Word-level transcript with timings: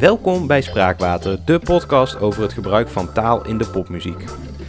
Welkom 0.00 0.46
bij 0.46 0.60
Spraakwater, 0.62 1.38
de 1.44 1.58
podcast 1.58 2.20
over 2.20 2.42
het 2.42 2.52
gebruik 2.52 2.88
van 2.88 3.12
taal 3.12 3.46
in 3.46 3.58
de 3.58 3.66
popmuziek. 3.66 4.24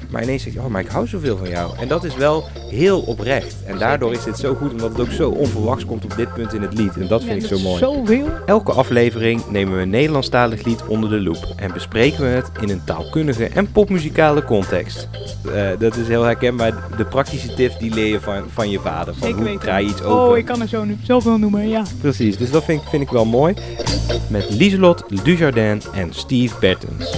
Maar 0.09 0.23
ineens 0.23 0.43
zeg 0.43 0.53
je, 0.53 0.59
oh, 0.59 0.65
maar 0.67 0.81
ik 0.81 0.87
hou 0.87 1.07
zoveel 1.07 1.37
van 1.37 1.49
jou. 1.49 1.71
En 1.79 1.87
dat 1.87 2.03
is 2.03 2.15
wel 2.15 2.43
heel 2.69 2.99
oprecht. 3.01 3.55
En 3.65 3.77
daardoor 3.77 4.11
is 4.11 4.23
dit 4.23 4.37
zo 4.37 4.55
goed, 4.55 4.71
omdat 4.71 4.89
het 4.91 4.99
ook 4.99 5.11
zo 5.11 5.29
onverwachts 5.29 5.85
komt 5.85 6.03
op 6.03 6.15
dit 6.15 6.33
punt 6.33 6.53
in 6.53 6.61
het 6.61 6.73
lied. 6.77 6.97
En 6.97 7.07
dat 7.07 7.23
vind 7.23 7.43
ik 7.43 7.49
zo 7.49 7.59
mooi. 7.59 7.77
Zoveel. 7.79 8.27
Elke 8.45 8.71
aflevering 8.71 9.41
nemen 9.49 9.75
we 9.75 9.81
een 9.81 9.89
Nederlandstalig 9.89 10.63
lied 10.63 10.83
onder 10.87 11.09
de 11.09 11.21
loep 11.21 11.53
en 11.55 11.73
bespreken 11.73 12.21
we 12.21 12.27
het 12.27 12.49
in 12.61 12.69
een 12.69 12.81
taalkundige 12.83 13.45
en 13.45 13.71
popmuzikale 13.71 14.43
context. 14.43 15.07
Eh, 15.53 15.69
dat 15.79 15.95
is 15.95 16.07
heel 16.07 16.23
herkenbaar. 16.23 16.73
De 16.97 17.05
praktische 17.05 17.53
tips 17.53 17.77
die 17.77 17.93
leer 17.93 18.07
je 18.07 18.19
van, 18.19 18.43
van 18.53 18.69
je 18.69 18.79
vader. 18.79 19.13
Van 19.13 19.21
Zeker 19.23 19.35
hoe 19.35 19.45
weten. 19.45 19.59
draai 19.61 19.85
je 19.85 19.91
iets 19.91 20.01
open. 20.01 20.31
Oh, 20.31 20.37
ik 20.37 20.45
kan 20.45 20.61
er 20.61 20.67
zo 20.67 20.83
nu 20.83 20.97
zoveel 21.03 21.37
noemen, 21.37 21.69
ja. 21.69 21.83
Precies, 22.01 22.37
dus 22.37 22.51
dat 22.51 22.63
vind 22.63 22.81
ik, 22.81 22.87
vind 22.87 23.03
ik 23.03 23.09
wel 23.09 23.25
mooi. 23.25 23.53
Met 24.27 24.49
Lieselot 24.49 25.03
Dujardin 25.23 25.81
en 25.93 26.13
Steve 26.13 26.55
Bertens. 26.59 27.17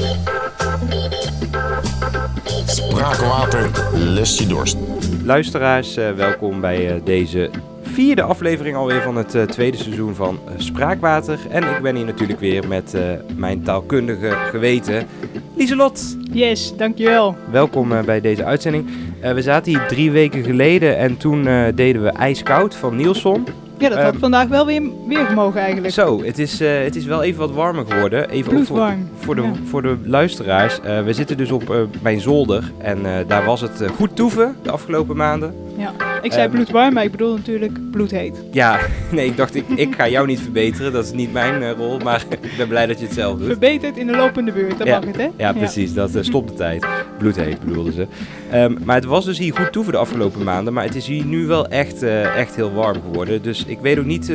Spraakwater 2.71 3.69
lest 3.93 4.39
je 4.39 4.47
dorst. 4.47 4.77
Luisteraars, 5.23 5.97
eh, 5.97 6.11
welkom 6.11 6.61
bij 6.61 6.89
eh, 6.89 7.01
deze 7.03 7.49
vierde 7.81 8.21
aflevering 8.21 8.75
alweer 8.75 9.01
van 9.01 9.15
het 9.15 9.35
eh, 9.35 9.43
tweede 9.43 9.77
seizoen 9.77 10.15
van 10.15 10.39
Spraakwater. 10.57 11.39
En 11.49 11.63
ik 11.63 11.81
ben 11.81 11.95
hier 11.95 12.05
natuurlijk 12.05 12.39
weer 12.39 12.67
met 12.67 12.93
eh, 12.93 13.01
mijn 13.35 13.63
taalkundige 13.63 14.29
geweten, 14.49 15.07
Lieselot. 15.55 16.17
Yes, 16.31 16.73
dankjewel. 16.77 17.35
Welkom 17.51 17.91
eh, 17.91 18.03
bij 18.03 18.21
deze 18.21 18.45
uitzending. 18.45 18.89
Eh, 19.19 19.33
we 19.33 19.41
zaten 19.41 19.71
hier 19.71 19.87
drie 19.87 20.11
weken 20.11 20.43
geleden 20.43 20.97
en 20.97 21.17
toen 21.17 21.47
eh, 21.47 21.63
deden 21.75 22.03
we 22.03 22.09
IJskoud 22.09 22.75
van 22.75 22.95
Nielson. 22.95 23.45
Ja, 23.81 23.89
dat 23.89 23.97
had 23.97 24.11
Ehm, 24.11 24.19
vandaag 24.19 24.47
wel 24.47 24.65
weer, 24.65 24.81
weer 25.07 25.25
gemogen 25.25 25.61
eigenlijk. 25.61 25.93
Zo, 25.93 26.23
het 26.23 26.39
is, 26.39 26.61
eh, 26.61 26.83
het 26.83 26.95
is 26.95 27.05
wel 27.05 27.23
even 27.23 27.39
wat 27.39 27.51
warmer 27.51 27.85
geworden. 27.85 28.29
Even 28.29 28.65
voor, 28.65 28.93
voor, 29.19 29.35
de, 29.35 29.41
ja. 29.41 29.51
voor 29.65 29.81
de 29.81 29.97
luisteraars. 30.03 30.79
Eh, 30.81 31.03
we 31.03 31.13
zitten 31.13 31.37
dus 31.37 31.51
op 31.51 31.69
eh, 31.69 31.77
mijn 32.01 32.19
zolder 32.19 32.71
en 32.77 33.25
daar 33.27 33.45
was 33.45 33.61
het 33.61 33.83
goed 33.95 34.15
toeven 34.15 34.55
de 34.63 34.71
afgelopen 34.71 35.15
maanden. 35.15 35.55
Ja. 35.77 36.10
Ik 36.21 36.31
zei 36.31 36.43
Ehm, 36.45 36.51
bloedwarm, 36.55 36.93
maar 36.93 37.03
ik 37.03 37.11
bedoel 37.11 37.35
natuurlijk 37.35 37.91
bloedheet. 37.91 38.43
Ja, 38.51 38.79
nee, 39.11 39.25
ik 39.25 39.37
dacht 39.37 39.55
ik, 39.55 39.63
ik 39.75 39.95
ga 39.95 40.07
jou 40.07 40.27
niet 40.27 40.39
verbeteren. 40.39 40.91
Dat 40.93 41.05
is 41.05 41.11
niet 41.11 41.33
mijn 41.33 41.61
eh, 41.63 41.71
rol, 41.77 41.99
maar 41.99 42.23
ik 42.41 42.57
ben 42.57 42.67
blij 42.67 42.85
dat 42.85 42.99
je 42.99 43.05
het 43.05 43.13
zelf 43.13 43.37
doet. 43.37 43.47
Verbeterd 43.47 43.97
in 43.97 44.07
de 44.07 44.15
lopende 44.15 44.51
buurt, 44.51 44.77
dat 44.77 44.87
Ja. 44.87 44.95
mag 44.99 45.05
het, 45.07 45.17
hè? 45.17 45.27
Ja, 45.37 45.53
precies. 45.53 45.93
Dat 45.93 46.15
eh, 46.15 46.23
stopt 46.23 46.49
de 46.49 46.55
tijd. 46.55 46.85
Bloedheet 47.17 47.59
bedoelden 47.65 47.93
ze. 47.93 48.07
Ehm, 48.51 48.75
maar 48.83 48.95
het 48.95 49.05
was 49.05 49.25
dus 49.25 49.37
hier 49.37 49.55
goed 49.55 49.71
toeven 49.71 49.93
de 49.93 49.99
afgelopen 49.99 50.43
maanden. 50.43 50.73
Maar 50.73 50.83
het 50.83 50.95
is 50.95 51.07
hier 51.07 51.25
nu 51.25 51.45
wel 51.45 51.67
echt, 51.67 52.03
eh, 52.03 52.35
echt 52.37 52.55
heel 52.55 52.73
warm 52.73 53.01
geworden. 53.09 53.41
Dus 53.41 53.65
ik 53.65 53.79
weet 53.81 53.99
ook 53.99 54.05
niet 54.05 54.31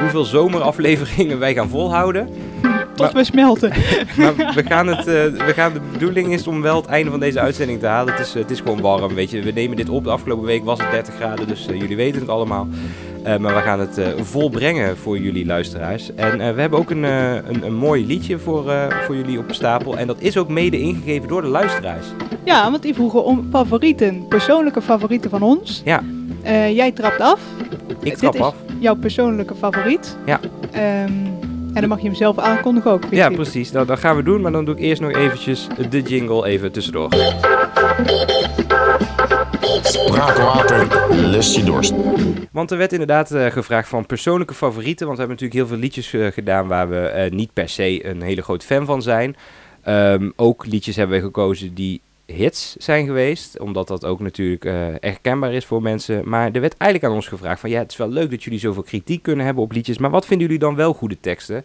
hoeveel 0.00 0.24
zomerafleveringen 0.24 1.38
wij 1.38 1.54
gaan 1.54 1.68
volhouden. 1.68 2.28
Tot 3.02 3.12
we 3.12 3.24
smelten. 3.24 3.72
Maar 4.16 4.34
we 4.54 4.62
gaan, 4.66 4.86
het, 4.86 4.98
eh, 4.98 5.46
we 5.46 5.52
gaan, 5.54 5.72
de 5.72 5.80
bedoeling 5.92 6.32
is 6.32 6.46
om 6.46 6.62
wel 6.62 6.76
het 6.76 6.86
einde 6.86 7.10
van 7.10 7.20
deze 7.20 7.40
uitzending 7.40 7.80
te 7.80 7.86
halen. 7.86 8.14
Het 8.14 8.26
is, 8.26 8.34
het 8.34 8.50
is 8.50 8.60
gewoon 8.60 8.80
warm, 8.80 9.14
weet 9.14 9.30
je. 9.30 9.42
We 9.42 9.50
nemen 9.50 9.76
dit 9.76 9.88
op. 9.88 10.04
De 10.04 10.10
afgelopen 10.10 10.46
week 10.46 10.64
was 10.64 10.78
het 10.80 10.90
30 10.90 11.14
graden, 11.14 11.48
dus 11.48 11.66
eh, 11.66 11.80
jullie 11.80 11.96
weten 11.96 12.20
het 12.20 12.30
allemaal. 12.30 12.68
Eh, 13.22 13.36
maar 13.36 13.54
we 13.54 13.60
gaan 13.60 13.80
het 13.80 13.98
eh, 13.98 14.06
volbrengen 14.22 14.96
voor 14.96 15.18
jullie 15.18 15.46
luisteraars. 15.46 16.14
En 16.14 16.40
eh, 16.40 16.54
we 16.54 16.60
hebben 16.60 16.78
ook 16.78 16.90
een, 16.90 17.04
eh, 17.04 17.34
een, 17.34 17.62
een 17.66 17.74
mooi 17.74 18.06
liedje 18.06 18.38
voor, 18.38 18.70
eh, 18.70 18.86
voor 19.04 19.16
jullie 19.16 19.38
op 19.38 19.44
stapel. 19.52 19.98
En 19.98 20.06
dat 20.06 20.16
is 20.20 20.36
ook 20.36 20.48
mede 20.48 20.78
ingegeven 20.80 21.28
door 21.28 21.42
de 21.42 21.48
luisteraars. 21.48 22.06
Ja, 22.44 22.70
want 22.70 22.82
die 22.82 22.94
vroegen 22.94 23.24
om 23.24 23.48
favorieten. 23.52 24.26
Persoonlijke 24.28 24.82
favorieten 24.82 25.30
van 25.30 25.42
ons. 25.42 25.82
Ja. 25.84 26.02
Eh, 26.42 26.74
jij 26.74 26.92
trapt 26.92 27.20
af. 27.20 27.40
Ik 27.88 28.00
Dit 28.00 28.18
trap 28.18 28.34
is 28.34 28.40
af. 28.40 28.54
Jouw 28.78 28.94
persoonlijke 28.94 29.54
favoriet. 29.54 30.16
Ja. 30.26 30.40
Ehm, 30.72 31.12
en 31.74 31.80
dan 31.80 31.88
mag 31.88 31.98
je 32.00 32.06
hem 32.06 32.14
zelf 32.14 32.38
aankondigen 32.38 32.90
ook. 32.90 33.02
Ja, 33.10 33.30
precies. 33.30 33.72
Nou, 33.72 33.86
dat 33.86 33.98
gaan 33.98 34.16
we 34.16 34.22
doen. 34.22 34.40
Maar 34.40 34.52
dan 34.52 34.64
doe 34.64 34.74
ik 34.74 34.80
eerst 34.80 35.00
nog 35.00 35.12
eventjes 35.12 35.66
de 35.90 36.02
jingle 36.02 36.46
even 36.46 36.72
tussendoor. 36.72 37.08
Spraakwater 39.82 40.86
lest 41.16 41.56
je 41.56 41.64
dorst. 41.64 41.92
Want 42.52 42.70
er 42.70 42.78
werd 42.78 42.92
inderdaad 42.92 43.30
eh, 43.30 43.46
gevraagd 43.46 43.88
van 43.88 44.06
persoonlijke 44.06 44.54
favorieten. 44.54 45.06
Want 45.06 45.18
we 45.18 45.24
hebben 45.24 45.40
natuurlijk 45.42 45.68
heel 45.68 45.78
veel 45.78 45.88
liedjes 45.88 46.12
eh, 46.12 46.26
gedaan 46.26 46.66
waar 46.66 46.88
we 46.88 46.98
eh, 46.98 47.30
niet 47.30 47.52
per 47.52 47.68
se 47.68 48.06
een 48.06 48.22
hele 48.22 48.42
groot 48.42 48.64
fan 48.64 48.86
van 48.86 49.02
zijn. 49.02 49.36
Ehm, 49.82 50.30
ook 50.36 50.66
liedjes 50.66 50.96
hebben 50.96 51.16
we 51.16 51.24
gekozen 51.24 51.74
die 51.74 52.00
hits 52.32 52.76
zijn 52.76 53.06
geweest. 53.06 53.58
Omdat 53.58 53.88
dat 53.88 54.04
ook 54.04 54.20
natuurlijk 54.20 54.64
herkenbaar 55.00 55.52
is 55.52 55.64
voor 55.64 55.82
mensen. 55.82 56.28
Maar 56.28 56.50
er 56.52 56.60
werd 56.60 56.76
eigenlijk 56.76 57.10
aan 57.12 57.16
ons 57.18 57.28
gevraagd 57.28 57.60
van 57.60 57.70
ja, 57.70 57.78
het 57.78 57.90
is 57.90 57.96
wel 57.96 58.08
leuk 58.08 58.30
dat 58.30 58.42
jullie 58.42 58.58
zoveel 58.58 58.82
kritiek 58.82 59.22
kunnen 59.22 59.44
hebben 59.44 59.64
op 59.64 59.72
liedjes. 59.72 59.98
Maar 59.98 60.10
wat 60.10 60.26
vinden 60.26 60.46
jullie 60.46 60.62
dan 60.62 60.74
wel 60.74 60.92
goede 60.94 61.20
teksten? 61.20 61.64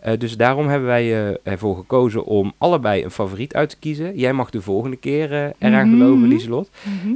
Eh, 0.00 0.18
dus 0.18 0.36
daarom 0.36 0.68
hebben 0.68 0.88
wij 0.88 1.28
eh, 1.28 1.34
ervoor 1.42 1.76
gekozen 1.76 2.24
om 2.24 2.52
allebei 2.58 3.04
een 3.04 3.10
favoriet 3.10 3.54
uit 3.54 3.68
te 3.70 3.76
kiezen. 3.78 4.18
Jij 4.18 4.32
mag 4.32 4.50
de 4.50 4.60
volgende 4.62 4.96
keer 4.96 5.52
eraan 5.58 5.88
Mhm. 5.88 5.98
geloven, 5.98 6.28
Lieselot. 6.28 6.70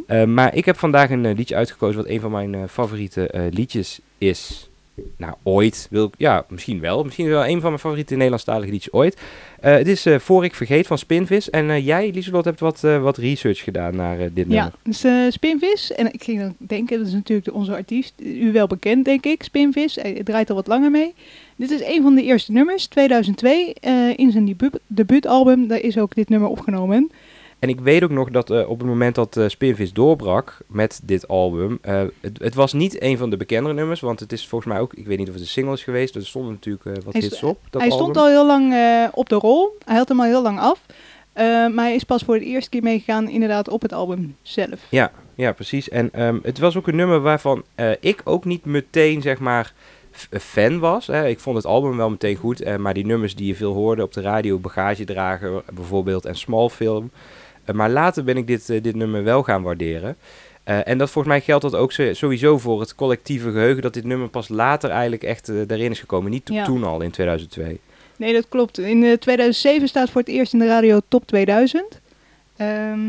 Uh, 0.06 0.24
maar 0.24 0.54
ik 0.54 0.64
heb 0.64 0.76
vandaag 0.78 1.10
een 1.10 1.32
liedje 1.32 1.54
uitgekozen 1.56 1.96
wat 2.02 2.10
een 2.10 2.20
van 2.20 2.30
mijn 2.30 2.68
favoriete 2.68 3.48
liedjes 3.50 4.00
is. 4.18 4.69
Nou, 5.16 5.34
ooit 5.42 5.86
wil 5.90 6.04
ik, 6.04 6.14
ja, 6.16 6.44
misschien 6.48 6.80
wel. 6.80 7.04
Misschien 7.04 7.28
wel 7.28 7.46
een 7.46 7.60
van 7.60 7.68
mijn 7.68 7.78
favoriete 7.78 8.14
Nederlandstalige 8.14 8.70
liedjes 8.70 8.92
ooit. 8.92 9.16
Eh, 9.60 9.72
het 9.72 9.86
is 9.88 10.06
eh, 10.06 10.18
Voor 10.18 10.44
ik 10.44 10.54
vergeet 10.54 10.86
van 10.86 10.98
Spinvis. 10.98 11.50
En 11.50 11.70
eh, 11.70 11.86
jij, 11.86 12.10
Lieselot, 12.10 12.44
hebt 12.44 12.60
wat, 12.60 12.80
wat 12.80 13.16
research 13.16 13.58
gedaan 13.58 13.96
naar 13.96 14.18
dit 14.18 14.46
Ja, 14.48 14.62
nummer. 14.62 14.72
dus 14.82 15.04
eh, 15.04 15.12
Spinvis. 15.28 15.92
En 15.92 16.12
ik 16.12 16.22
ging 16.22 16.40
dan 16.40 16.54
denken, 16.58 16.98
dat 16.98 17.06
is 17.06 17.12
natuurlijk 17.12 17.46
de- 17.48 17.52
onze 17.54 17.72
artiest. 17.74 18.12
U 18.22 18.52
wel 18.52 18.66
bekend, 18.66 19.04
denk 19.04 19.24
ik, 19.24 19.42
Spinvis. 19.42 19.94
Hij 19.94 20.20
draait 20.24 20.50
al 20.50 20.56
wat 20.56 20.66
langer 20.66 20.90
mee. 20.90 21.14
Dit 21.56 21.70
is 21.70 21.82
een 21.84 22.02
van 22.02 22.14
de 22.14 22.22
eerste 22.22 22.52
nummers, 22.52 22.86
2002. 22.86 23.74
eh, 23.74 24.18
in 24.18 24.30
zijn 24.30 24.44
debuut, 24.44 24.78
debuutalbum, 24.86 25.66
daar 25.68 25.80
is 25.80 25.98
ook 25.98 26.14
dit 26.14 26.28
nummer 26.28 26.48
opgenomen. 26.48 27.10
En 27.60 27.68
ik 27.68 27.80
weet 27.80 28.02
ook 28.02 28.10
nog 28.10 28.30
dat 28.30 28.50
eh, 28.50 28.68
op 28.68 28.78
het 28.78 28.88
moment 28.88 29.14
dat 29.14 29.36
eh, 29.36 29.48
Spinvis 29.48 29.92
doorbrak 29.92 30.58
met 30.66 31.00
dit 31.02 31.28
album, 31.28 31.78
eh, 31.82 32.02
het, 32.20 32.38
het 32.38 32.54
was 32.54 32.72
niet 32.72 33.02
een 33.02 33.18
van 33.18 33.30
de 33.30 33.36
bekendere 33.36 33.74
nummers, 33.74 34.00
want 34.00 34.20
het 34.20 34.32
is 34.32 34.48
volgens 34.48 34.72
mij 34.72 34.80
ook, 34.80 34.94
ik 34.94 35.06
weet 35.06 35.18
niet 35.18 35.28
of 35.28 35.32
het 35.32 35.42
een 35.42 35.48
single 35.48 35.72
is 35.72 35.82
geweest, 35.82 36.14
er 36.14 36.26
stonden 36.26 36.52
natuurlijk 36.52 37.04
wat 37.04 37.12
Hij 37.12 37.22
hits 37.22 37.42
op. 37.42 37.58
Dat 37.70 37.80
hij 37.82 37.90
album. 37.90 38.04
stond 38.04 38.16
al 38.16 38.28
heel 38.28 38.46
lang 38.46 38.74
op 39.14 39.28
de 39.28 39.34
rol. 39.34 39.76
Hij 39.84 39.96
had 39.96 40.08
hem 40.08 40.20
al 40.20 40.26
heel 40.26 40.42
lang 40.42 40.58
af. 40.58 40.80
Maar 41.74 41.84
hij 41.84 41.94
is 41.94 42.04
pas 42.04 42.22
voor 42.22 42.38
de 42.38 42.44
eerste 42.44 42.70
keer 42.70 42.82
meegegaan 42.82 43.28
inderdaad 43.28 43.68
op 43.68 43.82
het 43.82 43.92
album 43.92 44.36
zelf. 44.42 44.86
Ja, 44.88 45.12
ja, 45.34 45.52
precies. 45.52 45.88
En 45.88 46.08
ehm, 46.12 46.38
het 46.42 46.58
was 46.58 46.76
ook 46.76 46.88
een 46.88 46.96
nummer 46.96 47.20
waarvan 47.20 47.64
ik 48.00 48.20
ook 48.24 48.44
niet 48.44 48.64
meteen, 48.64 49.22
zeg 49.22 49.38
maar, 49.38 49.72
fan 50.30 50.78
was. 50.78 51.06
Hè. 51.06 51.28
Ik 51.28 51.40
vond 51.40 51.56
het 51.56 51.66
album 51.66 51.96
wel 51.96 52.10
meteen 52.10 52.36
goed, 52.36 52.78
maar 52.78 52.94
die 52.94 53.06
nummers 53.06 53.34
die 53.34 53.46
je 53.46 53.54
veel 53.54 53.72
hoorde 53.72 54.02
op 54.02 54.12
de 54.12 54.20
radio, 54.20 54.58
Bagagedrager 54.58 55.62
bijvoorbeeld 55.72 56.24
en 56.24 56.36
Smallfilm. 56.36 57.10
Eh, 57.14 57.49
maar 57.72 57.90
later 57.90 58.24
ben 58.24 58.36
ik 58.36 58.46
dit, 58.46 58.70
eh, 58.70 58.82
dit 58.82 58.94
nummer 58.94 59.24
wel 59.24 59.42
gaan 59.42 59.62
waarderen. 59.62 60.16
Eh, 60.64 60.88
en 60.88 60.98
dat 60.98 61.10
volgens 61.10 61.34
mij 61.34 61.42
geldt 61.42 61.62
dat 61.62 61.74
ook 61.74 61.92
sowieso 62.12 62.58
voor 62.58 62.80
het 62.80 62.94
collectieve 62.94 63.50
geheugen, 63.50 63.82
dat 63.82 63.94
dit 63.94 64.04
nummer 64.04 64.28
pas 64.28 64.48
later 64.48 64.90
eigenlijk 64.90 65.22
echt 65.22 65.48
eh, 65.48 65.56
daarin 65.66 65.90
is 65.90 66.00
gekomen. 66.00 66.30
Niet 66.30 66.44
to- 66.44 66.54
Ja. 66.54 66.64
toen 66.64 66.84
al, 66.84 67.00
in 67.00 67.10
2002. 67.10 67.80
Nee, 68.16 68.32
dat 68.32 68.48
klopt. 68.48 68.78
In 68.78 69.04
eh, 69.04 69.12
2007 69.12 69.88
staat 69.88 70.10
voor 70.10 70.20
het 70.20 70.30
eerst 70.30 70.52
in 70.52 70.58
de 70.58 70.66
radio 70.66 71.00
Top 71.08 71.26
2000. 71.26 72.00
Ehm, 72.56 73.00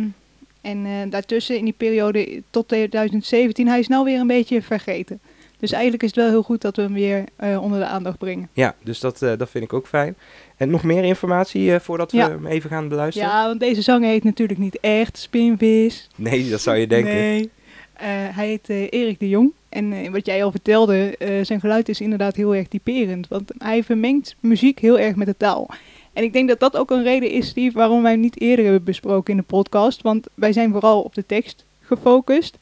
en 0.62 0.86
eh, 0.86 0.92
daartussen, 1.10 1.58
in 1.58 1.64
die 1.64 1.74
periode 1.78 2.42
tot 2.50 2.68
2017, 2.68 3.68
hij 3.68 3.80
is 3.80 3.88
nou 3.88 4.04
weer 4.06 4.20
een 4.20 4.28
beetje 4.28 4.62
vergeten. 4.62 5.20
Dus 5.60 5.72
eigenlijk 5.72 6.04
is 6.04 6.10
het 6.10 6.18
wel 6.20 6.30
heel 6.30 6.44
goed 6.44 6.62
dat 6.62 6.76
we 6.76 6.82
hem 6.82 6.94
weer 6.94 7.24
eh, 7.36 7.62
onder 7.64 7.80
de 7.80 7.86
aandacht 7.86 8.18
brengen. 8.18 8.50
Ja, 8.54 8.76
dus 8.84 9.00
dat, 9.00 9.22
eh, 9.22 9.32
dat 9.38 9.50
vind 9.50 9.64
ik 9.64 9.74
ook 9.74 9.88
fijn. 9.88 10.16
En 10.62 10.70
nog 10.70 10.84
meer 10.84 11.04
informatie 11.04 11.74
eh, 11.74 11.80
voordat 11.80 12.12
we 12.12 12.18
Ja. 12.18 12.30
hem 12.30 12.46
even 12.46 12.70
gaan 12.70 12.88
beluisteren? 12.88 13.30
Ja, 13.30 13.46
want 13.48 13.60
deze 13.60 13.82
zanger 13.82 14.10
heet 14.10 14.24
natuurlijk 14.24 14.60
niet 14.60 14.80
echt 14.80 15.18
Spinvis. 15.18 16.10
Nee, 16.16 16.50
dat 16.50 16.62
zou 16.62 16.78
je 16.78 16.88
denken. 16.88 17.14
Nee. 17.14 17.50
Eh, 17.94 18.08
hij 18.08 18.48
heet 18.48 18.70
eh, 18.70 18.88
Erik 18.90 19.20
de 19.20 19.30
Jong. 19.30 19.52
En 19.70 20.12
wat 20.12 20.26
jij 20.26 20.44
al 20.44 20.52
vertelde, 20.52 21.16
zijn 21.42 21.60
geluid 21.60 21.90
is 21.90 22.02
inderdaad 22.02 22.36
heel 22.36 22.56
erg 22.56 22.68
typerend. 22.68 23.28
Want 23.28 23.52
hij 23.58 23.84
vermengt 23.84 24.36
muziek 24.40 24.80
heel 24.80 25.00
erg 25.00 25.16
met 25.16 25.28
de 25.28 25.38
taal. 25.38 25.70
En 26.14 26.24
ik 26.24 26.34
denk 26.34 26.48
dat 26.48 26.60
dat 26.60 26.78
ook 26.78 26.92
een 26.92 27.04
reden 27.04 27.30
is, 27.32 27.48
Steve, 27.48 27.78
waarom 27.78 28.02
wij 28.02 28.12
hem 28.12 28.20
niet 28.20 28.42
eerder 28.42 28.66
hebben 28.66 28.84
besproken 28.84 29.32
in 29.34 29.40
de 29.40 29.46
podcast. 29.46 30.02
Want 30.02 30.28
wij 30.34 30.54
zijn 30.54 30.72
vooral 30.72 31.02
op 31.02 31.16
de 31.16 31.26
tekst 31.26 31.66
gefocust. 31.82 32.58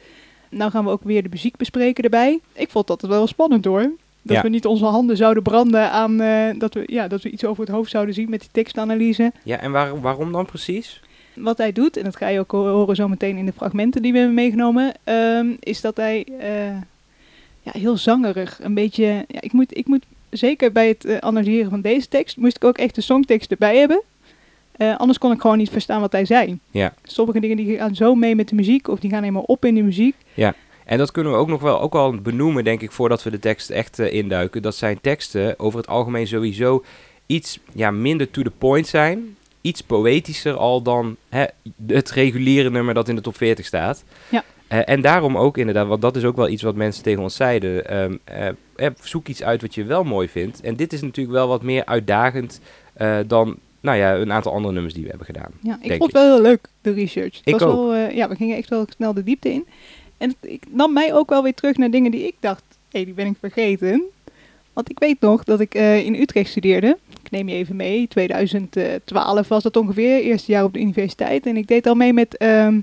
Nou 0.50 0.72
gaan 0.72 0.86
we 0.86 0.92
ook 0.92 1.04
weer 1.04 1.24
de 1.24 1.30
muziek 1.30 1.58
bespreken 1.58 2.04
erbij. 2.04 2.40
Ik 2.54 2.70
vond 2.70 2.88
dat 2.88 3.02
wel 3.02 3.28
spannend 3.28 3.66
hoor. 3.66 3.92
Dat 4.22 4.36
Ja. 4.36 4.42
we 4.42 4.50
niet 4.50 4.66
onze 4.66 4.86
handen 4.86 5.18
zouden 5.18 5.44
branden 5.44 5.92
aan 5.92 6.22
eh, 6.22 6.50
dat, 6.58 6.74
we, 6.74 6.84
ja, 6.86 7.08
dat 7.08 7.22
we 7.22 7.30
iets 7.30 7.46
over 7.46 7.64
het 7.66 7.72
hoofd 7.74 7.92
zouden 7.92 8.14
zien 8.14 8.30
met 8.30 8.40
die 8.40 8.50
tekstanalyse. 8.52 9.32
Ja, 9.44 9.58
en 9.60 9.72
waar, 9.72 10.02
waarom 10.02 10.32
dan 10.32 10.46
precies? 10.46 11.02
Wat 11.34 11.58
hij 11.58 11.72
doet, 11.72 11.98
en 11.98 12.04
dat 12.04 12.16
ga 12.16 12.28
je 12.28 12.40
ook 12.40 12.52
ho- 12.52 12.68
horen 12.72 12.96
zo 12.96 13.08
meteen 13.08 13.38
in 13.38 13.46
de 13.46 13.54
fragmenten 13.56 14.02
die 14.02 14.12
we 14.12 14.18
hebben 14.18 14.36
meegenomen, 14.36 14.94
ehm, 15.04 15.48
is 15.60 15.82
dat 15.82 15.98
hij 15.98 16.26
eh, 16.40 16.66
ja, 17.62 17.72
heel 17.80 17.98
zangerig, 17.98 18.60
een 18.62 18.74
beetje, 18.74 19.04
ja, 19.28 19.42
ik, 19.42 19.52
moet, 19.54 19.78
ik 19.78 19.88
moet 19.88 20.04
zeker 20.30 20.72
bij 20.72 20.88
het 20.88 21.06
eh, 21.06 21.18
analyseren 21.18 21.70
van 21.70 21.82
deze 21.82 22.08
tekst, 22.08 22.38
moest 22.38 22.56
ik 22.56 22.64
ook 22.64 22.78
echt 22.78 22.96
de 22.96 23.02
songtekst 23.02 23.52
erbij 23.52 23.78
hebben. 23.78 24.02
Anders 24.98 25.18
kon 25.18 25.32
ik 25.32 25.42
gewoon 25.42 25.58
niet 25.58 25.70
verstaan 25.70 26.02
wat 26.02 26.12
hij 26.12 26.26
zei. 26.26 26.60
Ja. 26.72 26.94
Sommige 27.04 27.40
dingen 27.40 27.58
die 27.58 27.78
gaan 27.78 27.96
zo 27.96 28.16
mee 28.16 28.36
met 28.36 28.50
de 28.50 28.56
muziek, 28.56 28.88
of 28.88 29.00
die 29.00 29.10
gaan 29.10 29.22
helemaal 29.22 29.44
op 29.44 29.66
in 29.66 29.76
de 29.76 29.82
muziek. 29.82 30.16
En 30.90 30.98
dat 30.98 31.12
kunnen 31.12 31.32
we 31.32 31.38
ook 31.38 31.48
nog 31.48 31.62
wel 31.62 31.82
ook 31.82 31.96
al 31.96 32.16
benoemen, 32.16 32.64
denk 32.64 32.82
ik, 32.82 32.92
voordat 32.92 33.24
we 33.24 33.30
de 33.30 33.40
tekst 33.40 33.70
echt 33.70 34.00
eh, 34.00 34.14
induiken. 34.14 34.62
Dat 34.62 34.76
zijn 34.76 35.02
teksten 35.02 35.60
over 35.60 35.80
het 35.80 35.88
algemeen 35.88 36.28
sowieso 36.28 36.84
iets 37.26 37.60
ja, 37.74 37.92
minder 37.92 38.32
to 38.32 38.42
the 38.42 38.52
point 38.58 38.88
zijn. 38.88 39.36
Iets 39.62 39.82
poëtischer 39.82 40.54
al 40.54 40.82
dan 40.82 41.16
hè, 41.30 41.46
het 41.88 42.12
reguliere 42.12 42.70
nummer 42.70 42.94
dat 42.94 43.08
in 43.08 43.16
de 43.16 43.22
top 43.22 43.38
40 43.38 43.66
staat. 43.66 44.04
Ja. 44.30 44.44
Eh, 44.68 44.80
en 44.86 45.02
daarom 45.02 45.38
ook 45.38 45.58
inderdaad, 45.58 45.88
want 45.88 46.02
dat 46.02 46.16
is 46.16 46.24
ook 46.24 46.36
wel 46.36 46.50
iets 46.50 46.64
wat 46.64 46.76
mensen 46.76 47.04
tegen 47.04 47.24
ons 47.24 47.36
zeiden. 47.36 47.90
ehm, 47.90 48.16
eh, 48.76 48.90
zoek 49.02 49.28
iets 49.28 49.44
uit 49.44 49.62
wat 49.62 49.76
je 49.76 49.84
wel 49.84 50.04
mooi 50.04 50.30
vindt. 50.30 50.62
En 50.62 50.76
dit 50.76 50.94
is 50.94 51.02
natuurlijk 51.02 51.36
wel 51.36 51.48
wat 51.48 51.64
meer 51.64 51.86
uitdagend 51.86 52.62
dan 53.28 53.58
nou 53.82 53.98
ja, 53.98 54.16
een 54.16 54.32
aantal 54.32 54.54
andere 54.54 54.74
nummers 54.74 54.94
die 54.94 55.04
we 55.04 55.10
hebben 55.10 55.26
gedaan. 55.26 55.52
Ja, 55.62 55.78
ik 55.82 55.90
vond 55.90 56.04
het 56.04 56.12
wel 56.12 56.34
heel 56.34 56.42
leuk, 56.42 56.70
de 56.82 56.94
research. 56.94 57.38
Het 57.38 57.48
Ik 57.48 57.54
was 57.54 57.64
ook. 57.64 57.92
Wel, 57.92 57.96
ja, 57.96 58.30
we 58.30 58.36
gingen 58.36 58.58
echt 58.58 58.70
wel 58.70 58.86
snel 58.96 59.14
de 59.14 59.24
diepte 59.24 59.50
in. 59.50 59.68
En 60.20 60.30
het, 60.30 60.52
ik 60.52 60.64
nam 60.70 60.94
mij 60.94 61.14
ook 61.14 61.30
wel 61.30 61.44
weer 61.44 61.54
terug 61.54 61.78
naar 61.78 61.92
dingen 61.92 62.12
die 62.12 62.26
ik 62.26 62.36
dacht, 62.40 62.64
hé, 62.92 63.04
die 63.06 63.14
ben 63.14 63.26
ik 63.26 63.36
vergeten. 63.40 64.04
Want 64.74 64.90
ik 64.90 65.00
weet 65.00 65.20
nog 65.20 65.44
dat 65.44 65.60
ik 65.60 65.76
eh, 65.76 66.06
in 66.06 66.16
Utrecht 66.16 66.50
studeerde. 66.50 66.98
Ik 67.24 67.32
neem 67.32 67.50
je 67.50 67.56
even 67.56 67.76
mee, 67.76 68.08
2012 68.08 69.48
was 69.48 69.64
dat 69.64 69.78
ongeveer, 69.78 70.22
eerste 70.22 70.52
jaar 70.52 70.64
op 70.64 70.74
de 70.74 70.80
universiteit. 70.80 71.46
En 71.46 71.58
ik 71.58 71.68
deed 71.68 71.88
al 71.88 71.96
mee 71.96 72.14
met 72.14 72.38
ehm, 72.38 72.80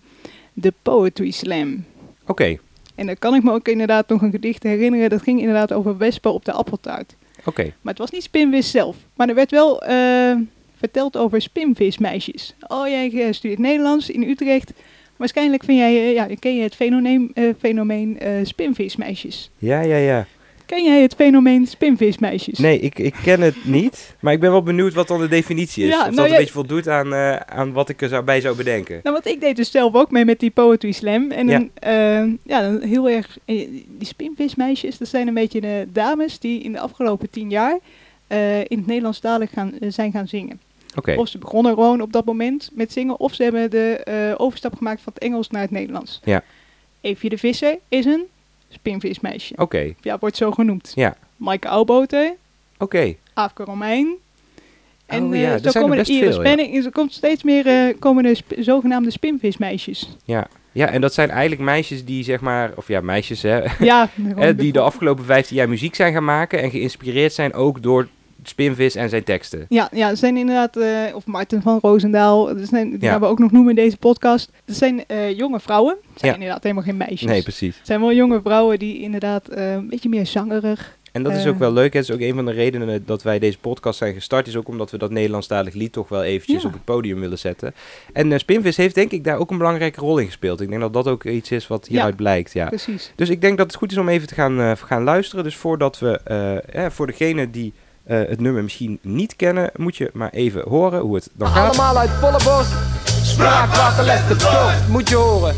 de 0.52 0.72
Poetry 0.82 1.30
Slam. 1.30 1.84
Oké, 2.26 2.56
En 2.94 3.06
dan 3.06 3.18
kan 3.18 3.34
ik 3.34 3.42
me 3.42 3.52
ook 3.52 3.68
inderdaad 3.68 4.08
nog 4.08 4.22
een 4.22 4.30
gedicht 4.30 4.62
herinneren. 4.62 5.10
Dat 5.10 5.22
ging 5.22 5.38
inderdaad 5.38 5.72
over 5.72 5.96
wespen 5.96 6.32
op 6.32 6.44
de 6.44 6.52
appeltaart. 6.52 7.14
oké. 7.44 7.62
Maar 7.62 7.92
het 7.92 7.98
was 7.98 8.10
niet 8.10 8.22
spinvis 8.22 8.70
zelf. 8.70 8.96
Maar 9.14 9.28
er 9.28 9.34
werd 9.34 9.50
wel 9.50 9.82
eh, 9.82 10.36
verteld 10.76 11.16
over 11.16 11.42
spinvismeisjes. 11.42 12.54
Oh, 12.68 12.88
jij 12.88 13.12
eh, 13.12 13.32
studeert 13.32 13.60
Nederlands 13.60 14.10
in 14.10 14.22
Utrecht. 14.22 14.72
Waarschijnlijk 15.16 15.64
vind 15.64 15.78
jij, 15.78 15.96
eh, 15.96 16.12
ja, 16.12 16.28
ken 16.38 16.56
je 16.56 16.62
het 16.62 16.74
fenomeen, 16.74 17.30
eh, 17.34 17.44
fenomeen 17.58 18.18
eh, 18.18 18.30
spinvismeisjes. 18.42 19.50
Ja, 19.58 19.80
ja, 19.80 19.96
ja. 19.96 20.26
Ken 20.66 20.84
jij 20.84 21.02
het 21.02 21.14
fenomeen 21.14 21.66
spinvismeisjes? 21.66 22.58
Nee, 22.58 22.80
ik, 22.80 22.98
ik 22.98 23.14
ken 23.22 23.40
het 23.40 23.64
niet. 23.64 24.16
Maar 24.20 24.32
ik 24.32 24.40
ben 24.40 24.50
wel 24.50 24.62
benieuwd 24.62 24.94
wat 24.94 25.08
dan 25.08 25.20
de 25.20 25.28
definitie 25.28 25.84
is. 25.84 25.90
Ja, 25.90 25.98
of 25.98 26.02
nou 26.04 26.14
dat 26.16 26.24
een 26.24 26.30
ja- 26.30 26.36
beetje 26.38 26.52
voldoet 26.52 26.88
aan, 26.88 27.14
aan 27.48 27.72
wat 27.72 27.88
ik 27.88 28.02
er 28.02 28.08
zou, 28.08 28.24
bij 28.24 28.40
zou 28.40 28.56
bedenken. 28.56 29.00
Nou, 29.02 29.14
want 29.14 29.26
ik 29.26 29.40
deed 29.40 29.56
dus 29.56 29.70
zelf 29.70 29.94
ook 29.94 30.10
mee 30.10 30.24
met 30.24 30.40
die 30.40 30.50
Poetry 30.50 30.92
Slam. 30.92 31.30
En 31.30 31.48
Ja. 31.48 31.64
een, 31.80 32.38
ja, 32.42 32.60
dan 32.62 32.82
heel 32.82 33.08
erg... 33.08 33.38
Die 33.44 33.86
spinvismeisjes, 34.00 34.98
dat 34.98 35.08
zijn 35.08 35.28
een 35.28 35.34
beetje 35.34 35.60
de 35.60 35.86
dames 35.92 36.38
die 36.38 36.60
in 36.62 36.72
de 36.72 36.80
afgelopen 36.80 37.30
tien 37.30 37.50
jaar... 37.50 37.78
in 38.68 38.78
het 38.78 38.86
Nederlandstalig 38.86 39.50
gaan, 39.50 39.72
eh, 39.80 39.90
zijn 39.90 40.12
gaan 40.12 40.28
zingen. 40.28 40.60
Oké, 40.96 41.14
Of 41.14 41.28
ze 41.28 41.38
begonnen 41.38 41.74
gewoon 41.74 42.00
op 42.00 42.12
dat 42.12 42.24
moment 42.24 42.70
met 42.72 42.92
zingen, 42.92 43.20
of 43.20 43.34
ze 43.34 43.42
hebben 43.42 43.70
de 43.70 43.96
eh, 43.96 44.34
overstap 44.36 44.74
gemaakt 44.76 45.00
van 45.00 45.12
het 45.14 45.22
Engels 45.22 45.50
naar 45.50 45.62
het 45.62 45.70
Nederlands. 45.70 46.20
Ja. 46.24 46.42
Eefje 47.00 47.28
de 47.28 47.38
Visser 47.38 47.78
is 47.88 48.04
een 48.04 48.24
spinvismeisje. 48.68 49.54
oké, 49.56 49.92
Ja, 50.00 50.18
wordt 50.18 50.36
zo 50.36 50.50
genoemd. 50.50 50.92
ja, 50.94 51.16
Maaike 51.36 51.68
Oudboter, 51.68 52.34
oké. 52.78 53.14
Aafke 53.34 53.64
Romein. 53.64 54.14
En 55.06 55.24
Oh 55.24 55.36
ja, 55.36 55.52
er 55.52 55.58
zo 55.60 55.66
er 55.68 55.80
komen 55.80 55.98
Iris 56.04 56.36
ja. 56.36 56.56
Er 56.84 56.90
komt 56.92 57.12
steeds 57.12 57.42
meer 57.42 57.66
eh, 57.66 57.94
komen 57.98 58.22
de 58.22 58.34
sp- 58.34 58.54
zogenaamde 58.58 59.10
spinvismeisjes. 59.10 60.16
Ja. 60.24 60.46
ja, 60.72 60.86
en 60.88 61.00
dat 61.00 61.14
zijn 61.14 61.30
eigenlijk 61.30 61.60
meisjes 61.60 62.04
die 62.04 62.24
zeg 62.24 62.40
maar, 62.40 62.72
of 62.76 62.88
ja, 62.88 63.00
meisjes 63.00 63.42
hè, 63.42 63.60
ja, 63.78 64.08
hè, 64.36 64.54
die 64.54 64.72
de 64.72 64.80
afgelopen 64.80 65.24
15 65.24 65.56
jaar 65.56 65.68
muziek 65.68 65.94
zijn 65.94 66.12
gaan 66.12 66.24
maken 66.24 66.62
en 66.62 66.70
geïnspireerd 66.70 67.32
zijn 67.32 67.54
ook 67.54 67.82
door 67.82 68.08
Spinvis 68.42 68.94
en 68.94 69.08
zijn 69.08 69.24
teksten. 69.24 69.66
Ja, 69.68 69.88
ja, 69.92 70.08
er 70.10 70.16
zijn 70.16 70.36
inderdaad, 70.36 70.76
eh, 70.76 70.88
of 71.14 71.26
Martin 71.26 71.62
van 71.62 71.78
Roosendaal, 71.82 72.50
zijn, 72.56 72.90
die 72.90 73.02
Ja. 73.02 73.10
gaan 73.10 73.20
we 73.20 73.26
ook 73.26 73.38
nog 73.38 73.50
noemen 73.52 73.70
in 73.70 73.76
deze 73.84 73.96
podcast. 73.96 74.50
Dat 74.64 74.76
zijn 74.76 75.04
eh, 75.06 75.36
jonge 75.36 75.60
vrouwen, 75.60 75.96
het 76.10 76.20
zijn 76.20 76.32
Ja. 76.32 76.38
inderdaad 76.38 76.62
helemaal 76.62 76.84
geen 76.84 76.96
meisjes. 76.96 77.30
Nee, 77.30 77.42
precies. 77.42 77.76
Het 77.76 77.86
zijn 77.86 78.00
wel 78.00 78.12
jonge 78.12 78.40
vrouwen 78.44 78.78
die 78.78 79.00
inderdaad 79.00 79.48
eh, 79.48 79.72
een 79.72 79.88
beetje 79.88 80.08
meer 80.08 80.26
zangerig. 80.26 80.94
En 81.12 81.22
dat 81.22 81.32
is 81.34 81.46
ook 81.46 81.58
wel 81.58 81.72
leuk. 81.72 81.92
Het 81.92 82.02
is 82.02 82.10
ook 82.10 82.20
een 82.20 82.34
van 82.34 82.44
de 82.44 82.52
redenen 82.52 83.02
dat 83.06 83.22
wij 83.22 83.38
deze 83.38 83.58
podcast 83.58 83.98
zijn 83.98 84.14
gestart. 84.14 84.46
Is 84.46 84.56
ook 84.56 84.68
omdat 84.68 84.90
we 84.90 84.98
dat 84.98 85.10
Nederlandstalig 85.10 85.74
lied 85.74 85.92
toch 85.92 86.08
wel 86.08 86.22
eventjes 86.22 86.62
Ja. 86.62 86.68
op 86.68 86.74
het 86.74 86.84
podium 86.84 87.20
willen 87.20 87.38
zetten. 87.38 87.74
En 88.12 88.38
Spinvis 88.40 88.76
heeft 88.76 88.94
denk 88.94 89.10
ik 89.10 89.24
daar 89.24 89.38
ook 89.38 89.50
een 89.50 89.58
belangrijke 89.58 90.00
rol 90.00 90.18
in 90.18 90.26
gespeeld. 90.26 90.60
Ik 90.60 90.68
denk 90.68 90.80
dat 90.80 90.92
dat 90.92 91.08
ook 91.08 91.24
iets 91.24 91.50
is 91.50 91.66
wat 91.66 91.86
hieruit 91.86 92.16
blijkt. 92.16 92.52
Ja. 92.52 92.66
Precies. 92.68 93.12
Dus 93.14 93.28
ik 93.28 93.40
denk 93.40 93.56
dat 93.58 93.66
het 93.66 93.76
goed 93.76 93.90
is 93.92 93.98
om 93.98 94.08
even 94.08 94.28
te 94.28 94.34
gaan, 94.34 94.76
gaan 94.76 95.02
luisteren. 95.02 95.44
Dus 95.44 95.56
voordat 95.56 95.98
we, 95.98 96.20
eh, 96.72 96.86
voor 96.90 97.06
degene 97.06 97.50
die 97.50 97.72
eh, 98.06 98.18
het 98.18 98.40
nummer 98.40 98.62
misschien 98.62 98.98
niet 99.02 99.36
kennen, 99.36 99.70
moet 99.76 99.96
je 99.96 100.10
maar 100.12 100.30
even 100.30 100.62
horen 100.68 101.00
hoe 101.00 101.14
het 101.14 101.28
dan 101.32 101.48
gaat. 101.48 101.68
Allemaal 101.68 101.98
uit 101.98 102.10
volle 102.10 102.40
borst. 102.44 102.72
Spraakwaterles 103.22 104.26
de 104.28 104.36
tocht, 104.36 104.88
moet 104.88 105.08
je 105.08 105.14
horen. 105.14 105.54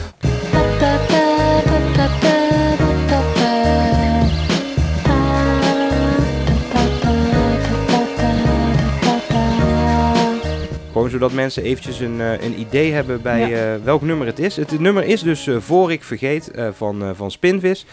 Gewoon 10.92 11.10
zodat 11.10 11.32
mensen 11.32 11.62
eventjes 11.62 12.00
een, 12.00 12.20
eh, 12.20 12.42
een 12.42 12.60
idee 12.60 12.92
hebben 12.92 13.22
bij 13.22 13.42
eh, 13.74 13.84
welk 13.84 14.02
nummer 14.02 14.26
het 14.26 14.38
is. 14.38 14.56
Het 14.56 14.80
nummer 14.80 15.04
is 15.04 15.22
dus 15.22 15.46
eh, 15.46 15.56
Voor 15.58 15.92
ik 15.92 16.02
vergeet 16.02 16.50
eh, 16.50 16.68
van, 16.72 17.02
eh, 17.02 17.10
van 17.14 17.30
Spinvis. 17.30 17.86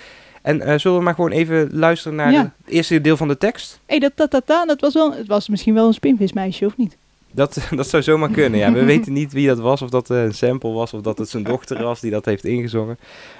En 0.46 0.62
eh, 0.62 0.78
zullen 0.80 0.98
we 0.98 1.04
maar 1.04 1.16
gewoon 1.16 1.32
even 1.32 1.70
luisteren 1.72 2.18
naar 2.18 2.32
Ja. 2.32 2.42
het 2.66 2.74
eerste 2.74 3.02
deel 3.02 3.18
van 3.18 3.28
de 3.28 3.38
tekst? 3.38 3.80
Hé, 3.86 3.98
dat 3.98 4.12
ta 4.16 4.28
ta 4.28 4.42
ta, 4.46 4.66
dat 4.66 4.82
was 4.82 4.94
wel, 4.94 5.14
het 5.14 5.28
was 5.28 5.50
misschien 5.50 5.74
wel 5.74 5.88
een 5.88 5.94
spinvismeisje, 5.94 6.66
of 6.66 6.78
niet? 6.78 6.98
Dat, 7.32 7.58
dat 7.76 7.88
zou 7.90 8.04
zomaar 8.04 8.30
kunnen, 8.30 8.60
ja. 8.60 8.72
We 8.72 8.84
weten 8.94 9.14
niet 9.14 9.34
wie 9.34 9.48
dat 9.48 9.60
was, 9.60 9.82
of 9.82 9.90
dat 9.90 10.10
eh, 10.10 10.24
een 10.24 10.34
sample 10.34 10.72
was, 10.72 10.94
of 10.94 11.02
dat 11.02 11.18
het 11.18 11.30
zijn 11.30 11.44
dochter 11.44 11.84
was 11.84 12.00
die 12.00 12.12
dat 12.12 12.26
heeft 12.26 12.46
ingezongen. 12.46 12.98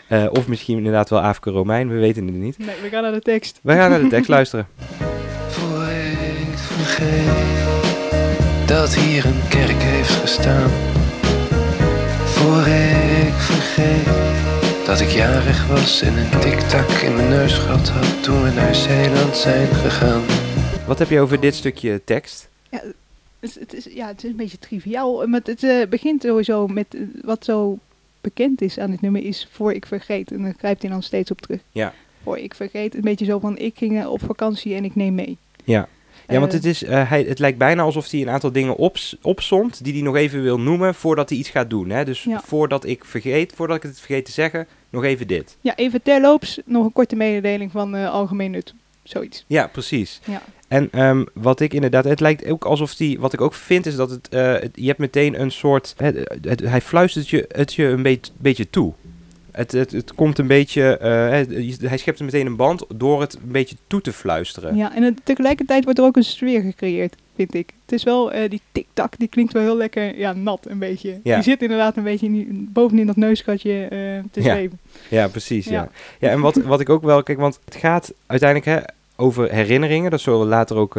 Eh, 0.07 0.25
of 0.31 0.48
misschien 0.48 0.78
inderdaad 0.78 1.10
wel 1.10 1.22
Afke 1.22 1.50
Romein, 1.50 1.90
we 1.90 2.00
weten 2.00 2.25
het 2.25 2.36
niet. 2.36 2.57
Nee, 2.57 2.75
we 2.81 2.90
gaan 2.90 3.04
naar 3.04 3.12
de 3.12 3.22
tekst. 3.22 3.60
Wij 3.63 3.78
gaan 3.78 3.90
naar 3.90 4.02
de 4.02 4.07
tekst 4.07 4.30
luisteren. 4.38 4.68
Voor 5.48 5.84
ik 5.84 6.57
vergeet 6.57 8.68
dat 8.68 8.96
hier 8.96 9.25
een 9.25 9.42
kerk 9.50 9.81
heeft 9.81 10.12
gestaan. 10.12 10.69
Voor 12.25 12.68
ik 12.68 13.34
vergeet 13.34 14.44
dat 14.85 14.99
ik 14.99 15.09
jarig 15.09 15.67
was 15.67 16.01
en 16.01 16.17
een 16.17 16.39
tiktak 16.39 16.89
in 16.89 17.15
mijn 17.15 17.29
neus 17.29 17.53
gehad 17.53 17.89
had 17.89 18.23
toen 18.23 18.43
we 18.43 18.51
naar 18.51 18.75
Zeeland 18.75 19.35
zijn 19.35 19.67
gegaan. 19.67 20.23
Wat 20.87 20.99
heb 20.99 21.09
je 21.09 21.19
over 21.19 21.39
dit 21.39 21.55
stukje 21.55 22.01
tekst? 22.03 22.49
Ja, 22.69 22.81
het, 23.39 23.57
het 23.59 23.73
is, 23.73 23.85
ja, 23.85 24.07
het 24.07 24.23
is 24.23 24.29
een 24.29 24.35
beetje 24.35 24.59
triviaal. 24.59 25.27
Maar 25.27 25.41
het 25.43 25.63
eh, 25.63 25.87
begint 25.87 26.21
sowieso 26.21 26.67
met 26.67 26.85
eh, 26.95 27.01
wat 27.21 27.45
zo 27.45 27.79
bekend 28.21 28.61
is 28.61 28.79
aan 28.79 28.91
dit 28.91 29.01
nummer 29.01 29.23
is 29.23 29.47
Voor 29.51 29.73
ik 29.73 29.85
vergeet. 29.85 30.31
En 30.31 30.41
daar 30.41 30.53
grijpt 30.57 30.81
hij 30.81 30.91
dan 30.91 31.03
steeds 31.03 31.31
op 31.31 31.41
terug. 31.41 31.59
Ja. 31.71 31.93
Voor 32.23 32.37
ik 32.37 32.53
vergeet. 32.53 32.95
Een 32.95 33.01
beetje 33.01 33.25
zo 33.25 33.39
van 33.39 33.57
ik 33.57 33.77
ging 33.77 34.05
op 34.05 34.21
vakantie 34.21 34.75
en 34.75 34.83
ik 34.83 34.95
neem 34.95 35.15
mee. 35.15 35.37
Ja. 35.63 35.87
Ja, 36.27 36.39
want 36.39 36.51
Eh, 36.51 36.57
het, 36.57 36.65
is, 36.65 36.83
eh, 36.83 37.09
hij, 37.09 37.23
het 37.23 37.39
lijkt 37.39 37.57
bijna 37.57 37.81
alsof 37.81 38.09
hij 38.11 38.21
een 38.21 38.29
aantal 38.29 38.51
dingen 38.51 38.75
opsomt 39.21 39.83
die 39.83 39.94
hij 39.94 40.01
nog 40.01 40.15
even 40.15 40.41
wil 40.44 40.59
noemen 40.59 40.95
voordat 40.95 41.29
hij 41.29 41.37
iets 41.37 41.49
gaat 41.49 41.69
doen. 41.69 41.89
Hè? 41.89 42.05
Dus 42.05 42.23
Ja. 42.23 42.41
voordat 42.45 42.85
ik 42.85 43.05
vergeet, 43.05 43.53
voordat 43.55 43.75
ik 43.77 43.83
het 43.83 43.97
vergeet 43.97 44.25
te 44.25 44.31
zeggen, 44.31 44.67
nog 44.89 45.03
even 45.03 45.27
dit. 45.27 45.57
Ja, 45.61 45.75
even 45.75 46.01
terloops 46.01 46.59
nog 46.65 46.85
een 46.85 46.91
korte 46.94 47.15
mededeling 47.15 47.71
van 47.71 47.95
eh, 47.95 48.11
algemeen 48.11 48.51
nut. 48.51 48.73
Zoiets. 49.03 49.44
Ja, 49.47 49.67
precies. 49.67 50.19
Ja. 50.25 50.41
En 50.67 50.87
ehm, 50.91 51.23
wat 51.33 51.59
ik 51.59 51.73
inderdaad, 51.73 52.03
het 52.03 52.19
lijkt 52.19 52.45
ook 52.47 52.65
alsof 52.65 52.95
die, 52.95 53.19
wat 53.19 53.33
ik 53.33 53.41
ook 53.41 53.53
vind, 53.53 53.85
is 53.85 53.95
dat 53.95 54.09
het, 54.09 54.27
het- 54.29 54.69
je 54.73 54.87
hebt 54.87 54.99
meteen 54.99 55.41
een 55.41 55.51
soort, 55.51 55.94
het, 55.97 56.37
het- 56.41 56.59
hij 56.59 56.81
fluistert 56.81 57.29
je, 57.29 57.45
het 57.51 57.73
je 57.73 57.85
een 57.85 58.01
beetje, 58.03 58.31
beetje 58.37 58.69
toe. 58.69 58.94
Het, 59.56 59.71
het, 59.71 59.92
het 59.92 60.14
komt 60.14 60.38
een 60.40 60.47
beetje, 60.47 60.97
eh, 60.97 61.90
hij 61.90 61.97
schept 61.97 62.19
er 62.19 62.26
meteen 62.26 62.45
een 62.45 62.56
band 62.56 62.85
door 62.95 63.21
het 63.21 63.33
een 63.33 63.52
beetje 63.52 63.76
toe 63.88 64.02
te 64.02 64.14
fluisteren. 64.14 64.76
Ja, 64.76 64.95
en 64.95 65.04
het- 65.04 65.19
tegelijkertijd 65.24 65.83
wordt 65.83 66.00
er 66.00 66.06
ook 66.06 66.16
een 66.16 66.24
sfeer 66.24 66.62
gecreëerd, 66.62 67.16
vind 67.35 67.54
ik. 67.54 67.69
Het 67.85 67.92
is 67.94 68.04
wel, 68.04 68.31
eh, 68.31 68.50
die 68.50 68.62
tik-tak, 68.71 69.14
die 69.18 69.28
klinkt 69.28 69.54
wel 69.54 69.62
heel 69.62 69.78
lekker, 69.78 70.18
ja, 70.18 70.33
nat 70.33 70.66
een 70.69 70.80
beetje. 70.80 71.19
Ja. 71.24 71.33
Die 71.35 71.44
zit 71.44 71.62
inderdaad 71.62 71.97
een 71.97 72.04
beetje 72.04 72.26
in 72.26 72.33
die- 72.33 72.69
bovenin 72.74 73.07
dat 73.07 73.16
neusgatje 73.16 73.83
eh, 73.83 73.90
te 74.31 74.42
zweven. 74.42 74.80
Ja, 75.09 75.28
precies. 75.28 75.66
Ja, 75.66 75.71
ja. 75.71 75.90
Ja. 76.19 76.30
en 76.30 76.40
wat, 76.40 76.56
wat 76.56 76.80
ik 76.80 76.90
ook 76.90 77.04
wel, 77.04 77.24
kijk, 77.24 77.40
want 77.40 77.59
het 77.66 77.76
gaat 77.76 78.14
uiteindelijk 78.26 78.69
hè, 78.80 78.85
over 79.24 79.52
herinneringen. 79.52 80.09
Daar 80.09 80.19
zullen 80.19 80.40
we 80.40 80.45
later 80.45 80.76
ook 80.76 80.94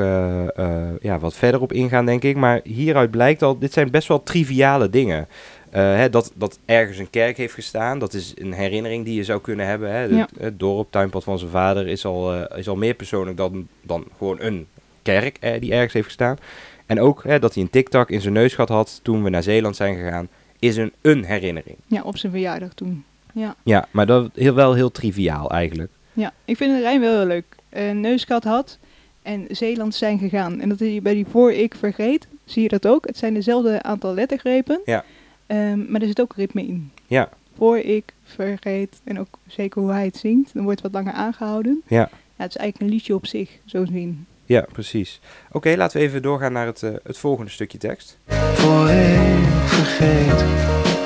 ja, 1.01 1.19
wat 1.19 1.35
verder 1.37 1.61
op 1.61 1.73
ingaan, 1.73 2.07
denk 2.07 2.23
ik. 2.23 2.37
Maar 2.37 2.61
hieruit 2.65 3.11
blijkt 3.11 3.43
al, 3.43 3.59
dit 3.59 3.73
zijn 3.73 3.91
best 3.91 4.09
wel 4.09 4.23
triviale 4.23 4.91
dingen. 4.91 5.29
Eh, 5.77 5.83
hè, 5.83 6.11
dat, 6.11 6.33
dat 6.35 6.59
ergens 6.65 6.99
een 6.99 7.11
kerk 7.11 7.37
heeft 7.37 7.55
gestaan, 7.55 7.99
dat 7.99 8.15
is 8.15 8.35
een 8.37 8.53
herinnering 8.53 9.05
die 9.05 9.15
je 9.15 9.25
zou 9.25 9.41
kunnen 9.41 9.67
hebben. 9.67 9.91
Hè. 9.91 10.03
Ja. 10.03 10.29
het 10.39 10.59
dorp, 10.59 10.91
tuinpad 10.91 11.25
van 11.25 11.39
zijn 11.39 11.51
vader 11.51 11.87
is 11.87 12.05
al, 12.05 12.35
eh, 12.35 12.59
is 12.59 12.69
al 12.69 12.77
meer 12.77 12.95
persoonlijk 12.95 13.37
dan, 13.37 13.69
dan 13.83 14.05
gewoon 14.19 14.41
een 14.41 14.67
kerk 15.03 15.37
eh, 15.41 15.61
die 15.61 15.73
ergens 15.73 15.93
heeft 15.93 16.07
gestaan. 16.07 16.39
En 16.87 17.01
ook 17.01 17.25
hè, 17.25 17.39
dat 17.39 17.55
hij 17.55 17.63
een 17.63 17.71
tiktak 17.71 18.11
in 18.11 18.21
zijn 18.21 18.35
neus 18.35 18.55
gehad 18.55 18.69
had 18.69 19.01
toen 19.03 19.23
we 19.23 19.31
naar 19.31 19.43
Zeeland 19.43 19.77
zijn 19.77 19.97
gegaan, 19.97 20.29
is 20.59 20.77
een, 20.77 20.93
een 21.01 21.25
herinnering. 21.25 21.77
Ja, 21.87 22.03
op 22.03 22.17
zijn 22.17 22.33
verjaardag 22.33 22.75
toen. 22.75 23.05
Ja, 23.33 23.55
Ja, 23.63 23.89
maar 23.91 24.07
dat 24.07 24.31
heel, 24.35 24.55
wel 24.55 24.75
heel 24.75 24.91
triviaal 24.91 25.51
eigenlijk. 25.51 25.91
ja. 26.13 26.33
ik 26.45 26.57
vind 26.57 26.73
het 26.73 26.83
Rijn 26.83 27.01
wel 27.01 27.19
heel 27.19 27.27
leuk. 27.27 27.57
Een 27.71 28.01
neusgat 28.01 28.45
had 28.45 28.79
en 29.23 29.47
Zeeland 29.51 29.95
zijn 29.95 30.19
gegaan. 30.19 30.61
En 30.61 30.69
dat 30.69 30.81
is 30.81 31.03
bij 31.03 31.15
die 31.15 31.27
voor 31.31 31.53
ik 31.53 31.75
vergeet, 31.75 32.27
zie 32.45 32.63
je 32.63 32.69
dat 32.69 32.87
ook. 32.87 33.07
Het 33.07 33.17
zijn 33.17 33.35
dezelfde 33.35 33.83
aantal 33.83 34.15
lettergrepen, 34.15 34.81
Ja. 34.85 35.05
Ehm, 35.47 35.91
maar 35.91 36.01
er 36.01 36.07
zit 36.07 36.21
ook 36.21 36.35
ritme 36.37 36.67
in. 36.67 36.91
Ja, 37.07 37.29
Voor 37.57 37.79
ik 37.79 38.13
vergeet, 38.25 39.01
en 39.05 39.21
ook 39.21 39.39
zeker 39.47 39.83
hoe 39.83 39.91
hij 39.91 40.05
het 40.05 40.17
zingt, 40.17 40.55
dan 40.55 40.65
wordt 40.65 40.83
het 40.83 40.93
wat 40.93 41.03
langer 41.05 41.19
aangehouden. 41.21 41.83
ja. 41.87 42.09
Ja, 42.39 42.45
het 42.45 42.55
is 42.55 42.57
eigenlijk 42.61 42.81
een 42.91 42.97
liedje 42.97 43.15
op 43.15 43.27
zich, 43.27 43.51
zo 43.65 43.85
zien. 43.85 44.27
Ja, 44.45 44.67
precies. 44.73 45.21
Oké, 45.53 45.75
laten 45.77 45.99
we 46.01 46.07
even 46.07 46.23
doorgaan 46.23 46.53
naar 46.53 46.67
het, 46.67 46.83
eh, 46.83 46.91
het 47.03 47.19
volgende 47.19 47.51
stukje 47.51 47.79
tekst. 47.79 48.19
Voor 48.55 48.91
ik 48.91 49.45
vergeet 49.67 50.45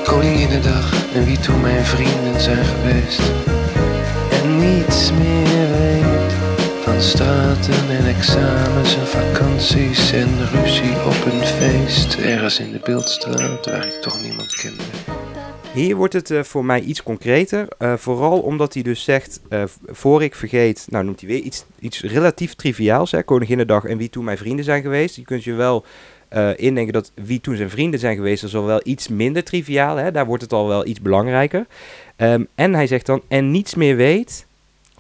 Koninginnedag 0.05 1.15
en 1.15 1.25
wie 1.25 1.39
toen 1.39 1.61
mijn 1.61 1.85
vrienden 1.85 2.41
zijn 2.41 2.65
geweest 2.65 3.21
En 4.43 4.59
niets 4.59 5.13
meer 5.13 5.69
weet 5.79 6.10
van 7.01 7.09
straten 7.09 7.91
en 7.91 8.07
examens 8.07 8.97
en 8.97 9.07
vakanties 9.07 10.13
en 10.13 10.49
ruzie 10.49 10.95
op 10.95 11.25
een 11.33 11.45
feest 11.45 12.19
Ergens 12.19 12.59
in 12.59 12.73
de 12.73 12.81
beeldstraat 12.85 13.67
waar 13.67 13.87
ik 13.87 13.93
toch 13.93 14.23
niemand 14.23 14.55
kende 14.55 14.83
Hier 15.73 15.97
wordt 15.97 16.13
het 16.13 16.31
eh, 16.31 16.43
voor 16.43 16.65
mij 16.65 16.81
iets 16.81 17.03
concreter. 17.03 17.69
eh, 17.79 17.95
vooral 17.97 18.41
omdat 18.41 18.75
hij 18.75 18.83
dus 18.83 19.05
zegt, 19.05 19.41
eh, 19.49 19.63
voor 19.87 20.23
ik 20.23 20.35
vergeet, 20.35 20.87
nou 20.91 21.05
noemt 21.05 21.21
hij 21.21 21.29
weer 21.29 21.41
iets, 21.41 21.65
iets 21.79 22.01
relatief 22.01 22.55
triviaals. 22.55 23.15
Koninginnedag 23.25 23.85
en 23.85 23.99
wie 23.99 24.11
toen 24.11 24.25
mijn 24.25 24.39
vrienden 24.39 24.65
zijn 24.65 24.83
geweest. 24.83 25.17
Je 25.17 25.23
kunt 25.23 25.45
je 25.45 25.53
wel 25.53 25.85
indenken 26.57 26.93
dat 26.93 27.13
wie 27.15 27.41
toen 27.41 27.57
zijn 27.57 27.71
vrienden 27.71 28.01
zijn 28.01 28.17
geweest, 28.17 28.41
dat 28.41 28.51
is 28.51 28.57
al 28.57 28.65
wel 28.65 28.81
iets 28.85 29.09
minder 29.09 29.45
triviaal. 29.45 29.97
Hè, 29.97 30.11
daar 30.11 30.27
wordt 30.27 30.43
het 30.43 30.53
al 30.53 30.69
wel 30.69 30.87
iets 30.87 31.01
belangrijker. 31.01 31.67
Ehm, 32.17 32.45
en 32.55 32.75
hij 32.75 32.87
zegt 32.87 33.07
dan, 33.07 33.23
en 33.29 33.51
niets 33.51 33.75
meer 33.75 33.97
weet 33.97 34.47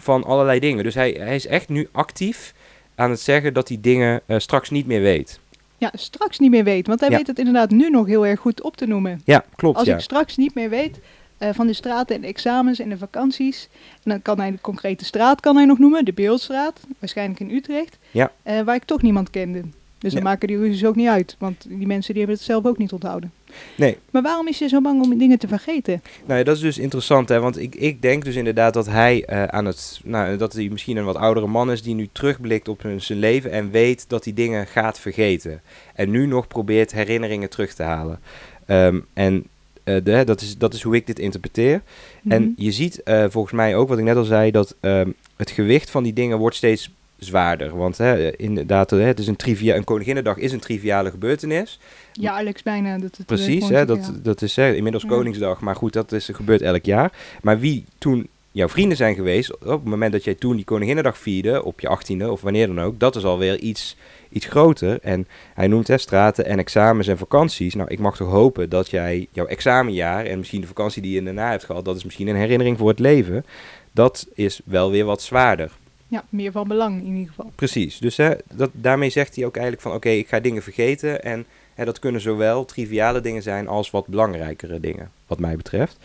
van 0.00 0.24
allerlei 0.24 0.60
dingen. 0.60 0.84
Dus 0.84 0.94
hij, 0.94 1.16
hij 1.18 1.34
is 1.34 1.46
echt 1.46 1.68
nu 1.68 1.88
actief 1.92 2.54
aan 2.94 3.10
het 3.10 3.20
zeggen 3.20 3.54
dat 3.54 3.68
hij 3.68 3.78
dingen 3.80 4.20
eh, 4.26 4.38
straks 4.38 4.70
niet 4.70 4.86
meer 4.86 5.00
weet. 5.00 5.40
Ja, 5.78 5.90
straks 5.94 6.38
niet 6.38 6.50
meer 6.50 6.64
weet. 6.64 6.86
Want 6.86 7.00
hij 7.00 7.10
Ja. 7.10 7.16
weet 7.16 7.26
het 7.26 7.38
inderdaad 7.38 7.70
nu 7.70 7.90
nog 7.90 8.06
heel 8.06 8.26
erg 8.26 8.40
goed 8.40 8.62
op 8.62 8.76
te 8.76 8.86
noemen. 8.86 9.20
Ja, 9.24 9.44
klopt. 9.56 9.76
Als 9.78 9.86
ja. 9.86 9.94
ik 9.94 10.00
straks 10.00 10.36
niet 10.36 10.54
meer 10.54 10.68
weet 10.70 10.98
eh, 11.38 11.48
van 11.52 11.66
de 11.66 11.72
straten 11.72 12.14
en 12.14 12.20
de 12.20 12.26
examens 12.26 12.78
en 12.78 12.88
de 12.88 12.98
vakanties. 12.98 13.68
En 14.02 14.10
dan 14.10 14.22
kan 14.22 14.38
hij 14.40 14.50
de 14.50 14.60
concrete 14.60 15.04
straat 15.04 15.40
kan 15.40 15.56
hij 15.56 15.64
nog 15.64 15.78
noemen, 15.78 16.04
de 16.04 16.12
Beeldstraat, 16.12 16.80
waarschijnlijk 16.98 17.40
in 17.40 17.50
Utrecht. 17.50 17.98
Ja. 18.10 18.32
eh, 18.42 18.60
waar 18.60 18.74
ik 18.74 18.84
toch 18.84 19.02
niemand 19.02 19.30
kende. 19.30 19.62
Dus 19.98 20.12
dan 20.12 20.22
maken 20.22 20.48
die 20.48 20.58
ruzies 20.58 20.84
ook 20.84 20.96
niet 20.96 21.08
uit. 21.08 21.36
Want 21.38 21.64
die 21.68 21.86
mensen 21.86 22.12
die 22.14 22.22
hebben 22.22 22.36
het 22.40 22.46
zelf 22.50 22.64
ook 22.66 22.78
niet 22.78 22.92
onthouden. 22.92 23.32
Nee, 23.76 23.96
Maar 24.10 24.22
waarom 24.22 24.48
is 24.48 24.58
je 24.58 24.68
zo 24.68 24.80
bang 24.80 25.02
om 25.02 25.18
dingen 25.18 25.38
te 25.38 25.48
vergeten? 25.48 26.02
Nou 26.26 26.38
ja, 26.38 26.44
dat 26.44 26.56
is 26.56 26.62
dus 26.62 26.78
interessant, 26.78 27.28
hè? 27.28 27.40
want 27.40 27.58
ik, 27.58 27.74
ik 27.74 28.02
denk 28.02 28.24
dus 28.24 28.34
inderdaad 28.34 28.74
dat 28.74 28.86
hij 28.86 29.24
eh, 29.24 29.44
aan 29.44 29.64
het, 29.64 30.00
nou, 30.04 30.36
dat 30.36 30.52
hij 30.52 30.68
misschien 30.72 30.96
een 30.96 31.04
wat 31.04 31.16
oudere 31.16 31.46
man 31.46 31.70
is 31.72 31.82
die 31.82 31.94
nu 31.94 32.08
terugblikt 32.12 32.68
op 32.68 32.82
hun- 32.82 33.00
zijn 33.00 33.18
leven 33.18 33.50
en 33.50 33.70
weet 33.70 34.04
dat 34.08 34.24
hij 34.24 34.34
dingen 34.34 34.66
gaat 34.66 35.00
vergeten. 35.00 35.60
En 35.94 36.10
nu 36.10 36.26
nog 36.26 36.46
probeert 36.46 36.92
herinneringen 36.92 37.50
terug 37.50 37.74
te 37.74 37.82
halen. 37.82 38.20
Ehm, 38.66 39.00
en 39.12 39.46
eh, 39.84 39.94
de, 40.04 40.22
dat, 40.24 40.40
is, 40.40 40.58
dat 40.58 40.74
is 40.74 40.82
hoe 40.82 40.94
ik 40.94 41.06
dit 41.06 41.18
interpreteer. 41.18 41.82
En 42.28 42.42
Mhm. 42.42 42.50
je 42.56 42.72
ziet 42.72 43.02
eh, 43.02 43.24
volgens 43.28 43.54
mij 43.54 43.76
ook, 43.76 43.88
wat 43.88 43.98
ik 43.98 44.04
net 44.04 44.16
al 44.16 44.24
zei, 44.24 44.50
dat 44.50 44.76
ehm, 44.80 45.10
het 45.36 45.50
gewicht 45.50 45.90
van 45.90 46.02
die 46.02 46.12
dingen 46.12 46.38
wordt 46.38 46.56
steeds 46.56 46.90
zwaarder. 47.20 47.76
Want 47.76 47.98
hè, 47.98 48.36
inderdaad, 48.36 48.90
hè, 48.90 49.00
het 49.00 49.18
is 49.18 49.26
een, 49.26 49.36
trivia, 49.36 49.76
een 49.76 49.84
Koninginnedag 49.84 50.36
is 50.36 50.52
een 50.52 50.60
triviale 50.60 51.10
gebeurtenis. 51.10 51.78
Jaarlijks 52.12 52.62
bijna. 52.62 52.98
Dat 52.98 53.10
het, 53.10 53.18
eh, 53.18 53.26
Precies, 53.26 53.68
hè, 53.68 53.84
dat, 53.84 54.06
ja. 54.06 54.18
dat 54.22 54.42
is 54.42 54.56
hè, 54.56 54.74
inmiddels. 54.74 55.04
Koningsdag, 55.06 55.60
maar 55.60 55.76
goed, 55.76 55.92
dat 55.92 56.12
is, 56.12 56.28
gebeurt 56.32 56.62
elk 56.62 56.84
jaar. 56.84 57.12
Maar 57.42 57.58
wie 57.58 57.84
toen 57.98 58.28
jouw 58.52 58.68
vrienden 58.68 58.96
zijn 58.96 59.14
geweest, 59.14 59.52
op 59.54 59.60
het 59.60 59.84
moment 59.84 60.12
dat 60.12 60.24
jij 60.24 60.34
toen 60.34 60.56
die 60.56 60.64
Koninginnedag 60.64 61.18
vierde, 61.18 61.64
op 61.64 61.80
je 61.80 61.88
achttiende 61.88 62.30
of 62.30 62.40
wanneer 62.40 62.66
dan 62.66 62.80
ook, 62.80 62.98
dat 62.98 63.16
is 63.16 63.24
alweer 63.24 63.58
iets, 63.58 63.96
iets 64.28 64.46
groter. 64.46 64.98
En 65.02 65.28
hij 65.54 65.66
noemt 65.66 65.88
hè, 65.88 65.98
straten 65.98 66.46
en 66.46 66.58
examens 66.58 67.06
en 67.06 67.18
vakanties. 67.18 67.74
Nou, 67.74 67.88
ik 67.90 67.98
mag 67.98 68.16
toch 68.16 68.30
hopen 68.30 68.68
dat 68.68 68.90
jij 68.90 69.26
jouw 69.32 69.46
examenjaar 69.46 70.24
en 70.24 70.38
misschien 70.38 70.60
de 70.60 70.66
vakantie 70.66 71.02
die 71.02 71.14
je 71.14 71.22
daarna 71.22 71.50
hebt 71.50 71.64
gehad, 71.64 71.84
dat 71.84 71.96
is 71.96 72.04
misschien 72.04 72.28
een 72.28 72.36
herinnering 72.36 72.78
voor 72.78 72.88
het 72.88 72.98
leven. 72.98 73.44
Dat 73.92 74.26
is 74.34 74.60
wel 74.64 74.90
weer 74.90 75.04
wat 75.04 75.22
zwaarder. 75.22 75.70
Ja, 76.10 76.24
meer 76.28 76.52
van 76.52 76.68
belang 76.68 77.00
in 77.04 77.12
ieder 77.12 77.28
geval. 77.28 77.52
Precies, 77.54 77.98
dus 77.98 78.16
hè, 78.16 78.34
dat, 78.52 78.70
daarmee 78.72 79.10
zegt 79.10 79.36
hij 79.36 79.44
ook 79.44 79.54
eigenlijk 79.54 79.86
van 79.86 79.94
oké, 79.94 80.08
ik 80.08 80.28
ga 80.28 80.40
dingen 80.40 80.62
vergeten 80.62 81.22
en 81.22 81.46
hè, 81.74 81.84
dat 81.84 81.98
kunnen 81.98 82.20
zowel 82.20 82.64
triviale 82.64 83.20
dingen 83.20 83.42
zijn 83.42 83.68
als 83.68 83.90
wat 83.90 84.06
belangrijkere 84.06 84.80
dingen, 84.80 85.10
wat 85.26 85.38
mij 85.38 85.56
betreft. 85.56 85.96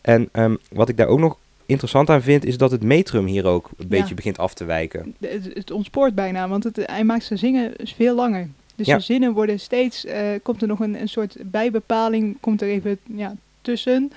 En 0.00 0.28
ehm, 0.32 0.56
wat 0.72 0.88
ik 0.88 0.96
daar 0.96 1.06
ook 1.06 1.18
nog 1.18 1.36
interessant 1.66 2.10
aan 2.10 2.22
vind, 2.22 2.44
is 2.44 2.56
dat 2.58 2.70
het 2.70 2.82
metrum 2.82 3.26
hier 3.26 3.46
ook 3.46 3.70
een 3.76 3.88
beetje 3.88 4.14
begint 4.14 4.38
af 4.38 4.54
te 4.54 4.64
wijken. 4.64 5.14
Het, 5.20 5.50
het 5.54 5.70
ontspoort 5.70 6.14
bijna, 6.14 6.48
want 6.48 6.64
het, 6.64 6.76
hij 6.82 7.04
maakt 7.04 7.24
zijn 7.24 7.38
zingen 7.38 7.72
veel 7.82 8.14
langer. 8.14 8.48
Dus 8.74 8.86
Ja. 8.86 8.96
de 8.96 9.02
zinnen 9.02 9.32
worden 9.32 9.60
steeds, 9.60 10.04
eh, 10.04 10.20
komt 10.42 10.62
er 10.62 10.68
nog 10.68 10.80
een, 10.80 11.00
een 11.00 11.08
soort 11.08 11.36
bijbepaling, 11.42 12.36
komt 12.40 12.62
er 12.62 12.68
even 12.68 12.98
ja, 13.04 13.34
tussen. 13.60 14.12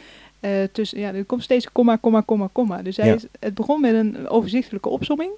Tussen 0.71 0.99
ja, 0.99 1.13
er 1.13 1.25
komt 1.25 1.43
steeds 1.43 1.71
komma, 1.71 1.95
komma, 1.95 2.21
komma, 2.21 2.49
komma. 2.51 2.81
Dus 2.81 2.97
hij 2.97 3.07
Ja. 3.07 3.15
is, 3.15 3.25
het 3.39 3.53
begon 3.53 3.81
met 3.81 3.93
een 3.93 4.27
overzichtelijke 4.29 4.89
opsomming. 4.89 5.31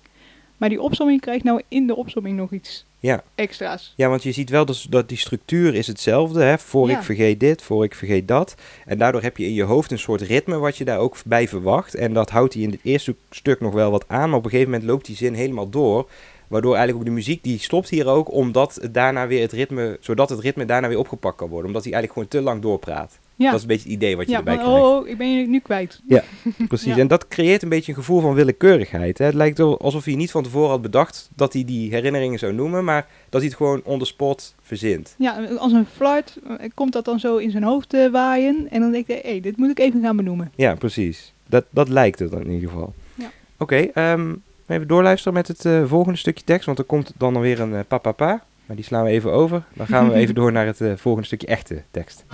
Maar 0.57 0.69
die 0.69 0.81
opsomming 0.81 1.21
krijgt 1.21 1.43
nou 1.43 1.61
in 1.67 1.87
de 1.87 1.95
opsomming 1.95 2.37
nog 2.37 2.51
iets 2.51 2.85
Ja. 2.99 3.23
extra's. 3.35 3.93
Ja, 3.95 4.09
want 4.09 4.23
je 4.23 4.31
ziet 4.31 4.49
wel 4.49 4.65
dus 4.65 4.83
dat 4.89 5.09
die 5.09 5.17
structuur 5.17 5.75
is 5.75 5.87
hetzelfde. 5.87 6.43
Hè? 6.43 6.57
Voor 6.57 6.89
Ja. 6.89 6.97
ik 6.97 7.03
vergeet 7.03 7.39
dit, 7.39 7.61
voor 7.61 7.83
ik 7.83 7.95
vergeet 7.95 8.27
dat. 8.27 8.55
En 8.85 8.97
daardoor 8.97 9.21
heb 9.21 9.37
je 9.37 9.45
in 9.45 9.53
je 9.53 9.63
hoofd 9.63 9.91
een 9.91 9.99
soort 9.99 10.21
ritme 10.21 10.57
wat 10.57 10.77
je 10.77 10.85
daar 10.85 10.97
ook 10.99 11.17
bij 11.25 11.47
verwacht. 11.47 11.95
En 11.95 12.13
dat 12.13 12.29
houdt 12.29 12.53
hij 12.53 12.63
in 12.63 12.71
het 12.71 12.79
eerste 12.83 13.15
stuk 13.29 13.59
nog 13.59 13.73
wel 13.73 13.91
wat 13.91 14.05
aan. 14.07 14.29
Maar 14.29 14.37
op 14.37 14.43
een 14.45 14.49
gegeven 14.51 14.71
moment 14.71 14.89
loopt 14.89 15.05
die 15.05 15.15
zin 15.15 15.33
helemaal 15.33 15.69
door. 15.69 16.09
Waardoor 16.47 16.75
eigenlijk 16.75 16.99
ook 17.03 17.09
de 17.09 17.15
muziek 17.21 17.43
die 17.43 17.59
stopt 17.59 17.89
hier 17.89 18.07
ook. 18.07 18.31
Omdat 18.31 18.75
het 18.81 18.93
daarna 18.93 19.27
weer 19.27 19.41
het 19.41 19.51
ritme, 19.51 19.97
zodat 20.01 20.29
het 20.29 20.39
ritme 20.39 20.65
daarna 20.65 20.87
weer 20.87 20.97
opgepakt 20.99 21.37
kan 21.37 21.49
worden. 21.49 21.67
Omdat 21.67 21.83
hij 21.83 21.93
eigenlijk 21.93 22.21
gewoon 22.29 22.43
te 22.43 22.49
lang 22.51 22.61
doorpraat. 22.61 23.19
Ja, 23.41 23.51
Dat 23.51 23.55
is 23.55 23.61
een 23.61 23.67
beetje 23.67 23.89
het 23.89 23.97
idee 23.97 24.15
wat 24.17 24.25
je 24.25 24.31
ja 24.31 24.37
erbij 24.37 24.55
van, 24.55 24.63
krijgt. 24.63 24.81
oh, 24.83 25.07
ik 25.07 25.17
ben 25.17 25.37
je 25.37 25.47
nu 25.47 25.59
kwijt. 25.59 26.01
Precies. 26.67 26.95
ja. 26.95 26.97
En 26.97 27.07
dat 27.07 27.27
creëert 27.27 27.63
een 27.63 27.69
beetje 27.69 27.91
een 27.91 27.97
gevoel 27.97 28.21
van 28.21 28.33
willekeurigheid. 28.33 29.17
Hè? 29.17 29.25
Het 29.25 29.33
lijkt 29.33 29.59
alsof 29.59 30.05
hij 30.05 30.15
niet 30.15 30.31
van 30.31 30.43
tevoren 30.43 30.69
had 30.69 30.81
bedacht 30.81 31.29
dat 31.35 31.53
hij 31.53 31.65
die 31.65 31.91
herinneringen 31.91 32.39
zou 32.39 32.53
noemen. 32.53 32.83
Maar 32.83 33.07
dat 33.29 33.41
hij 33.41 33.49
het 33.49 33.57
gewoon 33.57 33.81
on 33.83 33.99
the 33.99 34.05
spot 34.05 34.55
verzint. 34.61 35.15
Ja, 35.17 35.45
als 35.57 35.71
een 35.71 35.85
flirt 35.95 36.37
eh, 36.59 36.69
komt 36.73 36.93
dat 36.93 37.05
dan 37.05 37.19
zo 37.19 37.37
in 37.37 37.51
zijn 37.51 37.63
hoofd 37.63 37.93
eh, 37.93 38.11
waaien. 38.11 38.67
En 38.69 38.81
dan 38.81 38.91
denk 38.91 39.07
ik, 39.07 39.21
hé, 39.23 39.29
hey, 39.29 39.39
dit 39.41 39.57
moet 39.57 39.69
ik 39.69 39.79
even 39.79 40.01
gaan 40.01 40.15
benoemen. 40.15 40.51
Ja, 40.55 40.75
precies. 40.75 41.33
Dat, 41.47 41.65
dat 41.69 41.89
lijkt 41.89 42.19
het 42.19 42.31
dan 42.31 42.41
in 42.41 42.51
ieder 42.51 42.69
geval. 42.69 42.93
Ja. 43.15 43.31
Oké, 43.57 43.75
ehm, 43.75 44.33
even 44.67 44.87
doorluisteren 44.87 45.33
met 45.33 45.47
het 45.47 45.65
eh, 45.65 45.83
volgende 45.85 46.17
stukje 46.17 46.43
tekst, 46.43 46.65
want 46.65 46.77
er 46.79 46.83
komt 46.83 47.13
dan 47.17 47.35
alweer 47.35 47.59
een 47.59 47.75
eh, 47.75 47.79
papapa. 47.87 48.43
Maar 48.71 48.79
die 48.79 48.89
slaan 48.89 49.03
we 49.03 49.09
even 49.09 49.31
over. 49.31 49.63
Dan 49.73 49.87
gaan 49.87 50.09
we 50.09 50.15
even 50.15 50.35
door 50.41 50.51
naar 50.51 50.65
het 50.65 50.81
eh, 50.81 50.91
volgende 50.95 51.27
stukje 51.27 51.47
echte 51.47 51.83
tekst. 51.91 52.25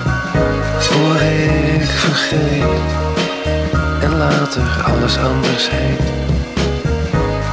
Voor 0.80 1.16
ik 1.16 1.82
vergeet 1.82 2.84
en 4.04 4.18
later 4.18 4.84
alles 4.84 5.18
anders 5.18 5.70
heet. 5.72 6.00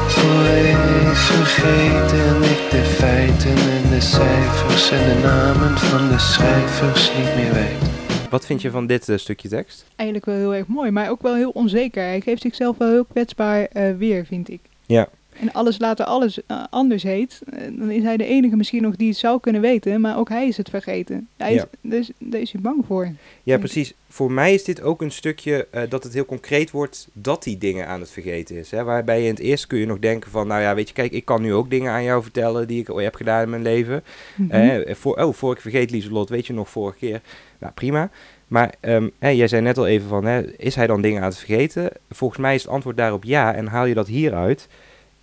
Voor 0.09 0.45
ik 0.71 1.17
vergeet 1.17 2.13
en 2.13 2.43
ik 2.43 2.71
de 2.71 2.85
feiten 2.85 3.51
en 3.51 3.91
de 3.91 4.01
cijfers 4.01 4.91
en 4.91 5.09
de 5.09 5.21
namen 5.23 5.79
van 5.79 6.09
de 6.09 6.19
schrijvers 6.19 7.13
niet 7.17 7.35
meer 7.37 7.53
weet. 7.53 7.91
Wat 8.31 8.47
vind 8.47 8.63
je 8.63 8.71
van 8.71 8.87
dit 8.87 9.09
eh, 9.09 9.17
stukje 9.17 9.49
tekst? 9.49 9.85
Eigenlijk 9.97 10.29
wel 10.29 10.39
heel 10.39 10.55
erg 10.55 10.67
mooi, 10.67 10.91
maar 10.91 11.11
ook 11.11 11.23
wel 11.23 11.35
heel 11.35 11.51
onzeker. 11.51 12.03
Hij 12.03 12.21
geeft 12.21 12.43
zichzelf 12.43 12.79
wel 12.79 12.89
heel 12.89 13.05
kwetsbaar 13.05 13.65
eh, 13.65 13.97
weer, 13.97 14.27
vind 14.27 14.49
ik. 14.51 14.61
Ja. 14.87 15.09
En 15.41 15.53
alles 15.53 15.79
later 15.79 16.05
alles 16.05 16.47
eh, 16.47 16.65
anders 16.71 17.03
heet, 17.03 17.41
eh, 17.53 17.61
dan 17.73 17.91
is 17.91 18.03
hij 18.03 18.17
de 18.17 18.25
enige 18.27 18.57
misschien 18.57 18.83
nog 18.83 18.97
die 18.97 19.09
het 19.09 19.17
zou 19.17 19.41
kunnen 19.41 19.61
weten, 19.61 20.01
maar 20.01 20.19
ook 20.19 20.29
hij 20.29 20.47
is 20.49 20.57
het 20.57 20.69
vergeten. 20.71 21.29
Hij 21.37 21.55
Ja. 21.55 21.61
is, 21.63 21.67
dus, 21.91 22.11
daar 22.19 22.41
is 22.41 22.53
hij 22.53 22.61
bang 22.61 22.85
voor. 22.87 23.13
Ja, 23.43 23.55
Mm. 23.55 23.61
precies. 23.61 23.95
Voor 24.09 24.33
mij 24.33 24.55
is 24.55 24.65
dit 24.65 24.83
ook 24.83 25.03
een 25.03 25.11
stukje 25.11 25.67
eh, 25.71 25.83
dat 25.89 26.05
het 26.05 26.13
heel 26.15 26.25
concreet 26.27 26.71
wordt 26.71 27.09
dat 27.13 27.45
hij 27.45 27.57
dingen 27.59 27.87
aan 27.87 28.01
het 28.01 28.11
vergeten 28.11 28.57
is. 28.57 28.71
Hè? 28.71 28.85
Waarbij 28.85 29.19
je 29.21 29.25
in 29.25 29.31
het 29.35 29.39
eerst 29.43 29.67
kun 29.67 29.79
je 29.79 29.87
nog 29.87 29.99
denken 29.99 30.31
van, 30.31 30.47
nou 30.47 30.61
ja, 30.61 30.75
weet 30.75 30.89
je, 30.89 30.95
kijk, 30.95 31.13
ik 31.13 31.25
kan 31.25 31.43
nu 31.43 31.55
ook 31.55 31.71
dingen 31.71 31.93
aan 31.93 32.05
jou 32.05 32.23
vertellen 32.23 32.67
die 32.69 32.81
ik 32.81 32.91
ooit 32.91 33.05
heb 33.05 33.15
gedaan 33.15 33.43
in 33.43 33.51
mijn 33.51 33.63
leven. 33.63 34.03
Eh, 34.49 34.95
voor, 34.95 35.17
oh, 35.17 35.35
voor 35.35 35.53
ik 35.53 35.61
vergeet, 35.61 35.91
Lieselot, 35.91 36.29
weet 36.29 36.47
je 36.47 36.53
nog 36.53 36.69
vorige 36.71 36.99
keer? 36.99 37.21
Nou, 37.59 37.73
prima. 37.73 38.11
Maar 38.49 38.75
ehm, 38.81 39.09
hè, 39.19 39.29
jij 39.29 39.49
zei 39.49 39.63
net 39.63 39.79
al 39.79 39.87
even 39.87 40.09
van, 40.09 40.25
hè, 40.25 40.57
is 40.57 40.75
hij 40.75 40.87
dan 40.87 41.03
dingen 41.03 41.23
aan 41.23 41.29
het 41.29 41.37
vergeten? 41.39 41.91
Volgens 42.11 42.41
mij 42.41 42.55
is 42.55 42.63
het 42.63 42.71
antwoord 42.71 42.97
daarop 42.97 43.25
ja. 43.25 43.55
En 43.55 43.67
haal 43.67 43.85
je 43.85 43.95
dat 43.95 44.07
hieruit, 44.07 44.69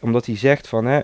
omdat 0.01 0.25
hij 0.25 0.37
zegt 0.37 0.67
van, 0.67 0.85
hè, 0.85 1.01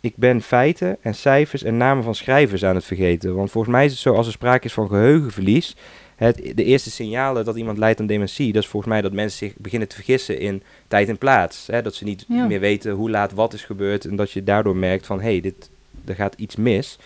ik 0.00 0.12
ben 0.16 0.42
feiten 0.42 0.96
en 1.02 1.14
cijfers 1.14 1.62
en 1.62 1.76
namen 1.76 2.04
van 2.04 2.14
schrijvers 2.14 2.64
aan 2.64 2.74
het 2.74 2.84
vergeten. 2.84 3.34
Want 3.34 3.50
volgens 3.50 3.72
mij 3.74 3.84
is 3.84 3.90
het 3.90 4.00
zo, 4.00 4.14
als 4.14 4.26
er 4.26 4.32
sprake 4.32 4.66
is 4.66 4.72
van 4.72 4.88
geheugenverlies, 4.88 5.76
het, 6.16 6.52
de 6.54 6.64
eerste 6.64 6.90
signalen 6.90 7.44
dat 7.44 7.56
iemand 7.56 7.78
lijdt 7.78 8.00
aan 8.00 8.06
dementie, 8.06 8.52
dat 8.52 8.62
is 8.62 8.68
volgens 8.68 8.92
mij 8.92 9.02
dat 9.02 9.12
mensen 9.12 9.38
zich 9.38 9.52
beginnen 9.56 9.88
te 9.88 9.94
vergissen 9.94 10.38
in 10.40 10.62
tijd 10.88 11.08
en 11.08 11.18
plaats. 11.18 11.66
Hè? 11.66 11.82
Dat 11.82 11.94
ze 11.94 12.04
niet 12.04 12.24
Ja. 12.28 12.46
meer 12.46 12.60
weten 12.60 12.92
hoe 12.92 13.10
laat 13.10 13.32
wat 13.32 13.52
is 13.52 13.64
gebeurd 13.64 14.04
en 14.04 14.16
dat 14.16 14.30
je 14.30 14.44
daardoor 14.44 14.76
merkt 14.76 15.06
van, 15.06 15.20
hé, 15.20 15.30
hey, 15.30 15.40
dit, 15.40 15.70
er 16.04 16.14
gaat 16.14 16.34
iets 16.36 16.56
mis. 16.56 16.98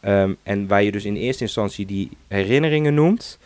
Ehm, 0.00 0.32
en 0.42 0.66
waar 0.66 0.82
je 0.82 0.92
dus 0.92 1.04
in 1.04 1.16
eerste 1.16 1.42
instantie 1.42 1.86
die 1.86 2.10
herinneringen 2.28 2.94
noemt, 2.94 3.38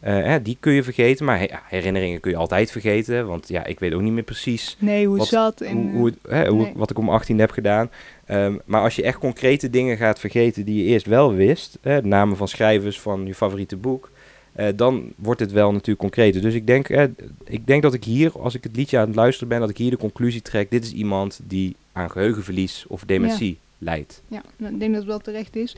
hè, 0.00 0.42
die 0.42 0.56
kun 0.60 0.72
je 0.72 0.82
vergeten. 0.82 1.24
Maar 1.24 1.62
herinneringen 1.64 2.20
kun 2.20 2.30
je 2.30 2.36
altijd 2.36 2.70
vergeten, 2.70 3.26
want 3.26 3.48
ja, 3.48 3.64
ik 3.64 3.78
weet 3.78 3.92
ook 3.92 4.00
niet 4.00 4.12
meer 4.12 4.22
precies 4.22 4.76
nee, 4.78 5.06
hoe 5.06 5.18
wat- 5.18 5.26
zat. 5.26 5.60
En, 5.60 5.92
hoe, 5.92 6.12
hè, 6.28 6.48
hoe, 6.48 6.62
nee. 6.62 6.72
wat 6.76 6.90
ik 6.90 6.98
om 6.98 7.08
18 7.08 7.38
heb 7.38 7.50
gedaan. 7.50 7.90
Ehm, 8.26 8.56
maar 8.64 8.82
als 8.82 8.96
je 8.96 9.02
echt 9.02 9.18
concrete 9.18 9.70
dingen 9.70 9.96
gaat 9.96 10.18
vergeten 10.18 10.64
die 10.64 10.84
je 10.84 10.90
eerst 10.90 11.06
wel 11.06 11.34
wist, 11.34 11.78
hè, 11.80 12.00
de 12.02 12.08
namen 12.08 12.36
van 12.36 12.48
schrijvers 12.48 13.00
van 13.00 13.26
je 13.26 13.34
favoriete 13.34 13.76
boek, 13.76 14.10
eh, 14.52 14.66
dan 14.76 15.12
wordt 15.16 15.40
het 15.40 15.52
wel 15.52 15.72
natuurlijk 15.72 15.98
concreter. 15.98 16.40
Dus 16.40 16.54
ik 16.54 16.66
denk, 16.66 16.88
eh, 16.88 17.04
ik 17.44 17.66
denk 17.66 17.82
dat 17.82 17.94
ik 17.94 18.04
hier, 18.04 18.32
als 18.40 18.54
ik 18.54 18.62
het 18.62 18.76
liedje 18.76 18.98
aan 18.98 19.06
het 19.06 19.16
luisteren 19.16 19.48
ben, 19.48 19.60
dat 19.60 19.70
ik 19.70 19.76
hier 19.76 19.90
de 19.90 19.96
conclusie 19.96 20.42
trek, 20.42 20.70
dit 20.70 20.84
is 20.84 20.92
iemand 20.92 21.40
die 21.44 21.76
aan 21.92 22.10
geheugenverlies 22.10 22.84
of 22.88 23.02
dementie 23.06 23.58
leidt. 23.78 24.22
Ja, 24.28 24.42
nou, 24.56 24.72
ik 24.72 24.78
denk 24.80 24.90
dat 24.90 25.00
het 25.00 25.10
wel 25.10 25.18
terecht 25.18 25.56
is. 25.56 25.76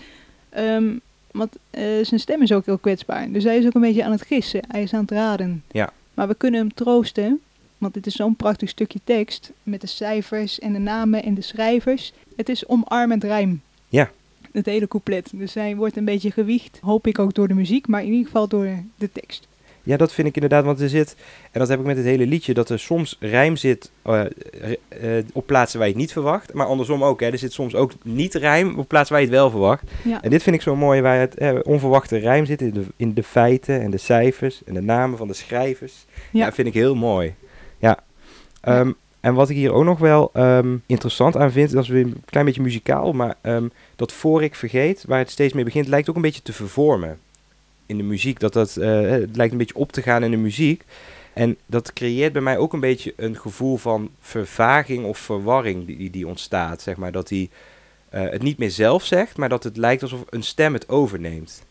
Ehm, 0.51 0.93
want 1.33 1.57
eh, 1.71 1.83
zijn 2.03 2.21
stem 2.21 2.43
is 2.43 2.53
ook 2.53 2.67
heel 2.67 2.79
kwetsbaar. 2.79 3.31
Dus 3.31 3.45
hij 3.45 3.59
is 3.59 3.67
ook 3.67 3.75
een 3.75 3.81
beetje 3.81 4.05
aan 4.05 4.13
het 4.13 4.23
gissen. 4.23 4.61
Hij 4.69 4.83
is 4.83 4.93
aan 4.93 5.01
het 5.01 5.11
raden. 5.11 5.65
Ja. 5.71 5.93
Maar 6.15 6.29
we 6.29 6.35
kunnen 6.35 6.61
hem 6.61 6.75
troosten. 6.75 7.41
Want 7.79 7.95
dit 7.95 8.07
is 8.07 8.15
zo'n 8.15 8.37
prachtig 8.37 8.69
stukje 8.69 9.01
tekst. 9.05 9.53
Met 9.63 9.81
de 9.81 9.87
cijfers 9.87 10.59
en 10.59 10.73
de 10.73 10.79
namen 10.79 11.23
en 11.23 11.35
de 11.35 11.41
schrijvers. 11.41 12.13
Het 12.37 12.49
is 12.49 12.67
omarmend 12.67 13.25
rijm. 13.25 13.61
Ja. 13.89 14.11
Het 14.53 14.67
hele 14.67 14.89
couplet. 14.89 15.31
Dus 15.35 15.55
hij 15.55 15.77
wordt 15.77 15.97
een 15.97 16.05
beetje 16.05 16.31
gewiegd. 16.31 16.79
Hoop 16.83 17.07
ik 17.07 17.19
ook 17.19 17.35
door 17.35 17.49
de 17.49 17.55
muziek. 17.55 17.87
Maar 17.87 18.03
in 18.03 18.11
ieder 18.11 18.27
geval 18.27 18.49
door 18.49 18.69
de 18.97 19.13
tekst. 19.13 19.49
Ja, 19.85 19.97
dat 19.97 20.13
vind 20.13 20.29
ik 20.29 20.35
inderdaad, 20.35 20.65
want 20.65 20.81
er 20.81 20.89
zit, 20.89 21.17
en 21.51 21.61
dat 21.61 21.69
heb 21.69 21.81
ik 21.81 21.87
met 21.87 21.97
het 21.97 22.05
hele 22.05 22.27
liedje, 22.27 22.55
dat 22.55 22.69
er 22.69 22.79
soms 22.79 23.17
rijm 23.21 23.57
zit 23.57 23.91
eh, 24.03 24.21
eh, 24.89 25.25
op 25.33 25.47
plaatsen 25.47 25.79
waar 25.79 25.89
je 25.89 25.93
het 25.95 26.03
niet 26.03 26.13
verwacht, 26.13 26.53
maar 26.55 26.67
andersom 26.67 27.05
ook. 27.05 27.21
Hè, 27.21 27.27
er 27.31 27.39
zit 27.39 27.53
soms 27.53 27.75
ook 27.75 27.93
niet 28.03 28.35
rijm 28.35 28.79
op 28.79 28.89
plaatsen 28.89 29.13
waar 29.15 29.23
je 29.25 29.29
het 29.29 29.37
wel 29.39 29.51
verwacht. 29.51 29.83
Ja. 30.05 30.23
En 30.23 30.31
dit 30.31 30.43
vind 30.43 30.57
ik 30.57 30.63
zo 30.63 30.77
mooi, 30.77 31.01
waar 31.01 31.19
het 31.21 31.35
eh, 31.35 31.59
onverwachte 31.63 32.17
rijm 32.19 32.45
zit 32.45 32.61
in 32.61 32.71
de, 32.73 32.85
in 32.97 33.15
de 33.15 33.23
feiten 33.23 33.81
en 33.81 33.91
de 33.91 33.99
cijfers 33.99 34.63
en 34.65 34.75
de 34.75 34.83
namen 34.83 35.19
van 35.19 35.29
de 35.29 35.35
schrijvers. 35.35 36.05
Ja, 36.31 36.45
Ja. 36.45 36.53
vind 36.53 36.69
ik 36.69 36.75
heel 36.75 36.95
mooi. 36.95 37.35
Ja. 37.79 37.99
Ehm, 38.61 38.93
En 39.21 39.35
wat 39.35 39.49
ik 39.49 39.57
hier 39.57 39.73
ook 39.73 39.85
nog 39.85 39.99
wel 39.99 40.31
ehm, 40.33 40.77
interessant 40.87 41.37
aan 41.37 41.53
vind, 41.53 41.73
dat 41.73 41.83
is 41.83 41.89
weer 41.89 42.05
een 42.05 42.23
klein 42.25 42.47
beetje 42.47 42.63
muzikaal, 42.63 43.13
maar 43.13 43.35
ehm, 43.41 43.69
dat 43.97 44.13
voor 44.13 44.43
ik 44.43 44.55
vergeet, 44.55 45.05
waar 45.07 45.19
het 45.19 45.31
steeds 45.31 45.53
mee 45.53 45.65
begint, 45.65 45.89
lijkt 45.89 46.11
ook 46.11 46.17
een 46.17 46.23
beetje 46.23 46.43
te 46.43 46.53
vervormen 46.53 47.19
in 47.87 47.97
de 47.97 48.03
muziek. 48.03 48.41
Dat 48.41 48.53
dat, 48.53 48.77
eh, 48.77 49.01
het 49.01 49.37
lijkt 49.37 49.53
een 49.53 49.59
beetje 49.59 49.75
op 49.75 49.93
te 49.93 50.03
gaan 50.03 50.23
in 50.25 50.31
de 50.31 50.37
muziek. 50.37 50.85
En 51.33 51.57
dat 51.67 51.93
creëert 51.93 52.33
bij 52.33 52.43
mij 52.43 52.59
ook 52.59 52.73
een 52.73 52.81
beetje 52.81 53.13
een 53.17 53.37
gevoel 53.37 53.77
van 53.77 54.11
vervaging 54.21 55.05
of 55.05 55.19
verwarring 55.19 55.87
die, 55.87 56.11
die 56.11 56.27
ontstaat. 56.27 56.83
Zeg 56.83 56.97
maar. 56.97 57.13
Dat 57.13 57.29
hij 57.29 57.49
eh, 58.09 58.23
het 58.23 58.43
niet 58.43 58.59
meer 58.59 58.71
zelf 58.71 59.05
zegt, 59.05 59.37
maar 59.37 59.49
dat 59.49 59.65
het 59.65 59.77
lijkt 59.77 60.03
alsof 60.03 60.25
een 60.31 60.43
stem 60.43 60.73
het 60.73 60.89
overneemt. 60.89 61.63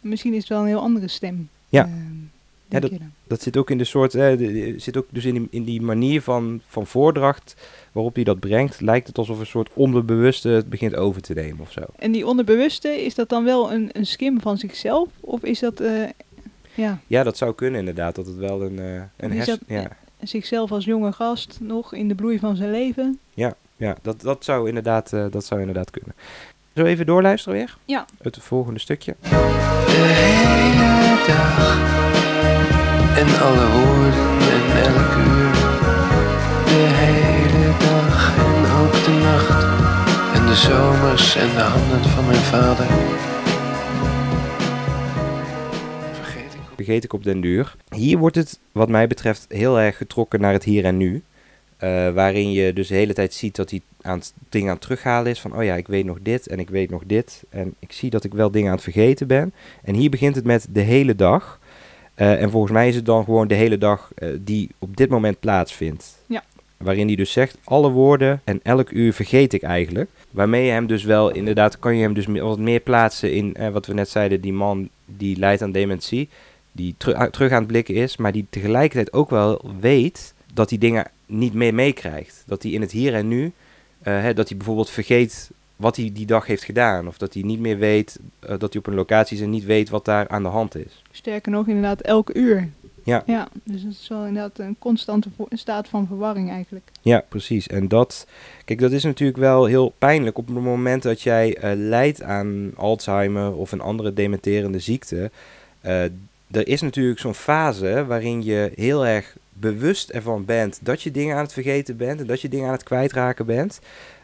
Misschien 0.00 0.32
is 0.32 0.38
het 0.38 0.48
wel 0.48 0.60
een 0.60 0.66
heel 0.66 0.80
andere 0.80 1.08
stem. 1.08 1.48
Ja. 1.68 1.84
Ehm, 1.84 1.92
denk 2.68 2.82
dat-? 2.82 3.00
Dat 3.26 3.42
zit 3.42 3.56
ook 3.56 3.70
in 3.70 3.78
de 3.78 3.84
soort, 3.84 4.14
eh, 4.14 4.38
de- 4.38 4.74
zit 4.76 4.96
ook 4.96 5.06
dus 5.10 5.24
in 5.24 5.34
die, 5.34 5.46
in 5.50 5.64
die 5.64 5.82
manier 5.82 6.22
van, 6.22 6.60
van 6.68 6.86
voordracht 6.86 7.56
waarop 7.92 8.14
hij 8.14 8.24
dat 8.24 8.40
brengt, 8.40 8.80
lijkt 8.80 9.06
het 9.06 9.18
alsof 9.18 9.38
een 9.38 9.46
soort 9.46 9.70
onderbewuste 9.74 10.48
het 10.48 10.68
begint 10.70 10.96
over 10.96 11.22
te 11.22 11.32
nemen 11.34 11.60
of 11.60 11.72
zo. 11.72 11.80
En 11.98 12.12
die 12.12 12.26
onderbewuste, 12.26 13.04
is 13.04 13.14
dat 13.14 13.28
dan 13.28 13.44
wel 13.44 13.72
een, 13.72 13.88
een 13.92 14.06
skim 14.06 14.40
van 14.40 14.58
zichzelf? 14.58 15.08
Of 15.20 15.42
is 15.42 15.58
dat 15.58 15.80
eh, 15.80 15.90
ja, 16.74 16.98
Ja, 17.06 17.22
dat 17.22 17.36
zou 17.36 17.54
kunnen 17.54 17.78
inderdaad, 17.78 18.14
dat 18.14 18.26
het 18.26 18.36
wel 18.36 18.62
een, 18.62 18.78
eh 18.78 19.02
een 19.16 19.30
Is 19.30 19.36
hersen... 19.36 19.58
dat- 19.66 19.76
Ja, 19.82 19.88
zichzelf 20.22 20.72
als 20.72 20.84
jonge 20.84 21.12
gast 21.12 21.58
nog 21.60 21.94
in 21.94 22.08
de 22.08 22.14
bloei 22.14 22.38
van 22.38 22.56
zijn 22.56 22.70
leven? 22.70 23.18
ja, 23.34 23.54
ja 23.76 23.96
dat, 24.02 24.20
dat, 24.20 24.44
zou 24.44 24.68
inderdaad, 24.68 25.12
eh, 25.12 25.24
dat 25.30 25.44
zou 25.44 25.60
inderdaad 25.60 25.90
kunnen. 25.90 26.14
Zo 26.76 26.84
even 26.84 27.06
doorluisteren 27.06 27.58
weer? 27.58 27.76
Ja. 27.84 28.04
Het 28.22 28.36
volgende 28.40 28.80
stukje. 28.80 29.14
De 29.20 29.28
hele 29.88 31.26
dag 31.26 31.90
en 33.18 33.40
alle 33.40 33.66
woorden 33.72 34.50
en 34.52 34.82
elk 34.82 35.16
uur. 35.26 35.71
De 40.52 40.58
zomers 40.58 41.36
en 41.36 41.48
de 41.48 41.60
handen 41.60 42.10
van 42.10 42.26
mijn 42.26 42.38
vader. 42.38 42.86
Vergeet 46.14 46.54
ik. 46.54 46.60
vergeet 46.76 47.04
ik 47.04 47.12
op 47.12 47.24
den 47.24 47.40
duur. 47.40 47.76
Hier 47.88 48.18
wordt 48.18 48.36
het, 48.36 48.58
wat 48.72 48.88
mij 48.88 49.06
betreft, 49.06 49.44
heel 49.48 49.80
erg 49.80 49.96
getrokken 49.96 50.40
naar 50.40 50.52
het 50.52 50.64
hier 50.64 50.84
en 50.84 50.96
nu. 50.96 51.22
Eh, 51.76 52.10
waarin 52.10 52.52
je 52.52 52.72
dus 52.72 52.88
de 52.88 52.94
hele 52.94 53.12
tijd 53.12 53.34
ziet 53.34 53.56
dat 53.56 53.70
hij 53.70 53.80
aan 54.02 54.18
het 54.18 54.32
ding 54.48 54.64
aan 54.64 54.74
het 54.74 54.80
terughalen 54.80 55.30
is. 55.30 55.40
Van, 55.40 55.56
oh 55.56 55.64
ja, 55.64 55.74
ik 55.74 55.88
weet 55.88 56.04
nog 56.04 56.18
dit 56.22 56.46
en 56.46 56.58
ik 56.58 56.70
weet 56.70 56.90
nog 56.90 57.02
dit. 57.06 57.42
En 57.50 57.74
ik 57.78 57.92
zie 57.92 58.10
dat 58.10 58.24
ik 58.24 58.34
wel 58.34 58.50
dingen 58.50 58.68
aan 58.68 58.74
het 58.74 58.84
vergeten 58.84 59.26
ben. 59.26 59.52
En 59.82 59.94
hier 59.94 60.10
begint 60.10 60.34
het 60.34 60.44
met 60.44 60.66
de 60.70 60.80
hele 60.80 61.14
dag. 61.14 61.60
Eh, 62.14 62.42
en 62.42 62.50
volgens 62.50 62.72
mij 62.72 62.88
is 62.88 62.94
het 62.94 63.06
dan 63.06 63.24
gewoon 63.24 63.48
de 63.48 63.54
hele 63.54 63.78
dag 63.78 64.10
eh, 64.14 64.28
die 64.40 64.70
op 64.78 64.96
dit 64.96 65.08
moment 65.08 65.40
plaatsvindt. 65.40 66.21
Waarin 66.82 67.06
hij 67.06 67.16
dus 67.16 67.32
zegt, 67.32 67.58
alle 67.64 67.90
woorden 67.90 68.40
en 68.44 68.60
elk 68.62 68.90
uur 68.90 69.12
vergeet 69.12 69.52
ik 69.52 69.62
eigenlijk. 69.62 70.10
Waarmee 70.30 70.64
je 70.64 70.70
hem 70.70 70.86
dus 70.86 71.04
wel, 71.04 71.30
inderdaad, 71.30 71.78
kan 71.78 71.96
je 71.96 72.02
hem 72.02 72.14
dus 72.14 72.26
wat 72.26 72.58
meer 72.58 72.80
plaatsen 72.80 73.32
in, 73.32 73.54
eh, 73.54 73.68
wat 73.68 73.86
we 73.86 73.94
net 73.94 74.08
zeiden, 74.08 74.40
die 74.40 74.52
man 74.52 74.88
die 75.04 75.38
lijdt 75.38 75.62
aan 75.62 75.72
dementie 75.72 76.28
die 76.72 76.94
terug 77.30 77.52
aan 77.52 77.58
het 77.58 77.66
blikken 77.66 77.94
is, 77.94 78.16
maar 78.16 78.32
die 78.32 78.46
tegelijkertijd 78.50 79.12
ook 79.12 79.30
wel 79.30 79.64
weet 79.80 80.34
dat 80.54 80.70
hij 80.70 80.78
dingen 80.78 81.10
niet 81.26 81.54
meer 81.54 81.74
meekrijgt. 81.74 82.42
Dat 82.46 82.62
hij 82.62 82.72
in 82.72 82.80
het 82.80 82.90
hier 82.90 83.14
en 83.14 83.28
nu, 83.28 83.52
eh, 84.02 84.20
hè, 84.20 84.34
dat 84.34 84.48
hij 84.48 84.56
bijvoorbeeld 84.56 84.90
vergeet 84.90 85.50
wat 85.76 85.96
hij 85.96 86.10
die 86.12 86.26
dag 86.26 86.46
heeft 86.46 86.64
gedaan. 86.64 87.08
Of 87.08 87.18
dat 87.18 87.34
hij 87.34 87.42
niet 87.42 87.60
meer 87.60 87.78
weet 87.78 88.18
eh, 88.38 88.58
dat 88.58 88.72
hij 88.72 88.80
op 88.80 88.86
een 88.86 88.94
locatie 88.94 89.36
is 89.36 89.42
en 89.42 89.50
niet 89.50 89.64
weet 89.64 89.88
wat 89.88 90.04
daar 90.04 90.28
aan 90.28 90.42
de 90.42 90.48
hand 90.48 90.76
is. 90.76 91.02
Sterker 91.10 91.52
nog, 91.52 91.66
inderdaad, 91.68 92.00
elke 92.00 92.34
uur. 92.34 92.68
Ja. 93.04 93.22
Ja, 93.26 93.48
dus 93.64 93.82
het 93.82 93.92
is 93.92 94.08
wel 94.08 94.24
inderdaad 94.24 94.58
een 94.58 94.76
constante 94.78 95.28
staat 95.50 95.88
van 95.88 96.06
verwarring 96.06 96.50
eigenlijk. 96.50 96.90
Ja, 97.00 97.24
precies. 97.28 97.66
En 97.66 97.88
dat, 97.88 98.26
kijk, 98.64 98.80
dat 98.80 98.92
is 98.92 99.04
natuurlijk 99.04 99.38
wel 99.38 99.64
heel 99.64 99.92
pijnlijk 99.98 100.38
op 100.38 100.46
het 100.46 100.56
moment 100.56 101.02
dat 101.02 101.22
jij 101.22 101.56
eh 101.56 101.70
lijdt 101.74 102.22
aan 102.22 102.72
Alzheimer 102.76 103.54
of 103.54 103.72
een 103.72 103.80
andere 103.80 104.12
dementerende 104.12 104.78
ziekte. 104.78 105.30
Eh, 105.80 106.02
er 106.50 106.68
is 106.68 106.80
natuurlijk 106.80 107.20
zo'n 107.20 107.34
fase 107.34 108.04
waarin 108.06 108.44
je 108.44 108.72
heel 108.74 109.06
erg 109.06 109.36
bewust 109.52 110.10
ervan 110.10 110.44
bent 110.44 110.78
dat 110.82 111.02
je 111.02 111.10
dingen 111.10 111.36
aan 111.36 111.42
het 111.42 111.52
vergeten 111.52 111.96
bent 111.96 112.20
en 112.20 112.26
dat 112.26 112.40
je 112.40 112.48
dingen 112.48 112.66
aan 112.66 112.72
het 112.72 112.82
kwijtraken 112.82 113.46
bent. 113.46 113.80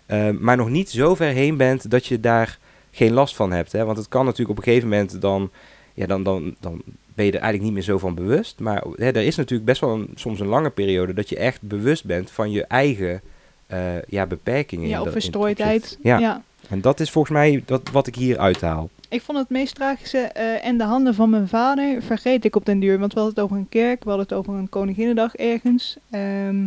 eh, 0.07 0.31
maar 0.31 0.57
nog 0.57 0.69
niet 0.71 0.91
zo 0.91 1.14
ver 1.14 1.33
heen 1.33 1.57
bent 1.57 1.91
dat 1.91 2.07
je 2.07 2.21
daar 2.21 2.59
geen 2.91 3.12
last 3.12 3.37
van 3.37 3.53
hebt. 3.53 3.73
Hè? 3.73 3.85
Want 3.85 3.99
het 3.99 4.09
kan 4.09 4.25
natuurlijk 4.25 4.51
op 4.51 4.57
een 4.57 4.62
gegeven 4.73 4.88
moment 4.88 5.21
dan, 5.21 5.51
ja, 5.95 6.07
dan, 6.07 6.23
dan, 6.23 6.55
dan 6.61 6.83
ben 7.19 7.27
je 7.27 7.33
er 7.33 7.43
eigenlijk 7.43 7.63
niet 7.63 7.73
meer 7.73 7.95
zo 7.95 7.99
van 7.99 8.15
bewust. 8.15 8.61
Maar 8.61 8.85
hè, 8.95 9.07
er 9.07 9.23
is 9.23 9.37
natuurlijk 9.37 9.69
best 9.69 9.81
wel 9.81 9.95
een, 9.95 10.09
soms 10.15 10.41
een 10.41 10.47
lange 10.47 10.71
periode 10.71 11.15
dat 11.15 11.29
je 11.29 11.37
echt 11.37 11.63
bewust 11.63 12.05
bent 12.05 12.31
van 12.31 12.51
je 12.51 12.65
eigen 12.65 13.21
eh, 13.67 14.03
ja, 14.09 14.27
beperkingen. 14.27 14.89
Ja, 14.89 14.99
in 14.99 15.07
of 15.07 15.13
verstrooidheid. 15.13 15.99
Ja. 16.03 16.19
ja. 16.19 16.43
En 16.69 16.81
dat 16.81 17.01
is 17.01 17.11
volgens 17.11 17.35
mij 17.35 17.63
dat, 17.67 17.91
wat 17.93 18.07
ik 18.07 18.15
hier 18.15 18.39
uithaal. 18.39 18.91
Ik 19.09 19.23
vond 19.23 19.39
het 19.39 19.49
meest 19.49 19.75
tragische 19.75 20.19
eh, 20.19 20.65
en 20.65 20.79
de 20.79 20.85
handen 20.85 21.15
van 21.15 21.31
mijn 21.31 21.49
vader 21.49 22.03
vergeet 22.03 22.45
ik 22.45 22.57
op 22.57 22.67
den 22.67 22.81
duur. 22.81 22.99
Want 22.99 23.13
we 23.13 23.21
hadden 23.21 23.37
het 23.37 23.45
over 23.45 23.57
een 23.57 23.69
kerk, 23.69 24.05
we 24.05 24.09
hadden 24.09 24.29
het 24.29 24.37
over 24.37 24.55
een 24.55 24.69
Koninginnedag 24.69 25.35
ergens. 25.35 25.97
Ehm, 26.11 26.67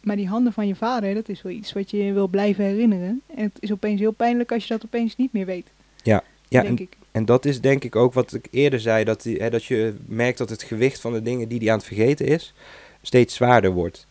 maar 0.00 0.16
die 0.16 0.28
handen 0.28 0.52
van 0.52 0.66
je 0.66 0.74
vader, 0.74 1.14
dat 1.14 1.28
is 1.28 1.42
wel 1.42 1.52
iets 1.52 1.72
wat 1.72 1.90
je 1.90 2.12
wil 2.12 2.28
blijven 2.28 2.64
herinneren. 2.64 3.22
En 3.34 3.42
het 3.42 3.56
is 3.60 3.72
opeens 3.72 4.00
heel 4.00 4.12
pijnlijk 4.12 4.52
als 4.52 4.66
je 4.66 4.74
dat 4.74 4.84
opeens 4.84 5.16
niet 5.16 5.32
meer 5.32 5.46
weet. 5.46 5.66
Ja, 6.02 6.22
denk 6.48 6.66
en, 6.66 6.78
ik. 6.78 6.96
En 7.16 7.24
dat 7.24 7.44
is 7.44 7.60
denk 7.60 7.84
ik 7.84 7.96
ook 7.96 8.12
wat 8.12 8.34
ik 8.34 8.48
eerder 8.50 8.80
zei, 8.80 9.04
dat, 9.04 9.22
die, 9.22 9.36
hè, 9.36 9.50
dat 9.50 9.64
je 9.64 9.94
merkt 10.06 10.38
dat 10.38 10.50
het 10.50 10.62
gewicht 10.62 11.00
van 11.00 11.12
de 11.12 11.22
dingen 11.22 11.48
die 11.48 11.58
hij 11.58 11.70
aan 11.70 11.76
het 11.76 11.86
vergeten 11.86 12.26
is, 12.26 12.54
steeds 13.02 13.34
zwaarder 13.34 13.70
wordt. 13.70 14.06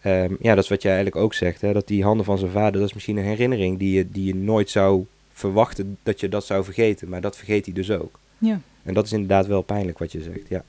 Ehm, 0.00 0.34
ja, 0.40 0.54
dat 0.54 0.64
is 0.64 0.70
wat 0.70 0.82
jij 0.82 0.94
eigenlijk 0.94 1.24
ook 1.24 1.34
zegt, 1.34 1.60
hè, 1.60 1.72
dat 1.72 1.86
die 1.86 2.02
handen 2.02 2.24
van 2.24 2.38
zijn 2.38 2.50
vader, 2.50 2.72
dat 2.72 2.88
is 2.88 2.94
misschien 2.94 3.16
een 3.16 3.24
herinnering 3.24 3.78
die 3.78 3.96
je, 3.96 4.10
die 4.10 4.26
je 4.26 4.34
nooit 4.34 4.70
zou 4.70 5.04
verwachten 5.32 5.98
dat 6.02 6.20
je 6.20 6.28
dat 6.28 6.44
zou 6.44 6.64
vergeten, 6.64 7.08
maar 7.08 7.20
dat 7.20 7.36
vergeet 7.36 7.64
hij 7.64 7.74
dus 7.74 7.90
ook. 7.90 8.18
Ja. 8.38 8.60
En 8.82 8.94
dat 8.94 9.04
is 9.04 9.12
inderdaad 9.12 9.46
wel 9.46 9.62
pijnlijk 9.62 9.98
wat 9.98 10.12
je 10.12 10.22
zegt, 10.22 10.48
ja. 10.48 10.64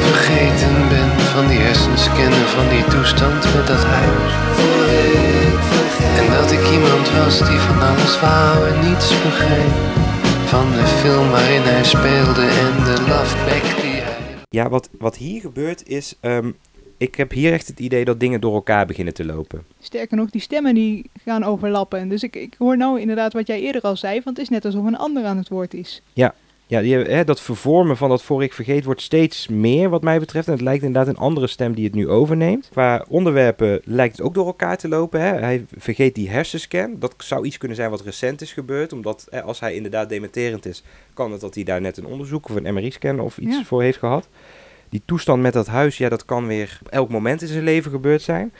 vergeten 0.00 0.88
ben 0.88 1.20
van 1.20 1.46
die 1.46 1.58
hersenscan 1.58 2.32
en 2.32 2.48
van 2.48 2.68
die 2.68 2.84
toestand 2.84 3.54
met 3.54 3.66
dat 3.66 3.84
huis. 3.84 5.41
En 6.18 6.30
dat 6.30 6.50
ik 6.50 6.70
iemand 6.70 7.10
was 7.10 7.38
die 7.38 7.58
van 7.58 7.78
alles 7.88 8.20
wou 8.20 8.68
en 8.68 8.88
niets 8.88 9.22
begreep. 9.22 9.72
Van 10.52 10.70
de 10.70 10.86
film 10.86 11.30
waarin 11.30 11.62
hij 11.62 11.84
speelde 11.84 12.46
en 12.64 12.84
de 12.84 12.96
loveback 13.08 13.82
die 13.82 14.00
hij... 14.00 14.36
Ja, 14.48 14.68
wat, 14.68 14.88
wat 14.98 15.16
hier 15.16 15.40
gebeurt 15.40 15.88
is, 15.88 16.14
ehm, 16.20 16.50
ik 16.96 17.14
heb 17.14 17.30
hier 17.30 17.52
echt 17.52 17.66
het 17.66 17.80
idee 17.80 18.04
dat 18.04 18.20
dingen 18.20 18.40
door 18.40 18.54
elkaar 18.54 18.86
beginnen 18.86 19.14
te 19.14 19.24
lopen. 19.24 19.64
Sterker 19.80 20.16
nog, 20.16 20.30
die 20.30 20.40
stemmen 20.40 20.74
die 20.74 21.10
gaan 21.24 21.44
overlappen. 21.44 22.08
Dus 22.08 22.22
ik, 22.22 22.36
ik 22.36 22.54
hoor 22.58 22.76
nou 22.76 23.00
inderdaad 23.00 23.32
wat 23.32 23.46
jij 23.46 23.60
eerder 23.60 23.82
al 23.82 23.96
zei, 23.96 24.20
want 24.24 24.36
het 24.36 24.46
is 24.46 24.48
net 24.48 24.64
alsof 24.64 24.84
een 24.84 24.96
ander 24.96 25.24
aan 25.24 25.36
het 25.36 25.48
woord 25.48 25.74
is. 25.74 26.02
Ja, 26.12 26.34
die, 26.80 26.94
hè, 26.96 27.24
dat 27.24 27.40
vervormen 27.40 27.96
van 27.96 28.08
dat 28.08 28.22
voor 28.22 28.42
ik 28.42 28.52
vergeet 28.52 28.84
wordt 28.84 29.02
steeds 29.02 29.48
meer 29.48 29.88
wat 29.88 30.02
mij 30.02 30.18
betreft. 30.18 30.46
En 30.46 30.52
het 30.52 30.62
lijkt 30.62 30.82
inderdaad 30.84 31.14
een 31.14 31.20
andere 31.20 31.46
stem 31.46 31.74
die 31.74 31.84
het 31.84 31.94
nu 31.94 32.08
overneemt. 32.08 32.68
Qua 32.70 33.04
onderwerpen 33.08 33.80
lijkt 33.84 34.16
het 34.16 34.26
ook 34.26 34.34
door 34.34 34.46
elkaar 34.46 34.76
te 34.76 34.88
lopen. 34.88 35.20
Hè. 35.20 35.26
Hij 35.38 35.64
vergeet 35.76 36.14
die 36.14 36.30
hersenscan. 36.30 36.96
Dat 36.98 37.14
zou 37.18 37.46
iets 37.46 37.58
kunnen 37.58 37.76
zijn 37.76 37.90
wat 37.90 38.00
recent 38.00 38.40
is 38.40 38.52
gebeurd. 38.52 38.92
Omdat 38.92 39.26
hè, 39.30 39.42
als 39.42 39.60
hij 39.60 39.74
inderdaad 39.74 40.08
dementerend 40.08 40.66
is, 40.66 40.82
kan 41.14 41.32
het 41.32 41.40
dat 41.40 41.54
hij 41.54 41.64
daar 41.64 41.80
net 41.80 41.96
een 41.96 42.06
onderzoek 42.06 42.48
of 42.48 42.56
een 42.56 42.74
MRI-scan 42.74 43.20
of 43.20 43.38
iets 43.38 43.56
Ja. 43.56 43.64
voor 43.64 43.82
heeft 43.82 43.98
gehad. 43.98 44.28
Die 44.88 45.02
toestand 45.04 45.42
met 45.42 45.52
dat 45.52 45.66
huis, 45.66 45.98
ja, 45.98 46.08
dat 46.08 46.24
kan 46.24 46.46
weer 46.46 46.78
op 46.84 46.88
elk 46.88 47.08
moment 47.08 47.42
in 47.42 47.48
zijn 47.48 47.64
leven 47.64 47.90
gebeurd 47.90 48.22
zijn. 48.22 48.52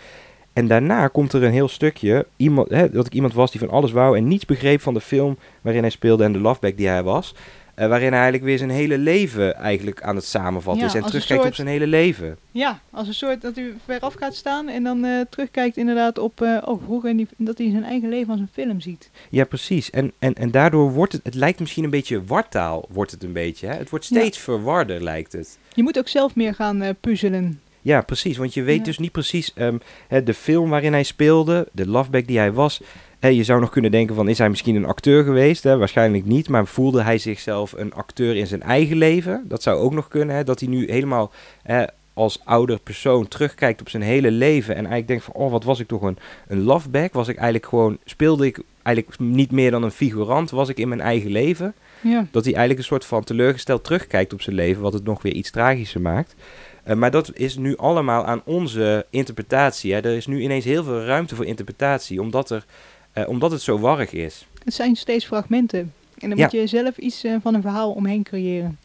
En 0.52 0.66
daarna 0.66 1.08
komt 1.08 1.32
er 1.32 1.42
een 1.42 1.52
heel 1.52 1.68
stukje, 1.68 2.26
iemand, 2.36 2.70
hè, 2.70 2.90
dat 2.90 3.06
ik 3.06 3.12
iemand 3.12 3.34
was 3.34 3.50
die 3.50 3.60
van 3.60 3.70
alles 3.70 3.92
wou 3.92 4.16
en 4.16 4.28
niets 4.28 4.44
begreep 4.44 4.80
van 4.80 4.94
de 4.94 5.00
film 5.00 5.38
waarin 5.60 5.82
hij 5.82 5.90
speelde 5.90 6.24
en 6.24 6.32
de 6.32 6.38
loveback 6.40 6.76
die 6.76 6.88
hij 6.88 7.02
was. 7.02 7.34
Eh, 7.82 7.88
waarin 7.88 8.08
hij 8.12 8.20
eigenlijk 8.20 8.44
weer 8.44 8.58
zijn 8.58 8.70
hele 8.70 8.98
leven 8.98 9.54
eigenlijk 9.56 10.02
aan 10.02 10.16
het 10.16 10.24
samenvatten 10.24 10.82
Ja, 10.82 10.88
is. 10.88 10.94
En 10.94 11.00
terugkijkt 11.04 11.40
soort- 11.42 11.48
op 11.52 11.54
zijn 11.54 11.68
hele 11.68 11.86
leven. 11.86 12.36
Ja, 12.50 12.80
als 12.90 13.08
een 13.08 13.14
soort 13.14 13.40
dat 13.42 13.56
u 13.58 13.74
veraf 13.84 14.14
gaat 14.14 14.34
staan 14.34 14.68
en 14.68 14.82
dan 14.82 15.04
eh, 15.04 15.20
terugkijkt 15.30 15.76
inderdaad 15.76 16.18
op 16.18 16.40
eh 16.42 16.56
oh, 16.64 16.82
vroeger 16.84 17.10
en 17.10 17.16
die, 17.16 17.28
dat 17.36 17.58
hij 17.58 17.70
zijn 17.70 17.84
eigen 17.84 18.08
leven 18.08 18.30
als 18.30 18.40
een 18.40 18.48
film 18.52 18.80
ziet. 18.80 19.10
Ja, 19.30 19.44
precies. 19.44 19.90
En, 19.90 20.12
en, 20.18 20.34
en 20.34 20.50
daardoor 20.50 20.92
wordt 20.92 21.12
het, 21.12 21.20
het 21.24 21.34
lijkt 21.34 21.60
misschien 21.60 21.84
een 21.84 21.90
beetje 21.90 22.24
wartaal, 22.24 22.84
wordt 22.88 23.10
het 23.10 23.22
een 23.22 23.32
beetje. 23.32 23.66
Hè? 23.66 23.74
Het 23.74 23.90
wordt 23.90 24.06
Ja. 24.08 24.18
steeds 24.18 24.38
verwarder, 24.38 25.02
lijkt 25.02 25.32
het. 25.32 25.58
Je 25.74 25.82
moet 25.82 25.98
ook 25.98 26.08
zelf 26.08 26.34
meer 26.34 26.54
gaan 26.54 26.96
puzzelen. 27.00 27.60
Ja, 27.84 28.00
precies. 28.00 28.36
Want 28.36 28.54
je 28.54 28.62
weet 28.62 28.78
Ja. 28.78 28.84
dus 28.84 28.98
niet 28.98 29.12
precies 29.12 29.52
ehm, 29.54 29.78
hè, 30.08 30.22
de 30.22 30.34
film 30.34 30.70
waarin 30.70 30.92
hij 30.92 31.02
speelde, 31.02 31.68
de 31.72 31.86
loveback 31.86 32.26
die 32.26 32.38
hij 32.38 32.52
was. 32.52 32.80
Je 33.30 33.44
zou 33.44 33.60
nog 33.60 33.70
kunnen 33.70 33.90
denken 33.90 34.14
van, 34.14 34.28
is 34.28 34.38
hij 34.38 34.48
misschien 34.48 34.76
een 34.76 34.84
acteur 34.84 35.24
geweest? 35.24 35.62
Hè? 35.62 35.76
Waarschijnlijk 35.76 36.24
niet, 36.24 36.48
maar 36.48 36.66
voelde 36.66 37.02
hij 37.02 37.18
zichzelf 37.18 37.72
een 37.72 37.94
acteur 37.94 38.36
in 38.36 38.46
zijn 38.46 38.62
eigen 38.62 38.96
leven? 38.96 39.44
Dat 39.48 39.62
zou 39.62 39.78
ook 39.78 39.92
nog 39.92 40.08
kunnen, 40.08 40.36
hè? 40.36 40.44
dat 40.44 40.60
hij 40.60 40.68
nu 40.68 40.90
helemaal 40.90 41.32
hè, 41.62 41.84
als 42.14 42.40
ouder 42.44 42.78
persoon 42.78 43.28
terugkijkt 43.28 43.80
op 43.80 43.88
zijn 43.88 44.02
hele 44.02 44.30
leven. 44.30 44.74
En 44.74 44.80
eigenlijk 44.80 45.06
denkt 45.06 45.24
van, 45.24 45.34
oh, 45.34 45.50
wat 45.50 45.64
was 45.64 45.80
ik 45.80 45.88
toch 45.88 46.02
een, 46.02 46.18
een 46.48 46.62
loveback? 46.62 47.12
Was 47.12 47.28
ik 47.28 47.36
eigenlijk 47.36 47.66
gewoon, 47.66 47.98
speelde 48.04 48.46
ik 48.46 48.60
eigenlijk 48.82 49.18
niet 49.18 49.50
meer 49.50 49.70
dan 49.70 49.82
een 49.82 49.90
figurant? 49.90 50.50
Was 50.50 50.68
ik 50.68 50.78
in 50.78 50.88
mijn 50.88 51.00
eigen 51.00 51.30
leven? 51.30 51.74
Ja. 52.00 52.26
Dat 52.30 52.44
hij 52.44 52.54
eigenlijk 52.54 52.78
een 52.78 52.84
soort 52.84 53.04
van 53.04 53.24
teleurgesteld 53.24 53.84
terugkijkt 53.84 54.32
op 54.32 54.42
zijn 54.42 54.56
leven, 54.56 54.82
wat 54.82 54.92
het 54.92 55.04
nog 55.04 55.22
weer 55.22 55.32
iets 55.32 55.50
tragischer 55.50 56.00
maakt. 56.00 56.34
Eh, 56.82 56.96
maar 56.96 57.10
dat 57.10 57.30
is 57.34 57.56
nu 57.56 57.76
allemaal 57.76 58.24
aan 58.24 58.42
onze 58.44 59.06
interpretatie. 59.10 59.92
Hè. 59.92 60.00
Er 60.00 60.16
is 60.16 60.26
nu 60.26 60.40
ineens 60.40 60.64
heel 60.64 60.84
veel 60.84 61.04
ruimte 61.04 61.34
voor 61.34 61.46
interpretatie, 61.46 62.20
omdat, 62.20 62.50
er, 62.50 62.64
eh, 63.12 63.28
omdat 63.28 63.50
het 63.50 63.60
zo 63.62 63.78
warrig 63.78 64.12
is. 64.12 64.46
Het 64.64 64.74
zijn 64.74 64.96
steeds 64.96 65.24
fragmenten. 65.26 65.92
En 66.18 66.28
dan 66.28 66.38
Ja. 66.38 66.42
moet 66.44 66.52
je 66.52 66.66
zelf 66.66 66.96
iets 66.98 67.24
eh, 67.24 67.34
van 67.42 67.54
een 67.54 67.62
verhaal 67.62 67.92
omheen 67.92 68.22
creëren. 68.22 68.78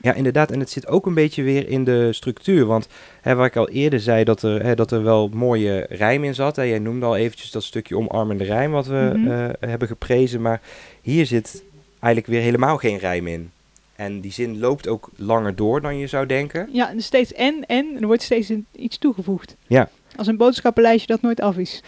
Ja, 0.00 0.12
inderdaad. 0.14 0.50
En 0.50 0.60
het 0.60 0.70
zit 0.70 0.86
ook 0.86 1.06
een 1.06 1.14
beetje 1.14 1.42
weer 1.42 1.68
in 1.68 1.84
de 1.84 2.12
structuur. 2.12 2.64
Want 2.66 2.88
hè, 3.20 3.34
waar 3.34 3.46
ik 3.46 3.56
al 3.56 3.68
eerder 3.68 4.00
zei 4.00 4.24
dat 4.24 4.42
er, 4.42 4.62
hè, 4.64 4.74
dat 4.74 4.90
er 4.92 5.02
wel 5.02 5.28
mooie 5.32 5.86
rijm 5.88 6.24
in 6.24 6.34
zat. 6.34 6.56
Hè. 6.56 6.62
Jij 6.62 6.78
noemde 6.78 7.06
al 7.06 7.16
eventjes 7.16 7.50
dat 7.50 7.62
stukje 7.62 7.96
omarmende 7.96 8.44
rijm 8.44 8.70
wat 8.70 8.86
we 8.86 9.12
Mhm. 9.14 9.30
eh, 9.30 9.48
hebben 9.60 9.88
geprezen. 9.88 10.40
Maar 10.42 10.60
hier 11.02 11.26
zit 11.26 11.62
eigenlijk 12.00 12.26
weer 12.32 12.40
helemaal 12.42 12.76
geen 12.76 12.98
rijm 12.98 13.26
in. 13.26 13.50
En 13.96 14.20
die 14.20 14.32
zin 14.32 14.58
loopt 14.58 14.88
ook 14.88 15.10
langer 15.16 15.56
door 15.56 15.80
dan 15.80 15.98
je 15.98 16.06
zou 16.06 16.26
denken. 16.26 16.68
Ja, 16.72 16.92
steeds 16.96 17.32
en, 17.32 17.64
en, 17.66 17.96
er 18.00 18.06
wordt 18.06 18.22
steeds 18.22 18.52
iets 18.76 18.98
toegevoegd. 18.98 19.56
Ja. 19.66 19.88
Als 20.18 20.26
een 20.26 20.36
boodschappenlijstje 20.36 21.06
dat 21.06 21.22
nooit 21.22 21.40
af 21.40 21.56
is. 21.56 21.82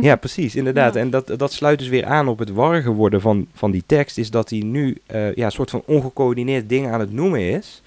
Ja, 0.00 0.16
precies, 0.16 0.56
inderdaad. 0.56 0.94
Ja. 0.94 1.00
En 1.00 1.10
dat, 1.10 1.32
dat 1.36 1.52
sluit 1.52 1.78
dus 1.78 1.88
weer 1.88 2.04
aan 2.04 2.28
op 2.28 2.38
het 2.38 2.50
warrige 2.50 2.90
worden 2.90 3.20
van, 3.20 3.46
van 3.54 3.70
die 3.70 3.82
tekst. 3.86 4.18
Is 4.18 4.30
dat 4.30 4.50
hij 4.50 4.58
nu 4.58 4.96
eh, 5.06 5.34
ja, 5.34 5.44
een 5.44 5.52
soort 5.52 5.70
van 5.70 5.82
ongecoördineerd 5.86 6.68
dingen 6.68 6.92
aan 6.92 7.00
het 7.00 7.12
noemen 7.12 7.40
is. 7.40 7.82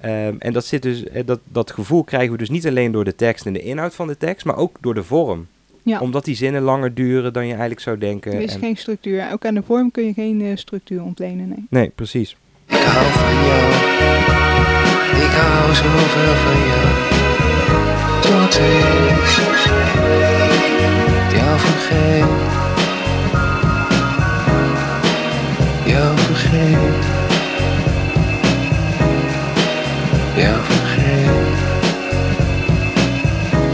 Ehm, 0.00 0.34
en 0.38 0.52
dat, 0.52 0.64
zit 0.64 0.82
dus, 0.82 1.04
eh, 1.04 1.22
dat, 1.26 1.40
dat 1.48 1.70
gevoel 1.70 2.04
krijgen 2.04 2.32
we 2.32 2.38
dus 2.38 2.50
niet 2.50 2.66
alleen 2.66 2.92
door 2.92 3.04
de 3.04 3.14
tekst 3.14 3.46
en 3.46 3.52
de 3.52 3.62
inhoud 3.62 3.94
van 3.94 4.06
de 4.06 4.16
tekst, 4.16 4.46
maar 4.46 4.56
ook 4.56 4.76
door 4.80 4.94
de 4.94 5.02
vorm. 5.04 5.46
Ja, 5.82 6.00
Omdat 6.00 6.24
die 6.24 6.36
zinnen 6.36 6.62
langer 6.62 6.94
duren 6.94 7.32
dan 7.32 7.42
je 7.44 7.50
eigenlijk 7.50 7.80
zou 7.80 7.98
denken. 7.98 8.32
er 8.32 8.40
is 8.40 8.54
En- 8.54 8.60
geen 8.60 8.76
structuur. 8.76 9.32
Ook 9.32 9.44
aan 9.46 9.54
de 9.54 9.62
vorm 9.62 9.90
kun 9.90 10.04
je 10.04 10.12
geen 10.12 10.40
eh, 10.42 10.56
structuur 10.56 11.02
ontlenen. 11.02 11.48
Nee. 11.48 11.64
Nee, 11.68 11.88
precies. 11.94 12.36
Ik 12.66 12.76
hou 12.76 13.06
van 13.12 13.34
jou. 13.46 13.72
Ik 15.24 15.30
hou 15.30 15.74
zoveel 15.74 16.34
van 16.34 16.66
jou. 16.66 17.23
Tot 18.24 18.58
ik 18.58 18.84
jou. 25.86 26.24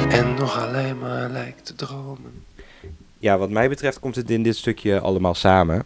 En 0.09 0.35
nog 0.35 0.67
alleen 0.67 0.99
maar 0.99 1.31
lijkt 1.31 1.65
te 1.67 1.75
dromen. 1.75 2.45
Ja, 3.19 3.39
wat 3.39 3.51
mij 3.51 3.69
betreft 3.69 4.01
komt 4.01 4.17
het 4.17 4.31
in 4.31 4.43
dit 4.43 4.57
stukje 4.57 5.01
allemaal 5.01 5.35
samen. 5.35 5.85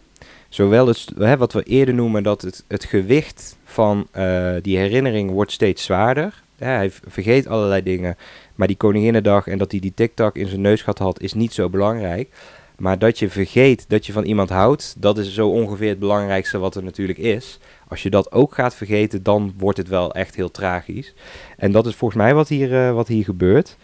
Zowel 0.49 0.87
het, 0.87 1.05
hè, 1.17 1.37
wat 1.37 1.53
we 1.53 1.63
eerder 1.63 1.93
noemen, 1.93 2.23
dat 2.23 2.41
het, 2.41 2.63
het 2.67 2.83
gewicht 2.83 3.57
van 3.65 4.07
eh, 4.11 4.53
die 4.61 4.77
herinnering 4.77 5.31
wordt 5.31 5.51
steeds 5.51 5.83
zwaarder. 5.83 6.43
Ja, 6.57 6.65
hij 6.65 6.91
vergeet 7.07 7.47
allerlei 7.47 7.83
dingen, 7.83 8.17
maar 8.55 8.67
die 8.67 8.77
Koninginnedag 8.77 9.47
en 9.47 9.57
dat 9.57 9.71
hij 9.71 9.79
die 9.79 9.93
tiktak 9.93 10.35
in 10.35 10.47
zijn 10.47 10.61
neus 10.61 10.79
gehad 10.79 10.99
had, 10.99 11.21
is 11.21 11.33
niet 11.33 11.53
zo 11.53 11.69
belangrijk. 11.69 12.29
Maar 12.77 12.99
dat 12.99 13.19
je 13.19 13.29
vergeet 13.29 13.85
dat 13.87 14.05
je 14.05 14.13
van 14.13 14.23
iemand 14.23 14.49
houdt, 14.49 14.95
dat 14.97 15.17
is 15.17 15.33
zo 15.33 15.49
ongeveer 15.49 15.89
het 15.89 15.99
belangrijkste 15.99 16.57
wat 16.57 16.75
er 16.75 16.83
natuurlijk 16.83 17.17
is. 17.17 17.59
Als 17.87 18.03
je 18.03 18.09
dat 18.09 18.31
ook 18.31 18.53
gaat 18.53 18.75
vergeten, 18.75 19.23
dan 19.23 19.53
wordt 19.57 19.77
het 19.77 19.87
wel 19.87 20.13
echt 20.13 20.35
heel 20.35 20.51
tragisch. 20.51 21.13
En 21.57 21.71
dat 21.71 21.85
is 21.85 21.95
volgens 21.95 22.21
mij 22.21 22.33
wat 22.33 22.47
hier, 22.47 22.87
eh, 22.87 22.93
wat 22.93 23.07
hier 23.07 23.23
gebeurt. 23.23 23.77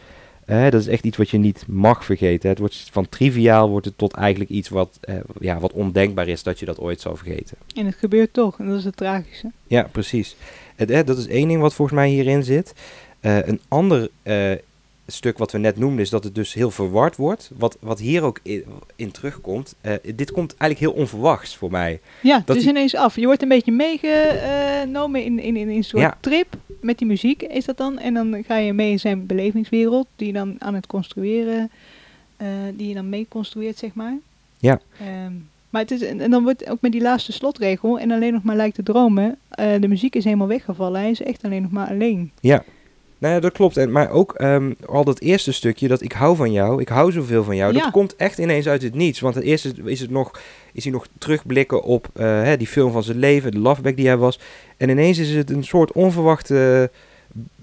Eh, 0.46 0.64
dat 0.64 0.82
is 0.82 0.88
echt 0.88 1.06
iets 1.06 1.18
wat 1.18 1.30
je 1.30 1.38
niet 1.38 1.64
mag 1.68 2.06
vergeten. 2.06 2.50
Het 2.50 2.60
wordt 2.60 2.88
van 2.92 3.10
triviaal 3.10 3.70
wordt 3.70 3.86
het 3.86 3.98
tot 3.98 4.14
eigenlijk 4.14 4.50
iets 4.50 4.70
wat, 4.70 4.98
eh, 5.02 5.16
ja, 5.40 5.60
wat 5.60 5.74
ondenkbaar 5.74 6.28
is 6.28 6.44
dat 6.44 6.60
je 6.60 6.66
dat 6.66 6.80
ooit 6.80 7.02
zal 7.02 7.16
vergeten. 7.16 7.58
En 7.76 7.86
het 7.86 7.96
gebeurt 7.96 8.34
toch. 8.34 8.60
En 8.60 8.68
dat 8.68 8.78
is 8.78 8.84
het 8.84 8.98
tragische. 8.98 9.52
Ja, 9.68 9.90
precies. 9.92 10.36
Het, 10.76 11.08
dat 11.08 11.18
is 11.18 11.28
één 11.28 11.48
ding 11.48 11.62
wat 11.62 11.74
volgens 11.74 11.98
mij 11.98 12.10
hierin 12.10 12.44
zit. 12.44 12.74
Eh, 13.22 13.48
een 13.48 13.60
ander 13.68 14.10
eh, 14.24 14.52
stuk 15.08 15.38
wat 15.38 15.52
we 15.52 15.58
net 15.58 15.78
noemden 15.78 16.00
is 16.00 16.10
dat 16.10 16.24
het 16.24 16.36
dus 16.36 16.54
heel 16.54 16.72
verward 16.72 17.16
wordt. 17.16 17.52
Wat, 17.58 17.78
wat 17.80 18.00
hier 18.00 18.24
ook 18.24 18.40
in, 18.44 18.64
in 18.96 19.12
terugkomt. 19.12 19.76
eh, 19.82 19.94
dit 20.16 20.32
komt 20.32 20.56
eigenlijk 20.58 20.92
heel 20.94 21.02
onverwachts 21.02 21.56
voor 21.58 21.72
mij. 21.72 22.00
Ja, 22.22 22.42
Dat 22.46 22.56
is 22.56 22.62
die- 22.62 22.72
ineens 22.72 22.96
af. 22.96 23.16
Je 23.16 23.26
wordt 23.26 23.42
een 23.42 23.48
beetje 23.48 23.72
meegenomen 23.72 25.24
in, 25.24 25.40
in, 25.40 25.56
in 25.58 25.70
een 25.70 25.84
soort 25.84 26.02
Ja. 26.04 26.18
trip 26.20 26.48
met 26.82 26.98
die 26.98 27.08
muziek, 27.08 27.42
is 27.44 27.66
dat 27.66 27.78
dan. 27.78 28.00
En 28.00 28.14
dan 28.14 28.44
ga 28.48 28.58
je 28.58 28.74
mee 28.74 28.92
in 28.92 29.00
zijn 29.00 29.26
belevingswereld, 29.26 30.08
die 30.16 30.28
je 30.28 30.34
dan 30.34 30.56
aan 30.60 30.74
het 30.76 30.88
construeren, 30.88 31.72
die 32.76 32.88
je 32.88 32.94
dan 32.94 33.10
mee 33.10 33.26
construeert, 33.30 33.78
zeg 33.78 33.94
maar. 33.94 34.18
Ja. 34.58 34.80
Ehm, 35.00 35.32
maar 35.70 35.82
het 35.82 35.92
is, 35.92 36.02
en 36.02 36.32
dan 36.32 36.44
wordt 36.44 36.70
ook 36.70 36.82
met 36.82 36.92
die 36.92 37.02
laatste 37.02 37.32
slotregel, 37.32 38.00
en 38.00 38.12
alleen 38.12 38.34
nog 38.34 38.44
maar 38.44 38.56
lijkt 38.56 38.76
te 38.76 38.84
dromen, 38.84 39.38
de 39.56 39.88
muziek 39.88 40.16
is 40.16 40.24
helemaal 40.24 40.48
weggevallen. 40.48 41.02
Hij 41.02 41.10
is 41.12 41.22
echt 41.22 41.44
alleen 41.44 41.62
nog 41.62 41.72
maar 41.72 41.90
alleen. 41.90 42.32
Ja. 42.40 42.64
Nou 43.22 43.34
ja, 43.34 43.40
dat 43.40 43.52
klopt. 43.52 43.78
En, 43.78 43.92
maar 43.92 44.10
ook 44.10 44.34
ehm, 44.34 44.74
al 44.86 45.04
dat 45.04 45.20
eerste 45.20 45.52
stukje, 45.52 45.88
dat 45.88 46.02
ik 46.02 46.12
hou 46.12 46.36
van 46.36 46.52
jou, 46.52 46.82
ik 46.82 46.88
hou 46.88 47.12
zoveel 47.12 47.44
van 47.44 47.56
jou, 47.56 47.74
Ja. 47.74 47.82
dat 47.84 47.92
komt 47.92 48.16
echt 48.16 48.38
ineens 48.38 48.68
uit 48.68 48.82
het 48.82 48.96
niets. 48.96 49.20
Want 49.20 49.36
het 49.36 49.44
eerste 49.44 49.74
is, 49.86 50.00
het 50.00 50.10
nog, 50.10 50.32
is 50.74 50.84
hij 50.84 50.94
nog 50.94 51.08
terugblikken 51.18 51.84
op 51.84 52.08
eh, 52.14 52.26
hè, 52.26 52.58
die 52.58 52.68
film 52.68 52.92
van 52.92 53.04
zijn 53.04 53.18
leven, 53.18 53.52
de 53.52 53.60
loveback 53.60 53.96
die 53.96 54.08
hij 54.08 54.18
was. 54.18 54.40
En 54.78 54.90
ineens 54.90 55.18
is 55.18 55.30
het 55.30 55.50
een 55.50 55.64
soort 55.64 55.92
onverwachte 55.92 56.90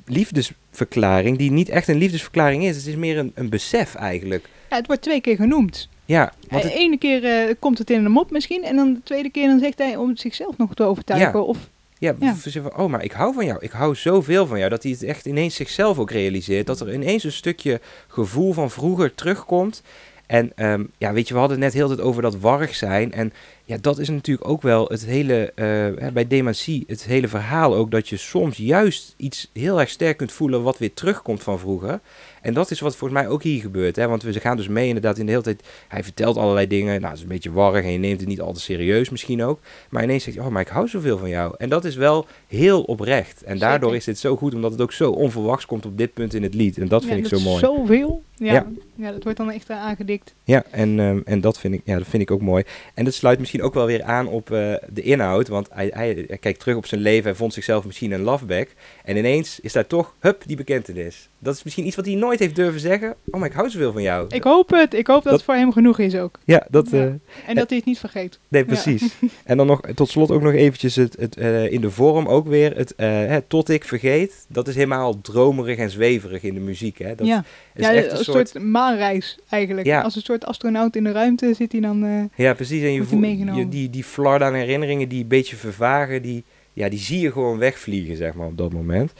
liefdesverklaring, 0.06 1.38
die 1.38 1.50
niet 1.50 1.68
echt 1.68 1.88
een 1.88 1.98
liefdesverklaring 1.98 2.64
is. 2.64 2.76
Het 2.76 2.86
is 2.86 2.96
meer 2.96 3.18
een, 3.18 3.32
een 3.34 3.48
besef 3.48 3.94
eigenlijk. 3.94 4.48
Ja, 4.70 4.76
het 4.76 4.86
wordt 4.86 5.02
twee 5.02 5.20
keer 5.20 5.36
genoemd. 5.36 5.88
Ja, 6.04 6.32
want 6.48 6.62
De 6.62 6.68
het, 6.68 6.78
ene 6.78 6.98
keer 6.98 7.24
eh, 7.24 7.54
komt 7.58 7.78
het 7.78 7.90
in 7.90 8.04
hem 8.04 8.18
op 8.18 8.30
misschien, 8.30 8.64
en 8.64 8.76
dan 8.76 8.92
de 8.94 9.00
tweede 9.02 9.30
keer 9.30 9.46
dan 9.46 9.58
zegt 9.58 9.78
hij 9.78 9.96
om 9.96 10.16
zichzelf 10.16 10.56
nog 10.56 10.74
te 10.74 10.82
overtuigen. 10.82 11.32
Ja. 11.38 11.44
Of, 11.44 11.58
ja, 11.98 12.14
ja. 12.18 12.34
van, 12.34 12.76
oh, 12.76 12.90
maar 12.90 13.04
ik 13.04 13.12
hou 13.12 13.34
van 13.34 13.46
jou. 13.46 13.58
Ik 13.60 13.70
hou 13.70 13.94
zoveel 13.94 14.46
van 14.46 14.58
jou. 14.58 14.70
Dat 14.70 14.82
hij 14.82 14.92
het 14.92 15.02
echt 15.02 15.26
ineens 15.26 15.54
zichzelf 15.54 15.98
ook 15.98 16.10
realiseert. 16.10 16.66
Dat 16.66 16.80
er 16.80 16.94
ineens 16.94 17.24
een 17.24 17.32
stukje 17.32 17.80
gevoel 18.06 18.52
van 18.52 18.70
vroeger 18.70 19.14
terugkomt. 19.14 19.82
En 20.26 20.52
ehm, 20.54 20.84
ja, 20.98 21.12
weet 21.12 21.28
je, 21.28 21.34
we 21.34 21.40
hadden 21.40 21.56
het 21.56 21.66
net 21.66 21.74
heel 21.74 21.88
tijd 21.88 22.00
over 22.00 22.22
dat 22.22 22.38
warrig 22.38 22.74
zijn. 22.74 23.12
En 23.12 23.32
ja, 23.64 23.76
dat 23.80 23.98
is 23.98 24.08
natuurlijk 24.08 24.48
ook 24.48 24.62
wel 24.62 24.86
het 24.86 25.04
hele, 25.04 25.52
eh, 25.54 26.12
bij 26.12 26.26
dementie, 26.26 26.84
het 26.86 27.04
hele 27.04 27.28
verhaal 27.28 27.74
ook. 27.74 27.90
Dat 27.90 28.08
je 28.08 28.16
soms 28.16 28.56
juist 28.56 29.14
iets 29.16 29.50
heel 29.52 29.80
erg 29.80 29.88
sterk 29.88 30.16
kunt 30.16 30.32
voelen 30.32 30.62
wat 30.62 30.78
weer 30.78 30.94
terugkomt 30.94 31.42
van 31.42 31.58
vroeger. 31.58 32.00
En 32.48 32.54
dat 32.54 32.70
is 32.70 32.80
wat 32.80 32.96
volgens 32.96 33.20
mij 33.20 33.28
ook 33.28 33.42
hier 33.42 33.60
gebeurt. 33.60 33.96
Hè? 33.96 34.08
Want 34.08 34.22
we 34.22 34.40
gaan 34.40 34.56
dus 34.56 34.68
mee 34.68 34.86
inderdaad 34.86 35.18
in 35.18 35.26
de 35.26 35.30
hele 35.30 35.42
tijd. 35.42 35.62
Hij 35.88 36.02
vertelt 36.04 36.36
allerlei 36.36 36.66
dingen. 36.66 37.00
Nou, 37.00 37.06
het 37.06 37.16
is 37.16 37.22
een 37.22 37.28
beetje 37.28 37.52
warrig 37.52 37.84
en 37.84 37.92
je 37.92 37.98
neemt 37.98 38.20
het 38.20 38.28
niet 38.28 38.40
altijd 38.40 38.64
serieus 38.64 39.08
misschien 39.08 39.42
ook. 39.42 39.60
Maar 39.90 40.02
ineens 40.02 40.24
zegt 40.24 40.36
hij, 40.36 40.46
oh, 40.46 40.52
maar 40.52 40.62
ik 40.62 40.68
hou 40.68 40.88
zoveel 40.88 41.18
van 41.18 41.28
jou. 41.28 41.54
En 41.58 41.68
dat 41.68 41.84
is 41.84 41.96
wel 41.96 42.26
heel 42.46 42.82
oprecht. 42.82 43.42
En 43.42 43.58
daardoor 43.58 43.94
is 43.94 44.04
dit 44.04 44.18
zo 44.18 44.36
goed, 44.36 44.54
omdat 44.54 44.72
het 44.72 44.80
ook 44.80 44.92
zo 44.92 45.10
onverwachts 45.10 45.66
komt 45.66 45.86
op 45.86 45.98
dit 45.98 46.14
punt 46.14 46.34
in 46.34 46.42
het 46.42 46.54
lied. 46.54 46.78
En 46.78 46.88
dat 46.88 47.04
vind 47.04 47.28
ja, 47.28 47.36
ik 47.36 47.38
zo 47.38 47.40
mooi. 47.40 47.58
Zoveel. 47.58 48.22
Ja. 48.38 48.52
Ja. 48.52 48.66
Ja. 48.94 49.12
dat 49.12 49.22
wordt 49.22 49.38
dan 49.38 49.50
echt 49.50 49.68
eh, 49.70 49.76
aangedikt. 49.82 50.34
Ja, 50.44 50.64
en, 50.70 51.00
ehm, 51.00 51.20
en 51.24 51.40
dat, 51.40 51.58
vind 51.58 51.74
ik, 51.74 51.80
ja, 51.84 51.98
dat 51.98 52.06
vind 52.06 52.22
ik 52.22 52.30
ook 52.30 52.40
mooi. 52.40 52.64
En 52.94 53.04
dat 53.04 53.14
sluit 53.14 53.38
misschien 53.38 53.62
ook 53.62 53.74
wel 53.74 53.86
weer 53.86 54.02
aan 54.02 54.26
op 54.26 54.50
eh, 54.50 54.74
de 54.88 55.02
inhoud. 55.02 55.48
Want 55.48 55.68
hij, 55.72 55.90
hij, 55.94 56.24
hij 56.28 56.38
kijkt 56.38 56.60
terug 56.60 56.76
op 56.76 56.86
zijn 56.86 57.00
leven. 57.00 57.24
Hij 57.24 57.34
vond 57.34 57.52
zichzelf 57.52 57.84
misschien 57.84 58.12
een 58.12 58.20
loveback. 58.22 58.68
En 59.04 59.16
ineens 59.16 59.60
is 59.60 59.72
daar 59.72 59.86
toch, 59.86 60.14
hup, 60.18 60.42
die 60.46 60.56
bekentenis. 60.56 61.28
Dat 61.38 61.54
is 61.54 61.62
misschien 61.62 61.86
iets 61.86 61.96
wat 61.96 62.04
hij 62.06 62.14
nooit 62.14 62.38
heeft 62.38 62.56
durven 62.56 62.80
zeggen. 62.80 63.14
Oh, 63.30 63.40
maar 63.40 63.48
ik 63.48 63.54
hou 63.54 63.70
zoveel 63.70 63.92
van 63.92 64.02
jou. 64.02 64.26
Ik 64.28 64.42
hoop 64.42 64.70
het. 64.70 64.94
Ik 64.94 65.06
hoop 65.06 65.16
dat, 65.16 65.24
Dat- 65.24 65.32
het 65.32 65.42
voor 65.42 65.54
hem 65.54 65.72
genoeg 65.72 65.98
is 65.98 66.16
ook. 66.16 66.38
Ja, 66.44 66.66
dat... 66.70 66.90
Ja. 66.90 66.98
eh, 66.98 67.04
En 67.46 67.54
dat 67.54 67.68
hij 67.68 67.76
het 67.76 67.86
niet 67.86 67.98
vergeet. 67.98 68.38
Nee, 68.48 68.64
precies. 68.64 69.02
En 69.44 69.56
dan 69.56 69.66
nog 69.66 69.80
tot 69.94 70.08
slot 70.08 70.30
ook 70.30 70.42
nog 70.42 70.52
eventjes 70.52 70.96
het, 70.96 71.16
het, 71.18 71.36
in 71.70 71.80
de 71.80 71.90
vorm 71.90 72.26
ook 72.26 72.46
weer. 72.46 72.76
Het, 72.76 72.92
hè, 72.96 73.40
tot 73.40 73.68
ik 73.68 73.84
vergeet. 73.84 74.46
Dat 74.48 74.68
is 74.68 74.74
helemaal 74.74 75.20
dromerig 75.20 75.78
en 75.78 75.90
zweverig 75.90 76.42
in 76.42 76.54
de 76.54 76.60
muziek. 76.60 76.98
Hè. 76.98 77.14
Dat 77.14 77.26
ja, 77.26 77.44
is 77.74 77.86
ja 77.86 77.92
echt 77.92 78.24
soort, 78.32 78.48
soort... 78.48 78.64
maanreis 78.64 79.38
eigenlijk. 79.48 79.86
Ja. 79.86 80.00
Als 80.00 80.16
een 80.16 80.22
soort 80.22 80.44
astronaut 80.44 80.96
in 80.96 81.04
de 81.04 81.12
ruimte 81.12 81.54
zit 81.54 81.72
hij 81.72 81.80
dan... 81.80 82.04
eh, 82.04 82.44
Ja, 82.46 82.54
precies. 82.54 82.82
En 82.82 82.92
je 82.92 83.04
voelt, 83.04 83.24
je 83.56 83.68
die, 83.68 83.90
die 83.90 84.04
flarden 84.04 84.46
aan 84.48 84.54
herinneringen 84.54 85.08
die 85.08 85.22
een 85.22 85.28
beetje 85.28 85.56
vervagen, 85.56 86.22
die, 86.22 86.44
ja, 86.72 86.88
die 86.88 86.98
zie 86.98 87.20
je 87.20 87.32
gewoon 87.32 87.58
wegvliegen, 87.58 88.16
zeg 88.16 88.34
maar, 88.34 88.46
op 88.46 88.58
dat 88.58 88.72
moment. 88.72 89.12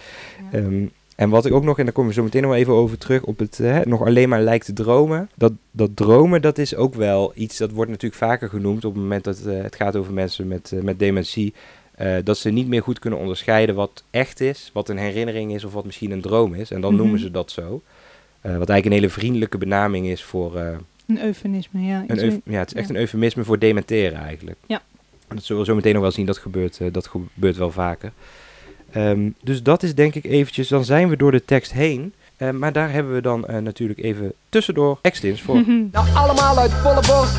Ja. 0.53 0.59
Ehm, 0.59 0.85
en 1.16 1.31
wat 1.31 1.47
ik 1.47 1.53
ook 1.53 1.64
nog, 1.64 1.79
en 1.79 1.85
daar 1.85 1.92
komen 1.92 2.11
we 2.11 2.16
zo 2.16 2.23
meteen 2.23 2.42
nog 2.42 2.55
even 2.55 2.73
over 2.73 2.99
terug, 2.99 3.23
op 3.23 3.38
het 3.38 3.61
eh, 3.61 3.79
nog 3.85 4.05
alleen 4.07 4.29
maar 4.29 4.40
lijkt 4.42 4.64
te 4.64 4.73
dromen. 4.73 5.31
Dat, 5.35 5.53
dat 5.71 5.90
dromen, 5.97 6.42
dat 6.42 6.59
is 6.59 6.75
ook 6.75 6.94
wel 6.94 7.33
iets, 7.35 7.57
dat 7.57 7.71
wordt 7.71 7.90
natuurlijk 7.90 8.21
vaker 8.23 8.49
genoemd 8.49 8.85
op 8.85 8.92
het 8.92 9.03
moment 9.03 9.25
dat 9.25 9.40
eh, 9.47 9.62
het 9.62 9.77
gaat 9.77 9.97
over 9.97 10.12
mensen 10.12 10.49
met, 10.49 10.73
eh, 10.73 10.81
met 10.81 10.99
dementie. 10.99 11.55
dat 12.25 12.38
ze 12.38 12.51
niet 12.51 12.68
meer 12.68 12.83
goed 12.83 12.99
kunnen 12.99 13.18
onderscheiden 13.18 13.75
wat 13.75 14.03
echt 14.11 14.40
is, 14.40 14.71
wat 14.73 14.88
een 14.88 14.99
herinnering 14.99 15.55
is 15.55 15.64
of 15.64 15.73
wat 15.73 15.85
misschien 15.85 16.11
een 16.11 16.21
droom 16.21 16.55
is. 16.55 16.71
En 16.71 16.81
dan 16.81 16.92
Mhm. 16.92 17.03
noemen 17.03 17.21
ze 17.21 17.31
dat 17.31 17.51
zo. 17.51 17.83
Eh, 18.53 18.59
wat 18.59 18.69
eigenlijk 18.69 18.85
een 18.87 18.93
hele 19.03 19.21
vriendelijke 19.21 19.59
benaming 19.59 20.07
is 20.07 20.23
voor, 20.25 20.57
eh, 20.57 20.77
Een 21.07 21.23
eufemisme, 21.23 21.81
ja. 21.83 22.05
een 22.07 22.19
euf- 22.19 22.39
ja, 22.45 22.59
het 22.59 22.69
is 22.69 22.75
echt 22.75 22.89
ja. 22.89 22.95
een 22.95 23.01
eufemisme 23.01 23.45
voor 23.45 23.59
dementeren 23.59 24.19
eigenlijk. 24.19 24.57
Ja. 24.67 24.83
Dat 25.29 25.45
zullen 25.45 25.63
we 25.63 25.69
zo 25.69 25.75
meteen 25.75 25.93
nog 25.93 26.03
wel 26.03 26.11
zien, 26.11 26.27
dat 26.27 26.39
gebeurt, 26.39 26.81
eh, 26.81 26.93
dat 26.93 27.07
gebeurt 27.07 27.57
wel 27.57 27.71
vaker. 27.71 28.13
Ehm, 28.93 29.31
dus 29.43 29.63
dat 29.63 29.83
is 29.83 29.95
denk 29.95 30.15
ik 30.15 30.25
eventjes, 30.25 30.69
dan 30.69 30.85
zijn 30.85 31.09
we 31.09 31.17
door 31.17 31.31
de 31.33 31.45
tekst 31.45 31.73
heen. 31.73 32.13
Eh, 32.37 32.51
maar 32.51 32.73
daar 32.73 32.91
hebben 32.93 33.15
we 33.15 33.21
dan 33.21 33.47
eh, 33.47 33.59
natuurlijk 33.59 33.99
even 34.01 34.33
tussendoor 34.49 34.99
tekstins 35.03 35.43
voor. 35.43 35.63
Nou 35.93 36.09
allemaal 36.15 36.59
uit 36.59 36.73
volle 36.73 36.95
borst. 37.07 37.37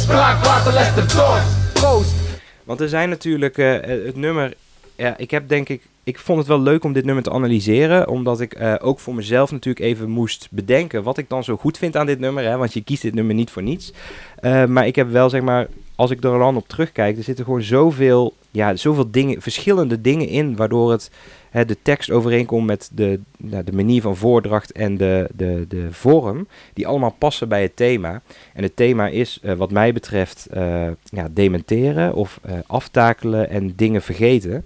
Spraakwater 0.00 0.72
lest 0.72 0.94
de 0.94 1.00
dorst. 1.00 1.72
Proost. 1.72 2.14
Want 2.64 2.80
er 2.80 2.88
zijn 2.88 3.08
natuurlijk 3.08 3.56
het 3.56 4.16
nummer. 4.16 4.54
Ja, 4.96 5.16
ik 5.16 5.30
heb 5.30 5.48
denk 5.48 5.68
ik. 5.68 5.82
Ik 6.04 6.18
vond 6.18 6.38
het 6.38 6.48
wel 6.48 6.60
leuk 6.60 6.84
om 6.84 6.92
dit 6.92 7.04
nummer 7.04 7.24
te 7.24 7.30
analyseren. 7.30 8.08
Omdat 8.08 8.40
ik 8.40 8.54
eh, 8.54 8.74
ook 8.78 9.00
voor 9.00 9.14
mezelf 9.14 9.50
natuurlijk 9.50 9.84
even 9.84 10.10
moest 10.10 10.48
bedenken. 10.50 11.02
wat 11.02 11.18
ik 11.18 11.28
dan 11.28 11.44
zo 11.44 11.56
goed 11.56 11.78
vind 11.78 11.96
aan 11.96 12.06
dit 12.06 12.18
nummer. 12.18 12.44
Hè, 12.44 12.56
want 12.56 12.72
je 12.72 12.84
kiest 12.84 13.02
dit 13.02 13.14
nummer 13.14 13.34
niet 13.34 13.50
voor 13.50 13.62
niets. 13.62 13.92
Eh, 14.36 14.64
maar 14.64 14.86
ik 14.86 14.96
heb 14.96 15.10
wel 15.10 15.30
zeg 15.30 15.42
maar. 15.42 15.68
Als 15.96 16.10
ik 16.10 16.24
er 16.24 16.38
dan 16.38 16.56
op 16.56 16.68
terugkijk. 16.68 17.16
Er 17.16 17.22
zitten 17.22 17.44
gewoon 17.44 17.62
zoveel. 17.62 18.34
Ja, 18.50 18.76
zoveel 18.76 19.10
dingen. 19.10 19.42
Verschillende 19.42 20.00
dingen 20.00 20.28
in. 20.28 20.56
Waardoor 20.56 20.90
het. 20.90 21.10
Hè, 21.50 21.64
de 21.64 21.76
tekst 21.82 22.10
overeenkomt 22.10 22.66
met 22.66 22.90
de, 22.92 23.20
nou, 23.36 23.64
de 23.64 23.72
manier 23.72 24.02
van 24.02 24.16
voordracht. 24.16 24.72
en 24.72 24.96
de, 24.96 25.28
de, 25.34 25.64
de 25.68 25.88
vorm. 25.90 26.46
Die 26.72 26.86
allemaal 26.86 27.14
passen 27.18 27.48
bij 27.48 27.62
het 27.62 27.76
thema. 27.76 28.22
En 28.52 28.62
het 28.62 28.76
thema 28.76 29.08
is, 29.08 29.38
eh, 29.42 29.54
wat 29.54 29.70
mij 29.70 29.92
betreft, 29.92 30.46
ja, 31.04 31.28
dementeren 31.30 32.14
of 32.14 32.40
aftakelen 32.66 33.50
en 33.50 33.72
dingen 33.76 34.02
vergeten. 34.02 34.64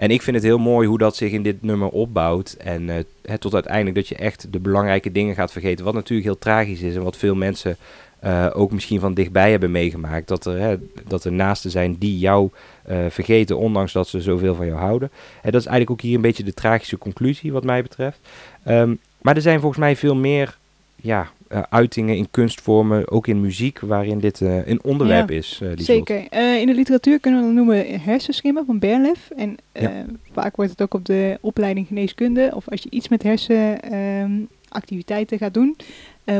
En 0.00 0.10
ik 0.10 0.22
vind 0.22 0.36
het 0.36 0.44
heel 0.44 0.58
mooi 0.58 0.88
hoe 0.88 0.98
dat 0.98 1.16
zich 1.16 1.32
in 1.32 1.42
dit 1.42 1.62
nummer 1.62 1.88
opbouwt. 1.88 2.52
En 2.52 2.90
eh, 3.22 3.34
tot 3.34 3.54
uiteindelijk 3.54 3.96
dat 3.96 4.08
je 4.08 4.14
echt 4.14 4.52
de 4.52 4.60
belangrijke 4.60 5.12
dingen 5.12 5.34
gaat 5.34 5.52
vergeten. 5.52 5.84
Wat 5.84 5.94
natuurlijk 5.94 6.28
heel 6.28 6.38
tragisch 6.38 6.80
is 6.80 6.94
en 6.94 7.02
wat 7.02 7.16
veel 7.16 7.34
mensen 7.34 7.76
eh, 8.18 8.46
ook 8.52 8.72
misschien 8.72 9.00
van 9.00 9.14
dichtbij 9.14 9.50
hebben 9.50 9.70
meegemaakt. 9.70 10.28
Dat 10.28 10.46
er, 10.46 10.78
dat 11.08 11.24
er 11.24 11.32
naasten 11.32 11.70
zijn 11.70 11.96
die 11.98 12.18
jou 12.18 12.50
eh, 12.82 12.98
vergeten, 13.08 13.58
ondanks 13.58 13.92
dat 13.92 14.08
ze 14.08 14.20
zoveel 14.20 14.54
van 14.54 14.66
jou 14.66 14.78
houden. 14.78 15.10
En 15.42 15.50
dat 15.50 15.60
is 15.60 15.66
eigenlijk 15.66 15.90
ook 15.90 16.06
hier 16.06 16.14
een 16.14 16.22
beetje 16.22 16.44
de 16.44 16.54
tragische 16.54 16.98
conclusie, 16.98 17.52
wat 17.52 17.64
mij 17.64 17.82
betreft. 17.82 18.18
Ehm, 18.62 18.94
maar 19.22 19.36
er 19.36 19.42
zijn 19.42 19.60
volgens 19.60 19.80
mij 19.80 19.96
veel 19.96 20.16
meer 20.16 20.58
ja, 20.96 21.30
eh, 21.50 21.62
uitingen 21.70 22.16
in 22.16 22.30
kunstvormen, 22.30 23.10
ook 23.10 23.26
in 23.26 23.40
muziek, 23.40 23.80
waarin 23.80 24.18
dit 24.18 24.40
eh, 24.40 24.66
een 24.66 24.82
onderwerp 24.84 25.30
Ja, 25.30 25.36
is. 25.36 25.60
eh. 25.62 25.68
Zeker. 25.76 26.16
In 26.60 26.66
de 26.66 26.74
literatuur 26.74 27.20
kunnen 27.20 27.40
we 27.40 27.46
dat 27.46 27.54
noemen 27.54 28.00
hersenschimmen 28.00 28.66
van 28.66 28.78
Berlef. 28.78 29.30
En 29.36 29.56
Ja. 29.72 30.04
vaak 30.32 30.56
wordt 30.56 30.70
het 30.70 30.82
ook 30.82 30.94
op 30.94 31.04
de 31.04 31.38
opleiding 31.40 31.86
geneeskunde, 31.86 32.50
of 32.54 32.68
als 32.68 32.82
je 32.82 32.90
iets 32.90 33.08
met 33.08 33.22
hersenactiviteiten 33.22 35.38
gaat 35.38 35.54
doen, 35.54 35.76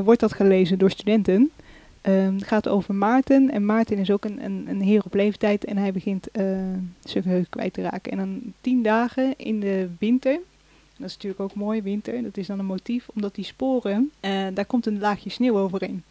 wordt 0.04 0.20
dat 0.20 0.32
gelezen 0.32 0.78
door 0.78 0.90
studenten. 0.90 1.50
Ehm, 2.00 2.34
het 2.34 2.44
gaat 2.46 2.68
over 2.68 2.94
Maarten. 2.94 3.50
En 3.50 3.64
Maarten 3.64 3.98
is 3.98 4.10
ook 4.10 4.24
een, 4.24 4.44
een, 4.44 4.66
een 4.68 4.80
heer 4.80 5.02
op 5.04 5.14
leeftijd 5.14 5.64
en 5.64 5.76
hij 5.76 5.92
begint 5.92 6.28
zijn 7.04 7.22
geheugen 7.22 7.48
kwijt 7.50 7.72
te 7.72 7.82
raken. 7.82 8.12
En 8.12 8.18
dan 8.18 8.40
tien 8.60 8.82
dagen 8.82 9.34
in 9.36 9.60
de 9.60 9.88
winter. 9.98 10.38
Dat 11.00 11.08
is 11.08 11.14
natuurlijk 11.14 11.40
ook 11.40 11.54
mooi, 11.54 11.82
winter. 11.82 12.22
Dat 12.22 12.36
is 12.36 12.46
dan 12.46 12.58
een 12.58 12.64
motief, 12.64 13.08
omdat 13.14 13.34
die 13.34 13.44
sporen, 13.44 14.10
eh, 14.20 14.46
daar 14.54 14.64
komt 14.64 14.86
een 14.86 14.98
laagje 14.98 15.30
sneeuw 15.30 15.58
overheen. 15.58 16.02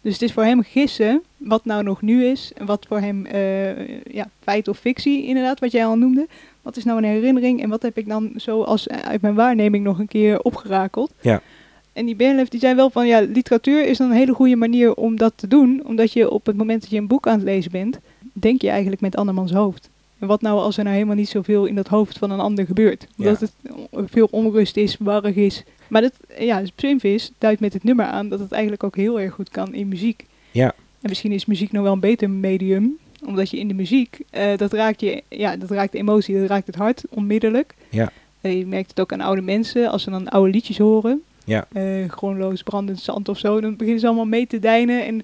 Dus 0.00 0.12
het 0.12 0.22
is 0.22 0.32
voor 0.32 0.44
hem 0.44 0.62
gissen 0.62 1.22
wat 1.36 1.64
nou 1.64 1.82
nog 1.82 2.02
nu 2.02 2.24
is. 2.24 2.52
En 2.56 2.66
wat 2.66 2.86
voor 2.88 3.00
hem 3.00 3.26
eh, 3.26 3.98
ja, 4.14 4.30
feit 4.42 4.68
of 4.68 4.78
fictie, 4.78 5.26
inderdaad, 5.26 5.60
wat 5.60 5.72
jij 5.72 5.86
al 5.86 5.96
noemde. 5.96 6.26
Wat 6.62 6.76
is 6.76 6.84
nou 6.84 6.98
een 6.98 7.04
herinnering 7.04 7.62
en 7.62 7.68
wat 7.68 7.82
heb 7.82 7.98
ik 7.98 8.08
dan 8.08 8.32
zo 8.36 8.62
als 8.62 8.86
eh, 8.86 8.98
uit 8.98 9.20
mijn 9.20 9.34
waarneming 9.34 9.84
nog 9.84 9.98
een 9.98 10.08
keer 10.08 10.40
opgerakeld. 10.42 11.12
Ja. 11.20 11.42
En 11.92 12.06
die 12.06 12.16
Bernlef 12.16 12.48
die 12.48 12.60
zei 12.60 12.74
wel 12.74 12.90
van 12.90 13.06
ja, 13.06 13.20
literatuur 13.20 13.86
is 13.86 13.98
dan 13.98 14.10
een 14.10 14.16
hele 14.16 14.34
goede 14.34 14.56
manier 14.56 14.94
om 14.94 15.16
dat 15.16 15.32
te 15.36 15.48
doen. 15.48 15.82
Omdat 15.84 16.12
je 16.12 16.30
op 16.30 16.46
het 16.46 16.56
moment 16.56 16.80
dat 16.80 16.90
je 16.90 16.96
een 16.96 17.06
boek 17.06 17.26
aan 17.26 17.34
het 17.34 17.44
lezen 17.44 17.70
bent, 17.70 17.98
denk 18.32 18.62
je 18.62 18.68
eigenlijk 18.68 19.00
met 19.00 19.16
andermans 19.16 19.52
hoofd. 19.52 19.88
En 20.20 20.26
wat 20.26 20.40
nou 20.40 20.58
als 20.60 20.76
er 20.76 20.82
nou 20.82 20.94
helemaal 20.94 21.16
niet 21.16 21.28
zoveel 21.28 21.64
in 21.64 21.74
dat 21.74 21.88
hoofd 21.88 22.18
van 22.18 22.30
een 22.30 22.40
ander 22.40 22.66
gebeurt? 22.66 23.06
Omdat 23.16 23.40
het 23.40 23.52
veel 23.92 24.28
onrust 24.30 24.76
is, 24.76 24.96
warrig 24.98 25.34
is. 25.34 25.64
Maar 25.88 26.02
dat, 26.02 26.12
ja, 26.38 26.64
Spinvis 26.64 27.32
duidt 27.38 27.60
met 27.60 27.72
het 27.72 27.84
nummer 27.84 28.04
aan 28.04 28.28
dat 28.28 28.38
het 28.38 28.52
eigenlijk 28.52 28.84
ook 28.84 28.96
heel 28.96 29.20
erg 29.20 29.34
goed 29.34 29.48
kan 29.48 29.74
in 29.74 29.88
muziek. 29.88 30.26
Ja. 30.50 30.74
En 31.00 31.08
misschien 31.08 31.32
is 31.32 31.46
muziek 31.46 31.72
nog 31.72 31.82
wel 31.82 31.92
een 31.92 32.00
beter 32.00 32.30
medium, 32.30 32.98
omdat 33.24 33.50
je 33.50 33.58
in 33.58 33.68
de 33.68 33.74
muziek, 33.74 34.20
eh, 34.30 34.56
dat 34.56 34.72
raakt 34.72 35.00
je, 35.00 35.22
ja, 35.28 35.56
dat 35.56 35.70
raakt 35.70 35.92
de 35.92 35.98
emotie, 35.98 36.38
dat 36.38 36.48
raakt 36.48 36.66
het 36.66 36.76
hart 36.76 37.04
onmiddellijk. 37.08 37.74
Ja. 37.88 38.12
Eh, 38.40 38.58
je 38.58 38.66
merkt 38.66 38.90
het 38.90 39.00
ook 39.00 39.12
aan 39.12 39.20
oude 39.20 39.42
mensen, 39.42 39.90
als 39.90 40.02
ze 40.02 40.10
dan 40.10 40.28
oude 40.28 40.50
liedjes 40.50 40.78
horen. 40.78 41.22
Ja. 41.44 41.66
Groenloos, 42.08 42.62
brandend 42.62 43.00
zand 43.00 43.28
of 43.28 43.38
zo, 43.38 43.60
dan 43.60 43.76
beginnen 43.76 44.00
ze 44.00 44.06
allemaal 44.06 44.24
mee 44.24 44.46
te 44.46 44.58
deinen. 44.58 45.06
En 45.06 45.22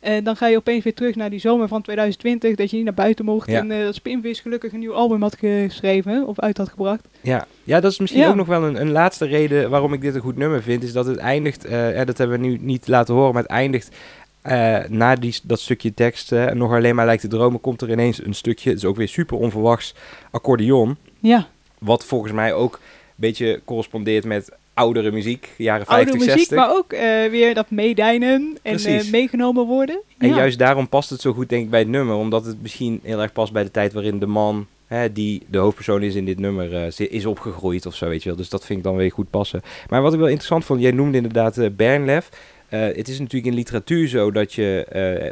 eh, 0.00 0.24
dan 0.24 0.36
ga 0.36 0.46
je 0.46 0.56
opeens 0.56 0.84
weer 0.84 0.94
terug 0.94 1.14
naar 1.14 1.30
die 1.30 1.38
zomer 1.40 1.68
van 1.68 1.82
2020, 1.82 2.54
dat 2.54 2.70
je 2.70 2.76
niet 2.76 2.84
naar 2.84 2.94
buiten 2.94 3.24
mocht. 3.24 3.50
Ja. 3.50 3.58
En 3.58 3.70
eh, 3.70 3.84
dat 3.84 3.94
Spinvis 3.94 4.40
gelukkig 4.40 4.72
een 4.72 4.78
nieuw 4.78 4.92
album 4.94 5.22
had 5.22 5.36
geschreven, 5.38 6.26
of 6.26 6.40
uit 6.40 6.56
had 6.56 6.68
gebracht. 6.68 7.06
Ja. 7.20 7.46
ja, 7.64 7.80
dat 7.80 7.92
is 7.92 7.98
misschien 7.98 8.22
Ja. 8.22 8.28
ook 8.28 8.34
nog 8.34 8.46
wel 8.46 8.64
een, 8.64 8.80
een 8.80 8.90
laatste 8.90 9.26
reden 9.26 9.70
waarom 9.70 9.92
ik 9.92 10.00
dit 10.00 10.14
een 10.14 10.20
goed 10.20 10.36
nummer 10.36 10.62
vind. 10.62 10.82
Is 10.82 10.92
dat 10.92 11.06
het 11.06 11.16
eindigt, 11.16 11.66
ja, 11.70 12.04
dat 12.04 12.18
hebben 12.18 12.40
we 12.40 12.46
nu 12.46 12.58
niet 12.60 12.88
laten 12.88 13.14
horen, 13.14 13.32
maar 13.32 13.42
het 13.42 13.50
eindigt 13.52 13.96
eh, 14.42 14.78
na 14.88 15.14
die, 15.14 15.36
dat 15.42 15.60
stukje 15.60 15.94
tekst. 15.94 16.30
nog 16.54 16.72
alleen 16.72 16.94
maar 16.94 17.06
lijkt 17.06 17.22
te 17.22 17.28
dromen, 17.28 17.60
komt 17.60 17.82
er 17.82 17.90
ineens 17.90 18.24
een 18.24 18.34
stukje, 18.34 18.68
het 18.70 18.78
is 18.78 18.84
ook 18.84 18.96
weer 18.96 19.08
super 19.08 19.36
onverwachts, 19.36 19.94
accordeon. 20.30 20.96
Ja, 21.18 21.48
Wat 21.78 22.04
volgens 22.04 22.32
mij 22.32 22.52
ook 22.54 22.72
een 22.74 22.80
beetje 23.14 23.60
correspondeert 23.64 24.24
met 24.24 24.52
oudere 24.78 25.10
muziek, 25.10 25.48
jaren 25.56 25.86
oude 25.86 26.04
50, 26.10 26.14
muziek, 26.26 26.38
60. 26.48 26.56
maar 26.58 26.76
ook 26.76 26.92
eh, 26.92 27.30
weer 27.30 27.54
dat 27.54 27.70
meedijnen 27.70 28.58
en 28.62 28.78
eh, 28.78 29.10
meegenomen 29.10 29.66
worden. 29.66 30.00
En 30.18 30.28
Ja. 30.28 30.36
juist 30.36 30.58
daarom 30.58 30.88
past 30.88 31.10
het 31.10 31.20
zo 31.20 31.32
goed, 31.32 31.48
denk 31.48 31.64
ik, 31.64 31.70
bij 31.70 31.80
het 31.80 31.88
nummer. 31.88 32.14
Omdat 32.14 32.44
het 32.46 32.62
misschien 32.62 33.00
heel 33.02 33.22
erg 33.22 33.32
past 33.32 33.52
bij 33.52 33.62
de 33.62 33.70
tijd 33.70 33.92
waarin 33.92 34.18
de 34.18 34.26
man, 34.26 34.66
hè, 34.86 35.12
die 35.12 35.42
de 35.46 35.58
hoofdpersoon 35.58 36.02
is 36.02 36.14
in 36.14 36.24
dit 36.24 36.38
nummer, 36.38 36.74
eh, 36.84 37.08
is 37.10 37.26
opgegroeid 37.26 37.86
of 37.86 37.94
zo, 37.94 38.08
weet 38.08 38.22
je 38.22 38.28
wel. 38.28 38.38
Dus 38.38 38.48
dat 38.48 38.64
vind 38.66 38.78
ik 38.78 38.84
dan 38.84 38.96
weer 38.96 39.12
goed 39.12 39.30
passen. 39.30 39.62
Maar 39.88 40.02
wat 40.02 40.12
ik 40.12 40.18
wel 40.18 40.28
interessant 40.28 40.64
vond, 40.64 40.80
jij 40.80 40.90
noemde 40.90 41.16
inderdaad 41.16 41.76
Bernlef. 41.76 42.28
Het 42.68 43.08
is 43.08 43.18
natuurlijk 43.18 43.46
in 43.50 43.54
literatuur 43.54 44.08
zo 44.08 44.30
dat 44.30 44.52
je 44.52 44.86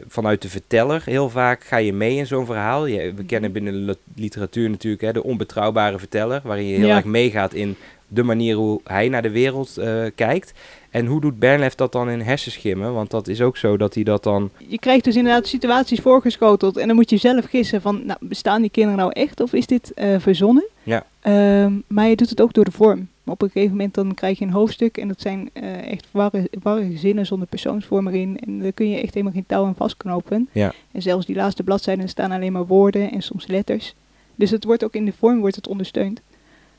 vanuit 0.08 0.42
de 0.42 0.48
verteller 0.48 1.02
heel 1.04 1.28
vaak 1.30 1.64
ga 1.64 1.76
je 1.76 1.92
mee 1.92 2.16
in 2.16 2.26
zo'n 2.26 2.46
verhaal. 2.46 2.86
Je, 2.86 3.12
we 3.14 3.24
kennen 3.24 3.52
binnen 3.52 3.72
de 3.72 3.78
lit- 3.78 3.98
literatuur 4.14 4.70
natuurlijk 4.70 5.02
hè, 5.02 5.12
de 5.12 5.22
onbetrouwbare 5.22 5.98
verteller, 5.98 6.40
waarin 6.44 6.66
je 6.66 6.76
heel 6.76 6.86
Ja. 6.86 6.96
erg 6.96 7.04
meegaat 7.04 7.54
in 7.54 7.76
de 8.08 8.22
manier 8.22 8.56
hoe 8.56 8.80
hij 8.84 9.08
naar 9.08 9.22
de 9.22 9.30
wereld 9.30 9.76
eh, 9.76 10.04
kijkt. 10.14 10.52
En 10.90 11.06
hoe 11.06 11.20
doet 11.20 11.38
Bernlef 11.38 11.74
dat 11.74 11.92
dan 11.92 12.10
in 12.10 12.20
hersenschimmen? 12.20 12.94
Want 12.94 13.10
dat 13.10 13.28
is 13.28 13.40
ook 13.40 13.56
zo 13.56 13.76
dat 13.76 13.94
hij 13.94 14.02
dat 14.02 14.22
dan... 14.22 14.50
je 14.68 14.78
krijgt 14.78 15.04
dus 15.04 15.16
inderdaad 15.16 15.46
situaties 15.46 16.00
voorgeschoteld 16.00 16.76
en 16.76 16.86
dan 16.86 16.96
moet 16.96 17.10
je 17.10 17.16
zelf 17.16 17.44
gissen 17.44 17.80
van, 17.80 18.06
nou, 18.06 18.18
bestaan 18.20 18.60
die 18.60 18.70
kinderen 18.70 18.98
nou 18.98 19.12
echt 19.12 19.40
of 19.40 19.52
is 19.52 19.66
dit 19.66 19.94
eh, 19.94 20.18
verzonnen? 20.18 20.66
Ja. 20.82 21.06
Ehm, 21.20 21.72
maar 21.86 22.08
je 22.08 22.16
doet 22.16 22.30
het 22.30 22.40
ook 22.40 22.52
door 22.52 22.64
de 22.64 22.70
vorm. 22.70 23.08
Op 23.24 23.42
een 23.42 23.50
gegeven 23.50 23.76
moment 23.76 23.94
dan 23.94 24.14
krijg 24.14 24.38
je 24.38 24.44
een 24.44 24.50
hoofdstuk 24.50 24.96
en 24.96 25.08
dat 25.08 25.20
zijn 25.20 25.50
eh, 25.52 25.90
echt 25.90 26.06
warre, 26.10 26.48
warre 26.62 26.96
zinnen 26.96 27.26
zonder 27.26 27.48
persoonsvorm 27.48 28.08
erin. 28.08 28.38
En 28.46 28.58
daar 28.58 28.72
kun 28.72 28.88
je 28.88 29.00
echt 29.00 29.14
helemaal 29.14 29.34
geen 29.34 29.46
touw 29.46 29.64
aan 29.64 29.74
vastknopen. 29.74 30.48
Ja. 30.52 30.72
En 30.92 31.02
zelfs 31.02 31.26
die 31.26 31.36
laatste 31.36 31.62
bladzijden 31.62 32.08
staan 32.08 32.30
alleen 32.30 32.52
maar 32.52 32.66
woorden 32.66 33.12
en 33.12 33.22
soms 33.22 33.46
letters. 33.46 33.94
Dus 34.34 34.50
het 34.50 34.64
wordt 34.64 34.84
ook 34.84 34.94
in 34.94 35.04
de 35.04 35.12
vorm 35.18 35.40
wordt 35.40 35.56
het 35.56 35.68
ondersteund. 35.68 36.20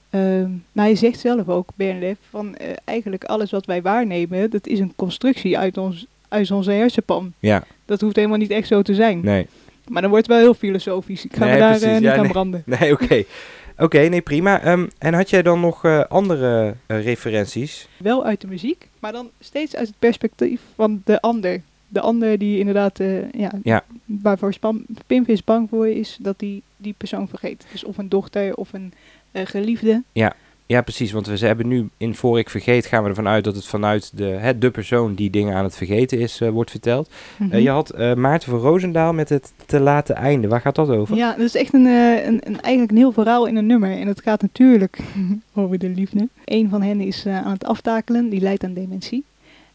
Ehm, 0.09 0.49
maar 0.71 0.85
hij 0.85 0.95
zegt 0.95 1.19
zelf 1.19 1.49
ook, 1.49 1.69
Bernlef, 1.75 2.17
van 2.29 2.55
eh, 2.55 2.67
eigenlijk 2.83 3.23
alles 3.23 3.51
wat 3.51 3.65
wij 3.65 3.81
waarnemen, 3.81 4.49
dat 4.49 4.67
is 4.67 4.79
een 4.79 4.93
constructie 4.95 5.57
uit, 5.57 5.77
ons, 5.77 6.05
uit 6.27 6.51
onze 6.51 6.71
hersenpan. 6.71 7.33
Ja, 7.39 7.63
Dat 7.85 8.01
hoeft 8.01 8.15
helemaal 8.15 8.37
niet 8.37 8.51
echt 8.51 8.67
zo 8.67 8.81
te 8.81 8.95
zijn. 8.95 9.19
nee. 9.23 9.47
Maar 9.87 10.01
dan 10.01 10.11
wordt 10.11 10.27
het 10.27 10.35
wel 10.35 10.43
heel 10.45 10.53
filosofisch. 10.53 11.25
Ik 11.25 11.35
ga 11.35 11.43
Nee, 11.45 11.53
me 11.53 11.59
daar 11.59 11.81
eh, 11.81 11.93
niet 11.93 12.01
Ja, 12.01 12.13
aan 12.15 12.21
nee. 12.21 12.31
branden. 12.31 12.63
Nee, 12.79 12.91
oké. 12.93 13.23
Oké, 13.77 13.99
nee, 13.99 14.21
prima. 14.21 14.61
Ehm, 14.61 14.87
en 14.97 15.13
had 15.13 15.29
jij 15.29 15.41
dan 15.41 15.59
nog 15.59 15.83
eh, 15.85 16.03
andere 16.09 16.75
referenties? 16.87 17.87
Wel 17.97 18.25
uit 18.25 18.41
de 18.41 18.47
muziek, 18.47 18.87
maar 18.99 19.11
dan 19.11 19.29
steeds 19.39 19.75
uit 19.75 19.87
het 19.87 19.95
perspectief 19.99 20.61
van 20.75 21.01
de 21.05 21.21
ander. 21.21 21.61
De 21.87 21.99
ander 22.01 22.37
die 22.37 22.59
inderdaad, 22.59 22.99
eh, 22.99 23.31
ja, 23.31 23.51
Ja. 23.63 23.83
waarvoor 24.05 24.53
Pimvis 25.07 25.43
bang 25.43 25.69
voor 25.69 25.87
is, 25.87 26.17
dat 26.21 26.39
die 26.39 26.61
die 26.77 26.93
persoon 26.97 27.27
vergeet. 27.27 27.65
Dus 27.71 27.83
of 27.83 27.97
een 27.97 28.09
dochter 28.09 28.55
of 28.55 28.73
een 28.73 28.93
geliefde. 29.45 30.03
Ja. 30.11 30.33
Ja, 30.65 30.81
precies. 30.81 31.11
Want 31.11 31.27
we 31.27 31.37
ze 31.37 31.45
hebben 31.45 31.67
nu 31.67 31.89
in 31.97 32.15
Voor 32.15 32.39
ik 32.39 32.49
vergeet 32.49 32.85
gaan 32.85 33.03
we 33.03 33.09
ervan 33.09 33.27
uit 33.27 33.43
dat 33.43 33.55
het 33.55 33.65
vanuit 33.65 34.11
de, 34.17 34.23
hè, 34.25 34.57
de 34.57 34.71
persoon 34.71 35.15
die 35.15 35.29
dingen 35.29 35.55
aan 35.55 35.63
het 35.63 35.75
vergeten 35.75 36.19
is, 36.19 36.41
eh, 36.41 36.49
wordt 36.49 36.71
verteld. 36.71 37.09
Mhm. 37.37 37.51
Eh, 37.51 37.61
je 37.61 37.69
had 37.69 37.89
eh, 37.89 38.13
Maarten 38.13 38.49
van 38.49 38.59
Roosendaal 38.59 39.13
met 39.13 39.29
het 39.29 39.53
te 39.65 39.79
late 39.79 40.13
einde. 40.13 40.47
Waar 40.47 40.61
gaat 40.61 40.75
dat 40.75 40.89
over? 40.89 41.15
Ja, 41.15 41.31
dat 41.31 41.45
is 41.45 41.55
echt 41.55 41.73
een, 41.73 41.85
eh, 41.85 42.25
een, 42.25 42.41
een, 42.47 42.61
eigenlijk 42.61 42.91
een 42.91 42.97
heel 42.97 43.11
verhaal 43.11 43.45
in 43.45 43.55
een 43.55 43.65
nummer. 43.65 43.91
En 43.91 44.07
het 44.07 44.21
gaat 44.21 44.41
natuurlijk 44.41 44.99
over 45.53 45.77
de 45.79 45.89
liefde. 45.89 46.27
Een 46.45 46.69
van 46.69 46.81
hen 46.81 47.01
is 47.01 47.25
eh, 47.25 47.45
aan 47.45 47.53
het 47.53 47.65
aftakelen, 47.65 48.29
die 48.29 48.41
lijdt 48.41 48.63
aan 48.63 48.73
dementie. 48.73 49.23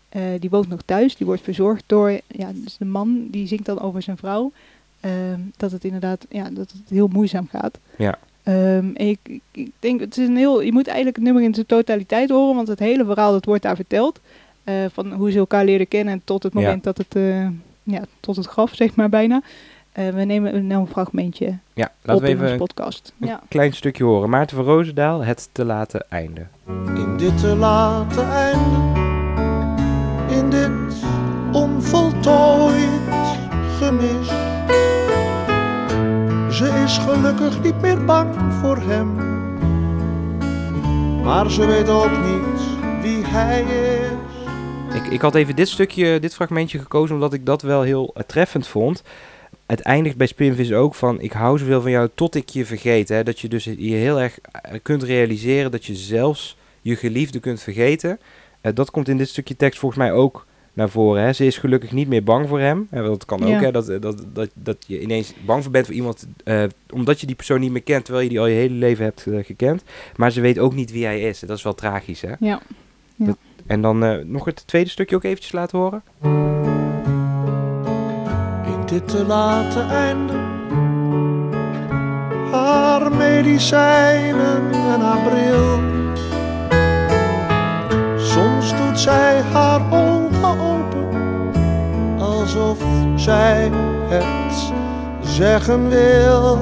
Eh, 0.08 0.22
die 0.38 0.50
woont 0.50 0.68
nog 0.68 0.80
thuis, 0.84 1.16
die 1.16 1.26
wordt 1.26 1.42
verzorgd 1.42 1.84
door 1.86 2.10
ja, 2.26 2.50
dus 2.54 2.76
de 2.76 2.84
man, 2.84 3.26
die 3.30 3.46
zingt 3.46 3.64
dan 3.66 3.80
over 3.80 4.02
zijn 4.02 4.16
vrouw. 4.16 4.52
ehm, 5.00 5.40
dat 5.56 5.72
het 5.72 5.84
inderdaad 5.84 6.26
ja, 6.30 6.50
dat 6.50 6.70
het 6.70 6.82
heel 6.88 7.08
moeizaam 7.12 7.48
gaat. 7.50 7.78
Ja. 7.96 8.18
Ehm, 8.42 8.86
ik, 8.94 9.18
ik- 9.52 9.70
denk, 9.78 10.00
het 10.00 10.16
is 10.18 10.28
een 10.28 10.36
heel, 10.36 10.60
je 10.62 10.72
moet 10.72 10.86
eigenlijk 10.86 11.16
het 11.16 11.24
nummer 11.24 11.42
in 11.42 11.54
zijn 11.54 11.66
totaliteit 11.66 12.30
horen, 12.30 12.54
want 12.56 12.68
het 12.68 12.78
hele 12.78 13.04
verhaal 13.04 13.32
dat 13.32 13.44
wordt 13.44 13.62
daar 13.62 13.76
verteld. 13.76 14.20
eh, 14.64 14.74
van 14.92 15.12
hoe 15.12 15.30
ze 15.30 15.38
elkaar 15.38 15.64
leren 15.64 15.88
kennen 15.88 16.20
tot 16.24 16.42
het 16.42 16.52
Ja. 16.52 16.60
moment 16.60 16.84
dat 16.84 16.98
het, 16.98 17.16
eh, 17.16 17.46
ja, 17.82 18.02
tot 18.20 18.36
het 18.36 18.46
graf, 18.46 18.74
zeg 18.74 18.94
maar 18.94 19.08
bijna. 19.08 19.42
Eh, 19.92 20.08
we 20.08 20.24
nemen 20.24 20.54
een, 20.56 20.70
een 20.70 20.86
fragmentje 20.86 21.58
Ja, 21.74 21.84
op 21.84 21.90
laten 22.02 22.22
we 22.22 22.28
in 22.28 22.34
even 22.34 22.42
onze 22.42 22.52
een 22.52 22.58
podcast. 22.58 23.12
een 23.20 23.28
Ja. 23.28 23.40
klein 23.48 23.72
stukje 23.72 24.04
horen. 24.04 24.30
Maarten 24.30 24.56
van 24.56 24.64
Roosendaal, 24.64 25.24
het 25.24 25.48
te 25.52 25.64
late 25.64 26.04
einde. 26.08 26.46
In 26.94 27.16
dit 27.16 27.38
te 27.38 27.46
late 27.56 28.20
einde, 28.20 29.00
in 30.36 30.50
dit 30.50 30.70
onvoltooid 31.52 32.88
gemis. 33.78 34.21
Gelukkig 37.00 37.62
niet 37.62 37.80
meer 37.80 38.04
bang 38.04 38.34
voor 38.60 38.76
hem, 38.76 39.14
maar 41.22 41.50
ze 41.50 41.66
weet 41.66 41.88
ook 41.88 42.10
niet 42.10 42.60
wie 43.02 43.24
hij 43.24 43.62
is. 43.62 44.22
Ik, 44.94 45.06
ik 45.06 45.20
had 45.20 45.34
even 45.34 45.56
dit 45.56 45.68
stukje, 45.68 46.20
dit 46.20 46.34
fragmentje 46.34 46.78
gekozen 46.78 47.14
omdat 47.14 47.32
ik 47.32 47.46
dat 47.46 47.62
wel 47.62 47.82
heel 47.82 48.10
eh, 48.14 48.22
treffend 48.26 48.66
vond. 48.66 49.02
Het 49.66 49.80
eindigt 49.80 50.16
bij 50.16 50.26
Spinvis 50.26 50.72
ook 50.72 50.94
van 50.94 51.20
ik 51.20 51.32
hou 51.32 51.58
zoveel 51.58 51.80
van 51.80 51.90
jou 51.90 52.08
tot 52.14 52.34
ik 52.34 52.48
je 52.48 52.66
vergeet. 52.66 53.08
Hè? 53.08 53.22
Dat 53.22 53.40
je 53.40 53.48
dus 53.48 53.64
je 53.64 53.94
heel 53.94 54.20
erg 54.20 54.38
eh, 54.40 54.78
kunt 54.82 55.02
realiseren 55.02 55.70
dat 55.70 55.84
je 55.84 55.94
zelfs 55.94 56.56
je 56.80 56.96
geliefde 56.96 57.40
kunt 57.40 57.60
vergeten. 57.62 58.20
Eh, 58.60 58.72
dat 58.74 58.90
komt 58.90 59.08
in 59.08 59.16
dit 59.16 59.28
stukje 59.28 59.56
tekst 59.56 59.78
volgens 59.78 60.00
mij 60.00 60.12
ook 60.12 60.46
naar 60.72 60.88
voren. 60.88 61.22
Hè? 61.22 61.32
Ze 61.32 61.46
is 61.46 61.58
gelukkig 61.58 61.92
niet 61.92 62.08
meer 62.08 62.22
bang 62.24 62.48
voor 62.48 62.60
hem. 62.60 62.86
Hè? 62.90 63.02
Dat 63.02 63.24
kan 63.24 63.42
ook, 63.42 63.48
Ja. 63.48 63.60
hè? 63.60 63.70
Dat, 63.72 63.86
dat, 63.86 64.24
dat, 64.32 64.50
dat 64.54 64.76
je 64.86 65.00
ineens 65.00 65.32
bang 65.46 65.62
voor 65.62 65.72
bent 65.72 65.86
voor 65.86 65.94
iemand 65.94 66.26
eh, 66.44 66.62
omdat 66.90 67.20
je 67.20 67.26
die 67.26 67.36
persoon 67.36 67.60
niet 67.60 67.72
meer 67.72 67.82
kent, 67.82 68.04
terwijl 68.04 68.24
je 68.24 68.30
die 68.30 68.40
al 68.40 68.46
je 68.46 68.54
hele 68.54 68.74
leven 68.74 69.04
hebt 69.04 69.26
eh, 69.26 69.44
gekend. 69.44 69.82
Maar 70.16 70.30
ze 70.30 70.40
weet 70.40 70.58
ook 70.58 70.74
niet 70.74 70.92
wie 70.92 71.04
hij 71.04 71.20
is. 71.20 71.40
Dat 71.40 71.56
is 71.56 71.62
wel 71.62 71.74
tragisch, 71.74 72.20
hè? 72.20 72.32
Ja. 72.38 72.60
En 73.66 73.82
dan 73.82 74.04
eh, 74.04 74.16
nog 74.24 74.44
het 74.44 74.66
tweede 74.66 74.90
stukje 74.90 75.16
ook 75.16 75.24
eventjes 75.24 75.52
laten 75.52 75.78
horen. 75.78 76.02
In 78.66 78.86
dit 78.86 79.08
te 79.08 79.24
late 79.24 79.80
einde, 79.80 80.32
haar 82.50 83.12
medicijnen 83.16 84.72
en 84.72 85.00
haar 85.00 85.30
bril. 85.30 85.80
Soms 88.32 88.76
doet 88.76 89.00
zij 89.00 89.40
haar 89.40 89.92
ogen 89.92 90.60
open, 90.60 92.18
alsof 92.18 92.78
zij 93.16 93.70
het 94.08 94.72
zeggen 95.28 95.88
wil. 95.88 96.58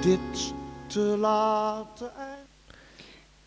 Dit 0.00 0.54
te 0.86 1.00
late 1.00 2.10
einde. 2.18 2.32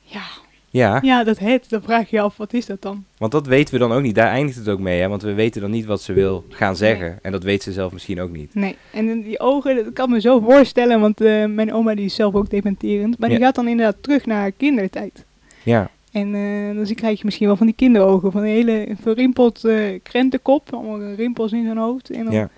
Ja. 0.01 0.23
Ja, 0.69 0.99
ja, 1.01 1.23
dat 1.23 1.39
het, 1.39 1.69
dan 1.69 1.81
vraag 1.81 2.09
je 2.09 2.15
je 2.15 2.21
af, 2.21 2.37
wat 2.37 2.53
is 2.53 2.65
dat 2.65 2.81
dan? 2.81 3.05
want 3.17 3.31
dat 3.31 3.47
weten 3.47 3.73
we 3.73 3.79
dan 3.79 3.91
ook 3.91 4.01
niet. 4.01 4.15
Daar 4.15 4.27
eindigt 4.27 4.57
het 4.57 4.69
ook 4.69 4.79
mee, 4.79 5.01
hè? 5.01 5.07
Want 5.07 5.21
we 5.21 5.33
weten 5.33 5.61
dan 5.61 5.71
niet 5.71 5.85
wat 5.85 6.01
ze 6.01 6.13
wil 6.13 6.45
gaan 6.49 6.75
zeggen. 6.75 7.19
En 7.21 7.31
dat 7.31 7.43
weet 7.43 7.63
ze 7.63 7.71
zelf 7.71 7.93
misschien 7.93 8.21
ook 8.21 8.31
niet. 8.31 8.55
Nee, 8.55 8.77
en 8.91 9.21
die 9.21 9.39
ogen, 9.39 9.75
dat 9.75 9.93
kan 9.93 10.09
me 10.09 10.21
zo 10.21 10.39
voorstellen, 10.39 10.99
want 10.99 11.21
eh, 11.21 11.45
mijn 11.45 11.73
oma 11.73 11.95
die 11.95 12.05
is 12.05 12.15
zelf 12.15 12.33
ook 12.33 12.49
dementerend. 12.49 13.19
Maar 13.19 13.29
die 13.29 13.39
gaat 13.39 13.55
dan 13.55 13.67
inderdaad 13.67 14.03
terug 14.03 14.25
naar 14.25 14.39
haar 14.39 14.51
kindertijd. 14.51 15.25
Ja, 15.63 15.89
En 16.15 16.35
eh, 16.35 16.75
dan 16.75 16.95
krijg 16.95 17.17
je 17.17 17.25
misschien 17.25 17.47
wel 17.47 17.55
van 17.55 17.65
die 17.65 17.75
kinderogen, 17.75 18.31
van 18.31 18.41
een 18.41 18.47
hele 18.47 18.87
verrimpeld 19.01 19.63
eh, 19.63 19.99
krentenkop, 20.03 20.73
allemaal 20.73 21.13
rimpels 21.13 21.51
in 21.51 21.63
zijn 21.63 21.77
hoofd. 21.77 22.09
En 22.09 22.23
dan 22.23 22.33
ja. 22.33 22.49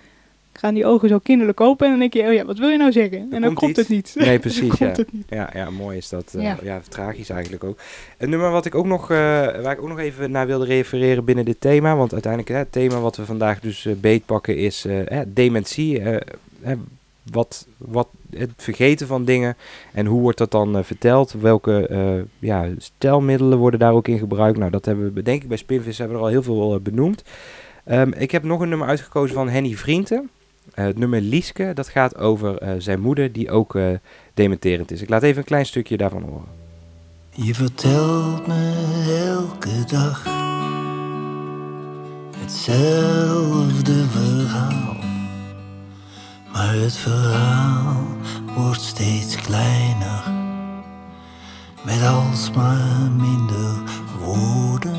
gaan 0.52 0.74
die 0.74 0.86
ogen 0.86 1.08
zo 1.08 1.18
kinderlijk 1.18 1.60
open 1.60 1.84
en 1.84 1.90
dan 1.90 2.00
denk 2.00 2.12
je, 2.12 2.22
oh 2.22 2.32
ja, 2.32 2.44
wat 2.44 2.58
wil 2.58 2.68
je 2.68 2.76
nou 2.76 2.92
zeggen? 2.92 3.28
En 3.30 3.40
dan 3.40 3.54
komt 3.54 3.76
het 3.76 3.88
niet. 3.88 4.14
Nee, 4.18 4.38
precies, 4.48 4.78
ja. 4.78 4.92
Ja, 5.28 5.50
ja, 5.54 5.70
mooi 5.70 5.96
is 5.96 6.08
dat. 6.08 6.34
eh, 6.34 6.42
ja. 6.42 6.58
Ja. 6.62 6.80
tragisch 6.88 7.30
eigenlijk 7.30 7.64
ook. 7.64 7.78
Een 8.18 8.30
nummer 8.30 8.50
wat 8.50 8.66
ik 8.66 8.74
ook 8.74 8.86
nog, 8.86 9.08
waar 9.08 9.72
ik 9.72 9.82
ook 9.82 9.88
nog 9.88 9.98
even 9.98 10.30
naar 10.30 10.46
wilde 10.46 10.64
refereren 10.64 11.24
binnen 11.24 11.44
dit 11.44 11.60
thema. 11.60 11.96
Want 11.96 12.12
uiteindelijk, 12.12 12.52
hè, 12.52 12.58
het 12.58 12.72
thema 12.72 13.00
wat 13.00 13.16
we 13.16 13.24
vandaag 13.24 13.60
dus 13.60 13.88
beetpakken 14.00 14.56
is 14.56 14.84
hè, 14.88 15.32
dementie. 15.32 16.00
hè, 16.00 16.74
wat, 17.30 17.66
wat, 17.76 18.08
het 18.30 18.50
vergeten 18.56 19.06
van 19.06 19.24
dingen. 19.24 19.56
En 19.92 20.06
hoe 20.06 20.20
wordt 20.20 20.38
dat 20.38 20.50
dan 20.50 20.76
eh, 20.76 20.84
verteld? 20.84 21.32
Welke 21.32 21.86
eh, 21.86 22.22
ja, 22.38 22.68
stelmiddelen 22.76 23.58
worden 23.58 23.80
daar 23.80 23.92
ook 23.92 24.08
in 24.08 24.18
gebruikt? 24.18 24.58
Nou, 24.58 24.70
dat 24.70 24.84
hebben 24.84 25.14
we, 25.14 25.22
denk 25.22 25.42
ik, 25.42 25.48
bij 25.48 25.56
Spinvis 25.56 25.98
hebben 25.98 26.16
we 26.16 26.22
er 26.22 26.28
al 26.28 26.34
heel 26.34 26.42
veel 26.42 26.74
eh, 26.74 26.80
benoemd. 26.80 27.22
Ehm, 27.84 28.12
ik 28.12 28.30
heb 28.30 28.42
nog 28.42 28.60
een 28.60 28.68
nummer 28.68 28.88
uitgekozen 28.88 29.34
van 29.34 29.48
Henny 29.48 29.74
Vrienden. 29.74 30.30
Het 30.74 30.98
nummer 30.98 31.20
Lieske, 31.20 31.70
dat 31.74 31.88
gaat 31.88 32.16
over 32.16 32.74
zijn 32.78 33.00
moeder, 33.00 33.32
die 33.32 33.50
ook 33.50 33.78
dementerend 34.34 34.90
is. 34.90 35.02
Ik 35.02 35.08
laat 35.08 35.22
even 35.22 35.38
een 35.38 35.44
klein 35.44 35.66
stukje 35.66 35.96
daarvan 35.96 36.22
horen. 36.22 36.48
Je 37.30 37.54
vertelt 37.54 38.46
me 38.46 38.72
elke 39.26 39.84
dag 39.86 40.24
hetzelfde 42.38 44.04
verhaal. 44.08 45.07
Maar 46.58 46.74
het 46.74 46.96
verhaal 46.96 48.06
wordt 48.56 48.80
steeds 48.80 49.36
kleiner. 49.36 50.32
Met 51.84 52.02
alsmaar 52.02 53.10
minder 53.10 53.82
woorden. 54.24 54.96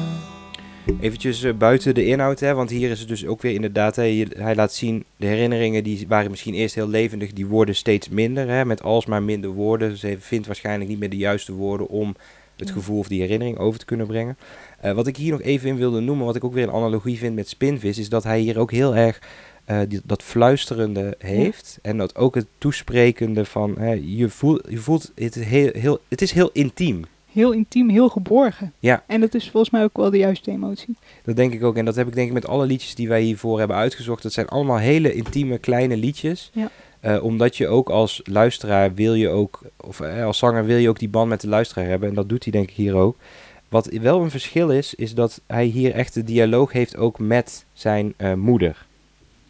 Eventjes 0.99 1.43
eh, 1.43 1.53
buiten 1.53 1.95
de 1.95 2.05
inhoud, 2.05 2.39
hè, 2.39 2.53
want 2.53 2.69
hier 2.69 2.89
is 2.89 2.99
het 2.99 3.07
dus 3.07 3.25
ook 3.25 3.41
weer 3.41 3.53
inderdaad, 3.53 3.95
hij 3.95 4.55
laat 4.55 4.73
zien, 4.73 5.03
de 5.15 5.25
herinneringen 5.25 5.83
die 5.83 6.05
waren 6.07 6.31
misschien 6.31 6.53
eerst 6.53 6.75
heel 6.75 6.89
levendig, 6.89 7.33
die 7.33 7.47
worden 7.47 7.75
steeds 7.75 8.09
minder, 8.09 8.47
hè, 8.47 8.65
met 8.65 8.83
alsmaar 8.83 9.23
minder 9.23 9.49
woorden. 9.49 9.97
Ze 9.97 10.17
vindt 10.19 10.47
waarschijnlijk 10.47 10.89
niet 10.89 10.99
meer 10.99 11.09
de 11.09 11.17
juiste 11.17 11.53
woorden 11.53 11.87
om 11.87 12.15
het 12.57 12.71
gevoel 12.71 12.99
of 12.99 13.07
die 13.07 13.21
herinnering 13.21 13.57
over 13.57 13.79
te 13.79 13.85
kunnen 13.85 14.07
brengen. 14.07 14.37
Eh, 14.79 14.91
wat 14.91 15.07
ik 15.07 15.17
hier 15.17 15.31
nog 15.31 15.41
even 15.41 15.69
in 15.69 15.77
wilde 15.77 15.99
noemen, 15.99 16.25
wat 16.25 16.35
ik 16.35 16.43
ook 16.43 16.53
weer 16.53 16.63
een 16.63 16.73
analogie 16.73 17.17
vind 17.17 17.35
met 17.35 17.49
Spinvis, 17.49 17.97
is 17.97 18.09
dat 18.09 18.23
hij 18.23 18.39
hier 18.39 18.59
ook 18.59 18.71
heel 18.71 18.95
erg 18.95 19.19
eh, 19.69 19.79
die, 19.87 20.01
dat 20.03 20.23
fluisterende 20.23 21.15
heeft. 21.17 21.79
En 21.81 21.97
dat 21.97 22.15
ook 22.15 22.35
het 22.35 22.45
toesprekende 22.57 23.45
van, 23.45 23.75
hè, 23.79 23.99
je, 24.01 24.29
voelt, 24.29 24.65
je 24.69 24.77
voelt 24.77 25.11
het 25.15 25.35
heel, 25.35 25.69
heel, 25.73 25.99
het 26.07 26.21
is 26.21 26.31
heel 26.31 26.49
intiem. 26.53 27.05
Heel 27.31 27.51
intiem, 27.51 27.89
heel 27.89 28.09
geborgen. 28.09 28.73
Ja. 28.79 29.03
En 29.07 29.21
dat 29.21 29.33
is 29.33 29.49
volgens 29.49 29.71
mij 29.71 29.83
ook 29.83 29.97
wel 29.97 30.09
de 30.09 30.17
juiste 30.17 30.51
emotie. 30.51 30.95
Dat 31.23 31.35
denk 31.35 31.53
ik 31.53 31.63
ook. 31.63 31.75
En 31.75 31.85
dat 31.85 31.95
heb 31.95 32.07
ik 32.07 32.13
denk 32.13 32.27
ik 32.27 32.33
met 32.33 32.47
alle 32.47 32.65
liedjes 32.65 32.95
die 32.95 33.07
wij 33.07 33.21
hiervoor 33.21 33.59
hebben 33.59 33.77
uitgezocht. 33.77 34.23
Dat 34.23 34.33
zijn 34.33 34.47
allemaal 34.47 34.77
hele 34.77 35.13
intieme 35.13 35.57
kleine 35.57 35.97
liedjes. 35.97 36.51
Ja. 36.53 36.69
Eh, 36.99 37.23
omdat 37.23 37.57
je 37.57 37.67
ook 37.67 37.89
als 37.89 38.21
luisteraar 38.23 38.93
wil 38.93 39.13
je 39.13 39.29
ook, 39.29 39.61
of 39.77 39.99
eh, 39.99 40.25
als 40.25 40.37
zanger 40.37 40.65
wil 40.65 40.77
je 40.77 40.89
ook 40.89 40.99
die 40.99 41.09
band 41.09 41.29
met 41.29 41.41
de 41.41 41.47
luisteraar 41.47 41.85
hebben. 41.85 42.09
En 42.09 42.15
dat 42.15 42.29
doet 42.29 42.43
hij 42.43 42.51
denk 42.51 42.69
ik 42.69 42.75
hier 42.75 42.95
ook. 42.95 43.15
Wat 43.67 43.85
wel 43.85 44.21
een 44.21 44.31
verschil 44.31 44.69
is, 44.69 44.95
is 44.95 45.13
dat 45.13 45.41
hij 45.47 45.65
hier 45.65 45.93
echt 45.93 46.13
de 46.13 46.23
dialoog 46.23 46.71
heeft 46.71 46.97
ook 46.97 47.19
met 47.19 47.65
zijn 47.73 48.15
moeder. 48.35 48.87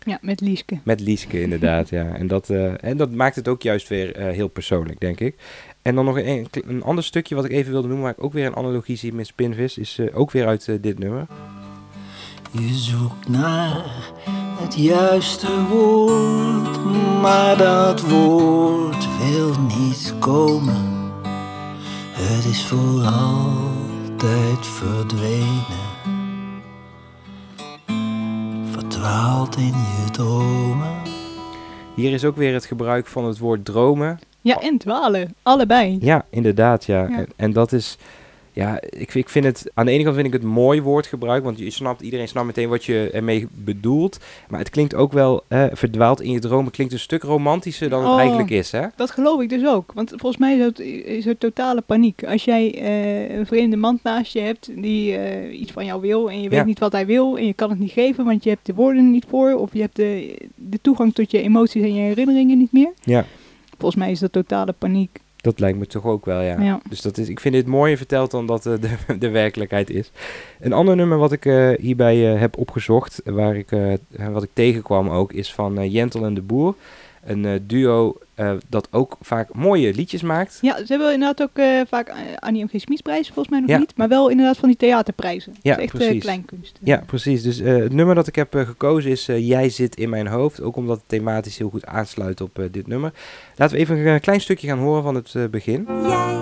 Ja, 0.05 0.17
met 0.21 0.41
Lieske. 0.41 0.79
Met 0.83 0.99
Lieske 0.99 1.41
inderdaad, 1.41 1.89
ja. 1.89 2.15
En 2.15 2.27
dat, 2.27 2.49
eh, 2.49 2.83
en 2.83 2.97
dat 2.97 3.11
maakt 3.11 3.35
het 3.35 3.47
ook 3.47 3.61
juist 3.61 3.87
weer 3.87 4.15
eh, 4.15 4.33
heel 4.33 4.47
persoonlijk, 4.47 4.99
denk 4.99 5.19
ik. 5.19 5.35
En 5.81 5.95
dan 5.95 6.05
nog 6.05 6.17
een, 6.17 6.47
een, 6.51 6.83
ander 6.83 7.03
stukje 7.03 7.35
wat 7.35 7.45
ik 7.45 7.51
even 7.51 7.71
wilde 7.71 7.87
noemen, 7.87 8.05
waar 8.05 8.15
ik 8.17 8.23
ook 8.23 8.33
weer 8.33 8.45
een 8.45 8.55
analogie 8.55 8.95
zie 8.95 9.13
met 9.13 9.27
Spinvis, 9.27 9.77
is 9.77 9.97
eh, 9.97 10.19
ook 10.19 10.31
weer 10.31 10.47
uit 10.47 10.77
dit 10.81 10.99
nummer. 10.99 11.27
Je 12.51 12.73
zoekt 12.73 13.27
naar 13.27 13.85
het 14.59 14.75
juiste 14.75 15.65
woord, 15.67 16.83
maar 17.21 17.57
dat 17.57 18.01
woord 18.01 19.07
wil 19.17 19.53
niet 19.77 20.13
komen. 20.19 20.97
Het 22.11 22.45
is 22.45 22.65
voor 22.65 23.03
altijd 23.03 24.67
verdwenen. 24.67 25.88
Verdwaald 28.89 29.55
in 29.55 29.65
je 29.65 30.11
dromen. 30.11 31.01
Hier 31.95 32.13
is 32.13 32.25
ook 32.25 32.35
weer 32.35 32.53
het 32.53 32.65
gebruik 32.65 33.07
van 33.07 33.25
het 33.25 33.37
woord 33.37 33.65
dromen. 33.65 34.19
Ja, 34.41 34.59
en 34.59 34.77
dwalen. 34.77 35.35
Allebei. 35.43 35.97
Ja, 36.01 36.25
inderdaad, 36.29 36.85
ja. 36.85 37.07
Ja. 37.07 37.17
En, 37.17 37.27
en 37.35 37.53
dat 37.53 37.71
is... 37.71 37.97
ja, 38.59 38.81
ik, 38.89 39.13
ik 39.13 39.29
vind 39.29 39.45
het, 39.45 39.71
aan 39.73 39.85
de 39.85 39.91
ene 39.91 40.03
kant 40.03 40.15
vind 40.15 40.27
ik 40.27 40.33
het 40.33 40.43
mooi 40.43 40.81
woordgebruik, 40.81 41.43
want 41.43 41.59
je 41.59 41.69
snapt, 41.69 42.01
iedereen 42.01 42.27
snapt 42.27 42.45
meteen 42.47 42.69
wat 42.69 42.83
je 42.85 43.09
ermee 43.13 43.47
bedoelt. 43.51 44.17
Maar 44.49 44.59
het 44.59 44.69
klinkt 44.69 44.95
ook 44.95 45.11
wel, 45.13 45.43
eh, 45.47 45.65
verdwaald 45.71 46.21
in 46.21 46.31
je 46.31 46.39
dromen, 46.39 46.71
klinkt 46.71 46.93
een 46.93 46.99
stuk 46.99 47.23
romantischer 47.23 47.89
dan 47.89 48.01
het 48.03 48.11
Oh. 48.11 48.19
eigenlijk 48.19 48.49
is, 48.49 48.71
hè? 48.71 48.85
Dat 48.95 49.11
geloof 49.11 49.41
ik 49.41 49.49
dus 49.49 49.65
ook. 49.67 49.91
Want 49.93 50.09
volgens 50.09 50.37
mij 50.37 50.57
is 50.57 50.63
het, 50.65 50.79
is 51.05 51.25
er 51.25 51.37
totale 51.37 51.81
paniek. 51.81 52.23
Als 52.23 52.43
jij 52.45 52.75
eh, 52.81 53.37
een 53.37 53.45
vreemde 53.45 53.75
man 53.75 53.99
naast 54.03 54.33
je 54.33 54.39
hebt 54.41 54.69
die 54.81 55.15
eh, 55.15 55.59
iets 55.59 55.71
van 55.71 55.85
jou 55.85 56.01
wil 56.01 56.29
en 56.29 56.41
je 56.41 56.49
weet 56.49 56.59
Ja. 56.59 56.65
niet 56.65 56.79
wat 56.79 56.91
hij 56.91 57.05
wil 57.05 57.37
en 57.37 57.45
je 57.45 57.53
kan 57.53 57.69
het 57.69 57.79
niet 57.79 57.91
geven, 57.91 58.25
want 58.25 58.43
je 58.43 58.49
hebt 58.49 58.65
de 58.65 58.73
woorden 58.73 59.11
niet 59.11 59.25
voor 59.29 59.53
of 59.53 59.73
je 59.73 59.81
hebt 59.81 59.95
de, 59.95 60.37
de 60.55 60.79
toegang 60.81 61.13
tot 61.13 61.31
je 61.31 61.41
emoties 61.41 61.81
en 61.83 61.93
je 61.93 62.01
herinneringen 62.01 62.57
niet 62.57 62.71
meer. 62.71 62.91
Ja. 63.03 63.25
Volgens 63.77 64.01
mij 64.01 64.11
is 64.11 64.19
dat 64.19 64.31
totale 64.31 64.71
paniek. 64.77 65.19
Dat 65.41 65.59
lijkt 65.59 65.77
me 65.77 65.85
toch 65.85 66.05
ook 66.05 66.25
wel, 66.25 66.41
ja. 66.41 66.61
Ja. 66.61 66.79
Dus 66.89 67.01
dat 67.01 67.17
is, 67.17 67.29
ik 67.29 67.39
vind 67.39 67.53
dit 67.53 67.67
mooier 67.67 67.97
verteld 67.97 68.31
dan 68.31 68.45
dat 68.45 68.65
eh, 68.65 68.73
de, 68.81 69.17
de 69.25 69.29
werkelijkheid 69.29 69.89
is. 69.89 70.11
Een 70.59 70.73
ander 70.73 70.95
nummer 70.95 71.17
wat 71.17 71.31
ik 71.31 71.45
eh, 71.45 71.69
hierbij 71.79 72.33
eh, 72.33 72.39
heb 72.39 72.57
opgezocht, 72.57 73.21
waar 73.25 73.55
ik, 73.55 73.69
wat 74.31 74.43
ik 74.43 74.49
tegenkwam 74.53 75.09
ook, 75.09 75.33
is 75.33 75.53
van 75.53 75.89
Jentel 75.89 76.25
en 76.25 76.33
de 76.33 76.41
Boer. 76.41 76.75
Een 77.29 77.45
eh, 77.45 77.59
duo 77.61 78.17
eh, 78.39 78.51
dat 78.69 78.87
ook 78.91 79.17
vaak 79.21 79.53
mooie 79.53 79.93
liedjes 79.93 80.21
maakt. 80.21 80.57
Ja, 80.61 80.75
ze 80.77 80.85
hebben 80.87 81.13
inderdaad 81.13 81.41
ook 81.41 81.57
eh, 81.57 81.81
vaak 81.87 82.11
Annie 82.39 82.63
M. 82.63 82.67
G. 82.67 82.83
Volgens 82.83 83.49
mij 83.49 83.59
nog 83.59 83.69
Ja. 83.69 83.77
niet, 83.77 83.93
maar 83.97 84.07
wel 84.07 84.29
inderdaad 84.29 84.57
van 84.57 84.69
die 84.69 84.77
theaterprijzen. 84.77 85.53
Ja, 85.61 85.69
dat 85.75 85.77
is 85.77 85.83
echt 85.83 85.93
precies. 85.93 86.21
kleinkunst. 86.23 86.79
Ja, 86.83 87.03
precies. 87.05 87.41
Dus 87.43 87.59
eh, 87.59 87.75
het 87.77 87.93
nummer 87.93 88.15
dat 88.15 88.27
ik 88.27 88.35
heb 88.35 88.53
gekozen 88.53 89.11
is 89.11 89.25
Jij 89.25 89.69
zit 89.69 89.95
in 89.95 90.09
mijn 90.09 90.27
hoofd. 90.27 90.61
Ook 90.61 90.75
omdat 90.75 90.97
het 90.97 91.07
thematisch 91.07 91.57
heel 91.57 91.69
goed 91.69 91.85
aansluit 91.85 92.41
op 92.41 92.67
dit 92.71 92.87
nummer. 92.87 93.13
Laten 93.55 93.75
we 93.75 93.81
even 93.81 93.97
een 94.07 94.19
klein 94.19 94.41
stukje 94.41 94.67
gaan 94.67 94.79
horen 94.79 95.03
van 95.03 95.15
het 95.15 95.51
begin. 95.51 95.87
Jij 96.07 96.37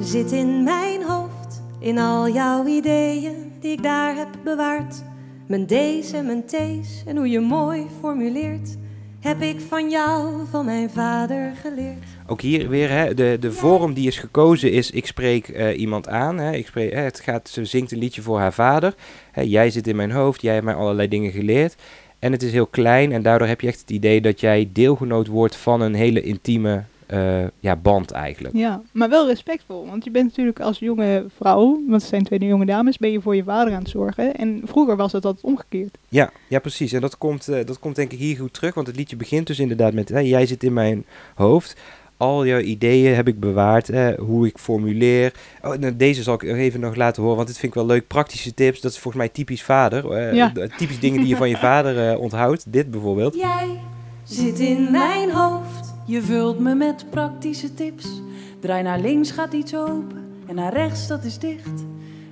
zit 0.00 0.32
in 0.32 0.62
mijn 0.62 1.02
hoofd, 1.02 1.62
in 1.78 1.98
al 1.98 2.28
jouw 2.28 2.66
ideeën 2.66 3.52
die 3.60 3.72
ik 3.72 3.82
daar 3.82 4.16
heb 4.16 4.28
bewaard. 4.44 5.02
Mijn 5.46 5.66
D's 5.66 6.12
en 6.12 6.26
mijn 6.26 6.44
T's 6.46 7.02
en 7.06 7.16
hoe 7.16 7.28
je 7.28 7.40
mooi 7.40 7.86
formuleert, 8.00 8.76
heb 9.20 9.42
ik 9.42 9.60
van 9.60 9.90
jou, 9.90 10.46
van 10.50 10.64
mijn 10.64 10.90
vader 10.90 11.52
geleerd. 11.62 12.04
Ook 12.26 12.40
hier 12.40 12.68
weer, 12.68 12.90
hè, 12.90 13.14
de, 13.14 13.36
de 13.40 13.52
vorm 13.52 13.94
die 13.94 14.06
is 14.06 14.18
gekozen 14.18 14.72
is, 14.72 14.90
ik 14.90 15.06
spreek 15.06 15.48
eh, 15.48 15.78
iemand 15.80 16.08
aan. 16.08 16.38
Hè, 16.38 16.52
ik 16.52 16.66
spreek, 16.66 16.92
hè, 16.92 17.00
het 17.00 17.20
gaat, 17.20 17.48
ze 17.48 17.64
zingt 17.64 17.92
een 17.92 17.98
liedje 17.98 18.22
voor 18.22 18.38
haar 18.38 18.52
vader. 18.52 18.94
Hè, 19.30 19.42
jij 19.42 19.70
zit 19.70 19.86
in 19.86 19.96
mijn 19.96 20.10
hoofd, 20.10 20.42
jij 20.42 20.52
hebt 20.52 20.64
mij 20.64 20.74
allerlei 20.74 21.08
dingen 21.08 21.32
geleerd. 21.32 21.76
En 22.18 22.32
het 22.32 22.42
is 22.42 22.52
heel 22.52 22.66
klein 22.66 23.12
en 23.12 23.22
daardoor 23.22 23.48
heb 23.48 23.60
je 23.60 23.66
echt 23.66 23.80
het 23.80 23.90
idee 23.90 24.20
dat 24.20 24.40
jij 24.40 24.68
deelgenoot 24.72 25.26
wordt 25.26 25.56
van 25.56 25.80
een 25.80 25.94
hele 25.94 26.22
intieme 26.22 26.82
eh, 27.10 27.44
ja, 27.60 27.76
band 27.76 28.10
eigenlijk. 28.10 28.56
Ja, 28.56 28.82
maar 28.92 29.08
wel 29.08 29.26
respectvol. 29.26 29.86
Want 29.86 30.04
je 30.04 30.10
bent 30.10 30.26
natuurlijk 30.26 30.60
als 30.60 30.78
jonge 30.78 31.24
vrouw, 31.36 31.64
want 31.86 32.00
het 32.00 32.10
zijn 32.10 32.24
twee 32.24 32.38
jonge 32.44 32.66
dames, 32.66 32.98
ben 32.98 33.12
je 33.12 33.20
voor 33.20 33.36
je 33.36 33.44
vader 33.44 33.72
aan 33.74 33.78
het 33.80 33.88
zorgen. 33.90 34.36
En 34.36 34.60
vroeger 34.64 34.96
was 34.96 35.12
dat 35.12 35.24
altijd 35.24 35.44
omgekeerd. 35.44 35.98
Ja, 36.08 36.30
ja 36.48 36.58
precies. 36.58 36.92
En 36.92 37.00
dat 37.00 37.18
komt, 37.18 37.48
eh, 37.48 37.66
dat 37.66 37.78
komt 37.78 37.96
denk 37.96 38.12
ik 38.12 38.18
hier 38.18 38.36
goed 38.36 38.52
terug, 38.52 38.74
want 38.74 38.86
het 38.86 38.96
liedje 38.96 39.16
begint 39.16 39.46
dus 39.46 39.58
inderdaad 39.58 39.92
met, 39.92 40.08
hè, 40.08 40.18
jij 40.18 40.46
zit 40.46 40.62
in 40.62 40.72
mijn 40.72 41.04
hoofd. 41.34 41.76
Al 42.16 42.46
jouw 42.46 42.58
ideeën 42.60 43.14
heb 43.14 43.28
ik 43.28 43.40
bewaard, 43.40 43.86
hè, 43.86 44.14
hoe 44.16 44.46
ik 44.46 44.58
formuleer. 44.58 45.32
Oh, 45.62 45.74
nou, 45.74 45.96
deze 45.96 46.22
zal 46.22 46.34
ik 46.34 46.42
even 46.42 46.80
nog 46.80 46.94
laten 46.96 47.20
horen, 47.22 47.36
want 47.36 47.48
dit 47.48 47.58
vind 47.58 47.72
ik 47.74 47.78
wel 47.78 47.86
leuk. 47.88 48.06
Praktische 48.06 48.54
tips, 48.54 48.80
dat 48.80 48.90
is 48.92 48.98
volgens 48.98 49.22
mij 49.24 49.32
typisch 49.32 49.62
vader. 49.62 50.10
eh, 50.12 50.34
Ja. 50.34 50.52
Typisch 50.76 51.00
dingen 51.00 51.18
die 51.20 51.28
je 51.28 51.36
van 51.36 51.48
je 51.48 51.56
vader 51.56 52.10
eh, 52.10 52.20
onthoudt. 52.20 52.72
Dit 52.72 52.90
bijvoorbeeld. 52.90 53.34
Jij 53.34 53.78
zit 54.24 54.58
in 54.58 54.90
mijn 54.90 55.30
hoofd. 55.30 55.89
Je 56.10 56.22
vult 56.22 56.58
me 56.58 56.74
met 56.74 57.10
praktische 57.10 57.74
tips. 57.74 58.22
Draai 58.60 58.82
naar 58.82 59.00
links 59.00 59.30
gaat 59.30 59.52
iets 59.52 59.74
open 59.74 60.32
en 60.46 60.54
naar 60.54 60.72
rechts 60.72 61.06
dat 61.06 61.24
is 61.24 61.38
dicht. 61.38 61.84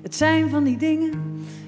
Het 0.02 0.14
zijn 0.14 0.50
van 0.50 0.64
die 0.64 0.76
dingen, 0.76 1.10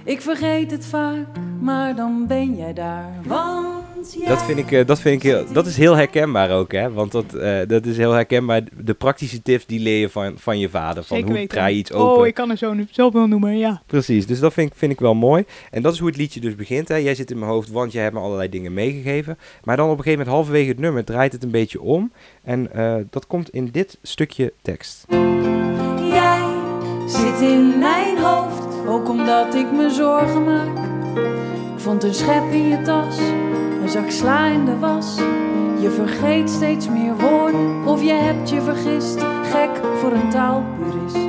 ik 0.04 0.20
vergeet 0.20 0.70
het 0.70 0.86
vaak, 0.86 1.26
maar 1.61 1.96
dan 1.96 2.26
ben 2.26 2.56
jij 2.56 2.72
daar. 2.72 3.14
Want 3.26 3.79
Dat 4.26 4.42
vind 4.44 4.59
ik, 4.59 4.72
eh, 4.72 4.86
dat 4.86 5.01
vind 5.01 5.16
ik 5.16 5.30
heel, 5.30 5.44
dat 5.53 5.66
is 5.66 5.76
heel 5.76 5.96
herkenbaar 5.96 6.51
ook, 6.51 6.72
hè? 6.72 6.92
Want 6.92 7.12
dat, 7.12 7.34
eh, 7.34 7.59
dat 7.66 7.86
is 7.86 7.96
heel 7.96 8.12
herkenbaar. 8.12 8.62
De 8.80 8.94
praktische 8.94 9.42
tips 9.42 9.66
die 9.66 9.80
leer 9.80 10.01
je 10.01 10.09
van, 10.09 10.32
van 10.38 10.59
je 10.59 10.68
vader. 10.68 11.05
Van 11.05 11.16
Zeker 11.16 11.24
hoe 11.24 11.38
weten. 11.38 11.57
draai 11.57 11.72
je 11.74 11.80
iets 11.80 11.92
open. 11.92 12.20
Oh, 12.20 12.26
ik 12.26 12.34
kan 12.34 12.51
er 12.51 12.57
zo 12.57 12.72
nu 12.72 12.86
zoveel 12.90 13.26
noemen, 13.26 13.59
ja. 13.59 13.82
Precies, 13.86 14.26
dus 14.26 14.40
dat 14.40 14.53
vind 14.53 14.70
ik, 14.70 14.76
vind 14.76 14.92
ik 14.92 15.01
wel 15.01 15.14
mooi. 15.14 15.44
En 15.70 15.82
dat 15.82 15.92
is 15.92 15.98
hoe 15.98 16.09
het 16.09 16.16
liedje 16.16 16.40
dus 16.40 16.55
begint. 16.55 16.88
Hè. 16.88 16.96
Jij 16.96 17.14
zit 17.14 17.30
in 17.30 17.38
mijn 17.38 17.51
hoofd, 17.51 17.70
want 17.70 17.92
jij 17.92 18.03
hebt 18.03 18.14
me 18.14 18.20
allerlei 18.20 18.48
dingen 18.48 18.74
meegegeven. 18.74 19.38
Maar 19.64 19.76
dan 19.76 19.90
op 19.90 19.98
een 19.98 20.03
gegeven 20.05 20.18
moment, 20.18 20.36
halverwege 20.36 20.68
het 20.68 20.78
nummer, 20.80 21.05
draait 21.05 21.32
het 21.32 21.42
een 21.42 21.51
beetje 21.51 21.80
om. 21.80 22.12
En 22.42 22.72
eh, 22.72 22.94
dat 23.11 23.26
komt 23.26 23.51
in 23.51 23.68
dit 23.72 23.98
stukje 24.03 24.53
tekst. 24.62 25.05
Jij 26.11 26.42
zit 27.07 27.40
in 27.40 27.78
mijn 27.78 28.18
hoofd. 28.18 28.88
Ook 28.88 29.09
omdat 29.09 29.55
ik 29.55 29.72
me 29.72 29.90
zorgen 29.90 30.44
maak. 30.44 30.78
Ik 31.74 31.86
vond 31.86 32.05
een 32.05 32.14
schep 32.14 32.53
in 32.53 32.68
je 32.68 32.82
tas, 32.82 33.18
een 33.82 33.88
zak 33.88 34.10
sla 34.10 34.46
in 34.46 34.64
de 34.64 34.78
was. 34.78 35.16
Je 35.80 35.90
vergeet 35.90 36.50
steeds 36.50 36.88
meer 36.88 37.16
woorden, 37.16 37.84
of 37.86 38.02
je 38.02 38.12
hebt 38.12 38.50
je 38.50 38.60
vergist. 38.62 39.20
Gek 39.42 39.70
voor 40.00 40.12
een 40.12 40.30
taalpurist. 40.30 41.28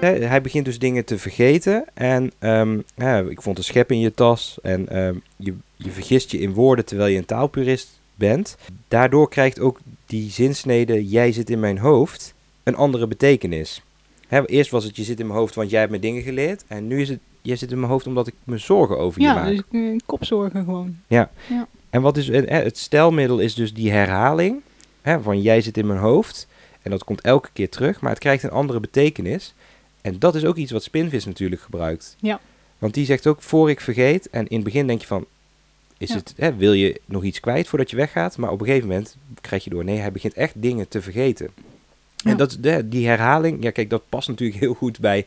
Hij 0.00 0.40
begint 0.40 0.64
dus 0.64 0.78
dingen 0.78 1.04
te 1.04 1.18
vergeten. 1.18 1.84
En 1.94 2.30
ehm, 2.38 2.78
ja, 2.94 3.18
ik 3.18 3.42
vond 3.42 3.58
een 3.58 3.64
schep 3.64 3.90
in 3.90 3.98
je 4.00 4.14
tas. 4.14 4.58
En 4.62 4.88
ehm, 4.88 5.14
je, 5.36 5.54
je 5.76 5.90
vergist 5.90 6.30
je 6.30 6.38
in 6.38 6.52
woorden 6.52 6.84
terwijl 6.84 7.10
je 7.10 7.18
een 7.18 7.24
taalpurist 7.24 8.00
bent. 8.14 8.56
Daardoor 8.88 9.28
krijgt 9.28 9.60
ook 9.60 9.78
die 10.06 10.30
zinsnede, 10.30 11.06
jij 11.08 11.32
zit 11.32 11.50
in 11.50 11.60
mijn 11.60 11.78
hoofd, 11.78 12.34
een 12.62 12.76
andere 12.76 13.06
betekenis. 13.06 13.82
Eerst 14.46 14.70
was 14.70 14.84
het, 14.84 14.96
je 14.96 15.02
zit 15.02 15.20
in 15.20 15.26
mijn 15.26 15.38
hoofd, 15.38 15.54
want 15.54 15.70
jij 15.70 15.80
hebt 15.80 15.92
me 15.92 15.98
dingen 15.98 16.22
geleerd. 16.22 16.64
En 16.68 16.86
nu 16.86 17.00
is 17.00 17.08
het, 17.08 17.18
jij 17.42 17.56
zit 17.56 17.70
in 17.70 17.78
mijn 17.78 17.90
hoofd 17.90 18.06
omdat 18.06 18.26
ik 18.26 18.34
me 18.44 18.58
zorgen 18.58 18.98
over 18.98 19.20
je 19.20 19.26
Ja, 19.26 19.34
maak. 19.34 19.48
dus 19.48 19.62
eh, 19.70 19.80
kopzorgen 20.06 20.64
gewoon. 20.64 20.96
En 21.92 22.02
wat 22.02 22.16
is, 22.16 22.28
eh, 22.28 22.62
het 22.62 22.78
stelmiddel 22.78 23.38
is 23.38 23.54
dus 23.54 23.74
die 23.74 23.90
herhaling. 23.90 24.60
Hè, 25.02 25.20
van 25.20 25.40
jij 25.40 25.60
zit 25.60 25.76
in 25.76 25.86
mijn 25.86 25.98
hoofd. 25.98 26.46
En 26.82 26.90
dat 26.90 27.04
komt 27.04 27.20
elke 27.20 27.48
keer 27.52 27.68
terug, 27.68 28.00
maar 28.00 28.10
het 28.10 28.18
krijgt 28.18 28.42
een 28.42 28.50
andere 28.50 28.80
betekenis. 28.80 29.54
En 30.00 30.18
dat 30.18 30.34
is 30.34 30.44
ook 30.44 30.56
iets 30.56 30.72
wat 30.72 30.82
Spinvis 30.82 31.24
natuurlijk 31.24 31.62
gebruikt. 31.62 32.16
Ja. 32.20 32.40
Want 32.78 32.94
die 32.94 33.04
zegt 33.04 33.26
ook, 33.26 33.42
voor 33.42 33.70
ik 33.70 33.80
vergeet. 33.80 34.30
En 34.30 34.46
in 34.48 34.56
het 34.56 34.64
begin 34.64 34.86
denk 34.86 35.00
je 35.00 35.06
van, 35.06 35.26
is 35.98 36.08
Ja. 36.08 36.14
het, 36.16 36.34
hè, 36.36 36.54
wil 36.56 36.72
je 36.72 37.00
nog 37.04 37.24
iets 37.24 37.40
kwijt 37.40 37.68
voordat 37.68 37.90
je 37.90 37.96
weggaat? 37.96 38.36
Maar 38.36 38.50
op 38.50 38.60
een 38.60 38.66
gegeven 38.66 38.88
moment 38.88 39.16
krijg 39.40 39.64
je 39.64 39.70
door, 39.70 39.84
nee, 39.84 39.98
hij 39.98 40.12
begint 40.12 40.34
echt 40.34 40.62
dingen 40.62 40.88
te 40.88 41.02
vergeten. 41.02 41.48
Ja. 42.16 42.30
En 42.30 42.36
dat, 42.36 42.58
die 42.84 43.06
herhaling, 43.06 43.62
ja 43.62 43.70
kijk, 43.70 43.90
dat 43.90 44.02
past 44.08 44.28
natuurlijk 44.28 44.60
heel 44.64 44.74
goed 44.74 45.00
bij 45.00 45.26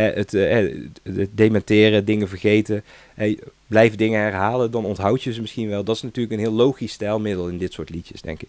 het, 0.00 0.34
eh, 0.34 0.50
het, 0.50 1.16
het 1.16 1.30
dementeren, 1.32 2.04
dingen 2.04 2.28
vergeten. 2.28 2.84
Blijf 3.66 3.94
dingen 3.94 4.20
herhalen, 4.20 4.70
dan 4.70 4.84
onthoud 4.84 5.22
je 5.22 5.32
ze 5.32 5.40
misschien 5.40 5.68
wel. 5.68 5.84
Dat 5.84 5.96
is 5.96 6.02
natuurlijk 6.02 6.34
een 6.34 6.40
heel 6.40 6.52
logisch 6.52 6.92
stijlmiddel 6.92 7.48
in 7.48 7.58
dit 7.58 7.72
soort 7.72 7.90
liedjes, 7.90 8.22
denk 8.22 8.42
ik. 8.42 8.48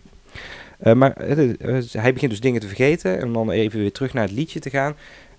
Eh, 0.80 0.94
maar 0.94 1.12
eh, 1.12 1.50
hij 1.91 2.14
begint 2.14 2.32
dus 2.32 2.39
dingen 2.39 2.62
te 2.62 2.68
vergeten. 2.68 3.20
En 3.20 3.34
dan 3.34 3.52
even 3.52 3.80
weer 3.80 3.91
terug 3.91 4.14
naar 4.14 4.24
het 4.24 4.36
liedje 4.36 4.60
te 4.60 4.70
gaan. 4.70 4.96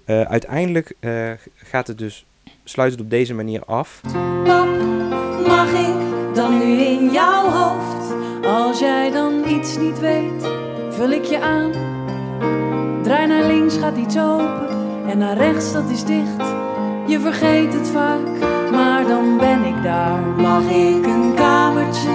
Uiteindelijk 0.07 0.97
gaat 1.55 1.87
het 1.87 1.99
dus, 1.99 2.25
sluit 2.65 2.93
het 2.93 3.01
op 3.01 3.11
deze 3.11 3.35
manier 3.35 3.65
af. 3.65 4.01
Pap, 4.45 4.69
mag 5.47 5.71
ik 5.71 6.35
dan 6.35 6.59
nu 6.59 6.83
in 6.83 7.11
jouw 7.13 7.51
hoofd? 7.51 8.15
Als 8.47 8.79
jij 8.79 9.11
dan 9.11 9.45
iets 9.49 9.79
niet 9.79 10.01
weet, 10.01 10.49
vul 10.91 11.11
ik 11.11 11.25
je 11.25 11.41
aan. 11.41 11.73
Draai 13.03 13.27
naar 13.27 13.47
links 13.47 13.77
gaat 13.77 13.97
iets 13.97 14.19
open 14.19 14.84
en 15.09 15.19
naar 15.19 15.37
rechts 15.37 15.73
dat 15.73 15.91
is 15.91 16.05
dicht. 16.05 16.45
Je 17.07 17.21
vergeet 17.21 17.73
het 17.75 17.89
vaak, 17.89 18.41
maar 18.71 19.07
dan 19.07 19.39
ben 19.39 19.65
ik 19.65 19.83
daar. 19.83 20.21
Mag 20.21 20.63
ik 20.63 21.07
een 21.07 21.33
kamertje 21.35 22.11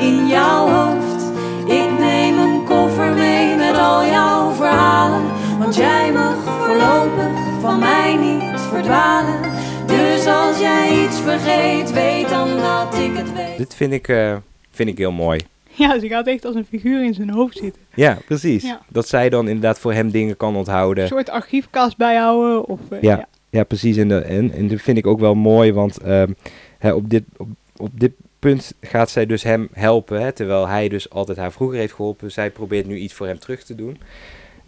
in 0.00 0.26
jouw 0.26 0.68
hoofd? 0.68 1.22
Ik 1.66 1.98
neem 1.98 2.38
een 2.38 2.64
koffer 2.64 3.12
mee 3.12 3.56
met 3.56 3.76
al 3.78 4.04
jouw 4.04 4.52
verhalen. 4.52 5.22
Want 5.58 5.74
jij 5.74 6.12
mag 6.12 6.36
voorlopig 6.66 7.60
van 7.60 7.78
mij 7.78 8.16
niet 8.16 8.60
verdwalen. 8.60 9.40
Dus 9.86 10.26
als 10.26 10.58
jij 10.58 11.04
iets 11.04 11.20
vergeet, 11.20 11.92
weet 11.92 12.28
dan 12.28 12.48
dat 12.56 12.98
ik 12.98 13.16
het 13.16 13.32
weet. 13.32 13.56
Dit 13.56 13.74
vind 13.74 13.92
ik, 13.92 14.08
eh, 14.08 14.36
vind 14.70 14.88
ik 14.88 14.98
heel 14.98 15.12
mooi. 15.12 15.40
Ja, 15.78 15.98
hij 15.98 16.08
gaat 16.08 16.26
echt 16.26 16.44
als 16.44 16.54
een 16.54 16.64
figuur 16.64 17.04
in 17.04 17.14
zijn 17.14 17.30
hoofd 17.30 17.56
zitten. 17.56 17.82
Ja, 17.94 18.18
precies. 18.26 18.62
Ja. 18.62 18.80
Dat 18.88 19.08
zij 19.08 19.28
dan 19.28 19.46
inderdaad 19.48 19.78
voor 19.78 19.92
hem 19.92 20.10
dingen 20.10 20.36
kan 20.36 20.56
onthouden. 20.56 21.02
Een 21.02 21.08
soort 21.10 21.30
archiefkast 21.30 21.96
bijhouden. 21.96 22.68
Of, 22.68 22.80
eh, 22.90 23.02
Ja. 23.02 23.16
ja. 23.16 23.28
Ja, 23.50 23.64
precies. 23.64 23.96
En, 23.96 24.08
de, 24.08 24.18
en, 24.18 24.52
en 24.52 24.68
dat 24.68 24.80
vind 24.80 24.98
ik 24.98 25.06
ook 25.06 25.20
wel 25.20 25.34
mooi, 25.34 25.72
want 25.72 25.98
ehm, 25.98 26.32
hè, 26.78 26.92
op, 26.92 27.10
dit, 27.10 27.22
op, 27.36 27.48
op 27.76 28.00
dit 28.00 28.12
punt 28.38 28.74
gaat 28.80 29.10
zij 29.10 29.26
dus 29.26 29.42
hem 29.42 29.68
helpen. 29.72 30.20
Hè, 30.22 30.32
terwijl 30.32 30.68
hij 30.68 30.88
dus 30.88 31.10
altijd 31.10 31.38
haar 31.38 31.52
vroeger 31.52 31.78
heeft 31.78 31.92
geholpen. 31.92 32.30
Zij 32.32 32.50
probeert 32.50 32.86
nu 32.86 32.96
iets 32.96 33.14
voor 33.14 33.26
hem 33.26 33.38
terug 33.38 33.64
te 33.64 33.74
doen. 33.74 33.98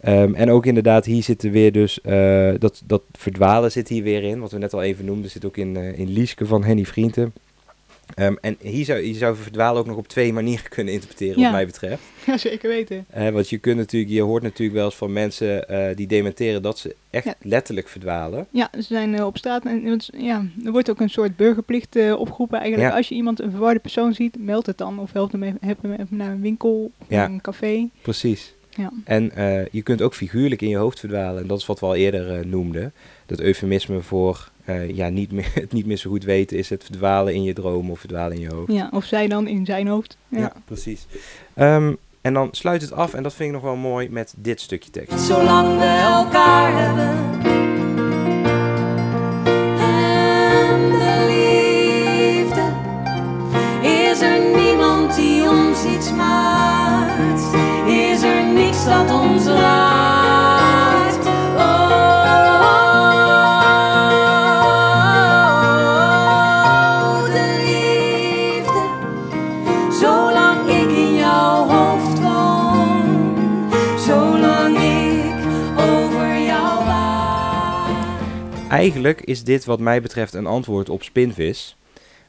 Ehm, 0.01 0.33
en 0.33 0.49
ook 0.51 0.65
inderdaad, 0.65 1.05
hier 1.05 1.23
zit 1.23 1.43
er 1.43 1.51
weer 1.51 1.71
dus, 1.71 2.01
eh, 2.01 2.53
dat, 2.59 2.81
dat 2.85 3.01
verdwalen 3.11 3.71
zit 3.71 3.87
hier 3.87 4.03
weer 4.03 4.23
in. 4.23 4.39
Wat 4.39 4.51
we 4.51 4.57
net 4.57 4.73
al 4.73 4.81
even 4.83 5.05
noemden, 5.05 5.31
zit 5.31 5.45
ook 5.45 5.57
in, 5.57 5.77
eh 5.77 5.99
in 5.99 6.09
Lieske 6.09 6.45
van 6.45 6.63
Henny 6.63 6.85
Vrienden. 6.85 7.33
Ehm, 8.13 8.35
en 8.41 8.57
hier 8.61 8.85
zou, 8.85 8.99
je 8.99 9.13
zou 9.13 9.35
verdwalen 9.35 9.79
ook 9.79 9.85
nog 9.87 9.97
op 9.97 10.07
twee 10.07 10.33
manieren 10.33 10.69
kunnen 10.69 10.93
interpreteren, 10.93 11.37
Ja. 11.37 11.43
wat 11.43 11.51
mij 11.51 11.65
betreft. 11.65 12.01
Ja, 12.25 12.37
zeker 12.37 12.69
weten. 12.69 13.05
Want 13.33 13.49
je, 13.49 13.57
kunt 13.57 13.77
natuurlijk, 13.77 14.11
je 14.11 14.21
hoort 14.21 14.43
natuurlijk 14.43 14.77
wel 14.77 14.85
eens 14.85 14.95
van 14.95 15.13
mensen 15.13 15.69
eh, 15.69 15.95
die 15.95 16.07
dementeren 16.07 16.61
dat 16.61 16.79
ze 16.79 16.95
echt 17.09 17.25
Ja. 17.25 17.33
letterlijk 17.41 17.87
verdwalen. 17.87 18.47
Ja, 18.49 18.69
ze 18.73 18.81
zijn 18.81 19.15
eh, 19.15 19.25
op 19.25 19.37
straat. 19.37 19.65
En, 19.65 19.99
ja, 20.17 20.45
er 20.65 20.71
wordt 20.71 20.89
ook 20.89 20.99
een 20.99 21.09
soort 21.09 21.35
burgerplicht 21.35 21.95
eh, 21.95 22.19
opgeroepen. 22.19 22.59
Eigenlijk, 22.59 22.89
Ja. 22.91 22.97
als 22.97 23.07
je 23.09 23.15
iemand 23.15 23.41
een 23.41 23.51
verwarde 23.51 23.79
persoon 23.79 24.13
ziet, 24.13 24.35
meld 24.39 24.65
het 24.65 24.77
dan. 24.77 24.99
Of 24.99 25.11
help 25.11 25.31
hem 25.31 25.43
even, 25.43 25.57
heb 25.61 25.81
hem 25.81 25.91
even 25.91 26.07
naar 26.17 26.31
een 26.31 26.41
winkel 26.41 26.91
of 26.97 27.07
een 27.09 27.41
café. 27.41 27.89
Precies. 28.01 28.53
Ja. 28.69 28.91
En 29.03 29.31
je 29.71 29.81
kunt 29.81 30.01
ook 30.01 30.13
figuurlijk 30.15 30.61
in 30.61 30.69
je 30.69 30.77
hoofd 30.77 30.99
verdwalen. 30.99 31.41
En 31.41 31.47
dat 31.47 31.59
is 31.59 31.65
wat 31.65 31.79
we 31.79 31.85
al 31.85 31.95
eerder 31.95 32.47
noemden. 32.47 32.93
Dat 33.25 33.39
eufemisme 33.39 34.01
voor 34.01 34.51
eh, 34.65 34.89
ja, 34.95 35.09
niet 35.09 35.31
meer, 35.31 35.51
het 35.63 35.71
niet 35.71 35.85
meer 35.85 35.97
zo 35.97 36.09
goed 36.09 36.23
weten 36.23 36.57
is 36.57 36.69
het 36.69 36.83
verdwalen 36.83 37.33
in 37.33 37.43
je 37.43 37.53
droom 37.53 37.91
of 37.91 37.99
verdwalen 37.99 38.35
in 38.37 38.41
je 38.41 38.53
hoofd. 38.53 38.71
ja, 38.71 38.89
of 38.91 39.05
zij 39.05 39.27
dan 39.27 39.47
in 39.47 39.65
zijn 39.65 39.87
hoofd. 39.87 40.17
Ja. 40.27 40.39
Ja, 40.39 40.53
precies. 40.65 41.05
Ehm, 41.53 41.93
en 42.21 42.33
dan 42.33 42.47
sluit 42.51 42.81
het 42.81 42.91
af, 42.91 43.13
en 43.13 43.23
dat 43.23 43.33
vind 43.33 43.47
ik 43.49 43.55
nog 43.55 43.63
wel 43.63 43.75
mooi, 43.75 44.09
met 44.09 44.33
dit 44.37 44.61
stukje 44.61 44.91
tekst. 44.91 45.19
Zolang 45.19 45.77
we 45.79 45.85
elkaar 45.85 46.71
hebben. 46.83 47.09
En 49.79 50.89
de 50.89 51.25
liefde. 51.27 52.63
Is 53.87 54.21
er 54.21 54.55
niemand 54.55 55.15
die 55.15 55.49
ons 55.49 55.85
iets 55.85 56.11
maakt? 56.11 57.41
Is 57.87 58.21
er 58.23 58.43
niks 58.53 58.85
dat 58.85 59.11
ons 59.11 59.45
raakt? 59.45 59.84
Eigenlijk 78.91 79.21
is 79.21 79.43
dit 79.43 79.65
wat 79.65 79.79
mij 79.79 80.01
betreft 80.01 80.33
een 80.33 80.45
antwoord 80.45 80.89
op 80.89 81.03
Spinvis. 81.03 81.75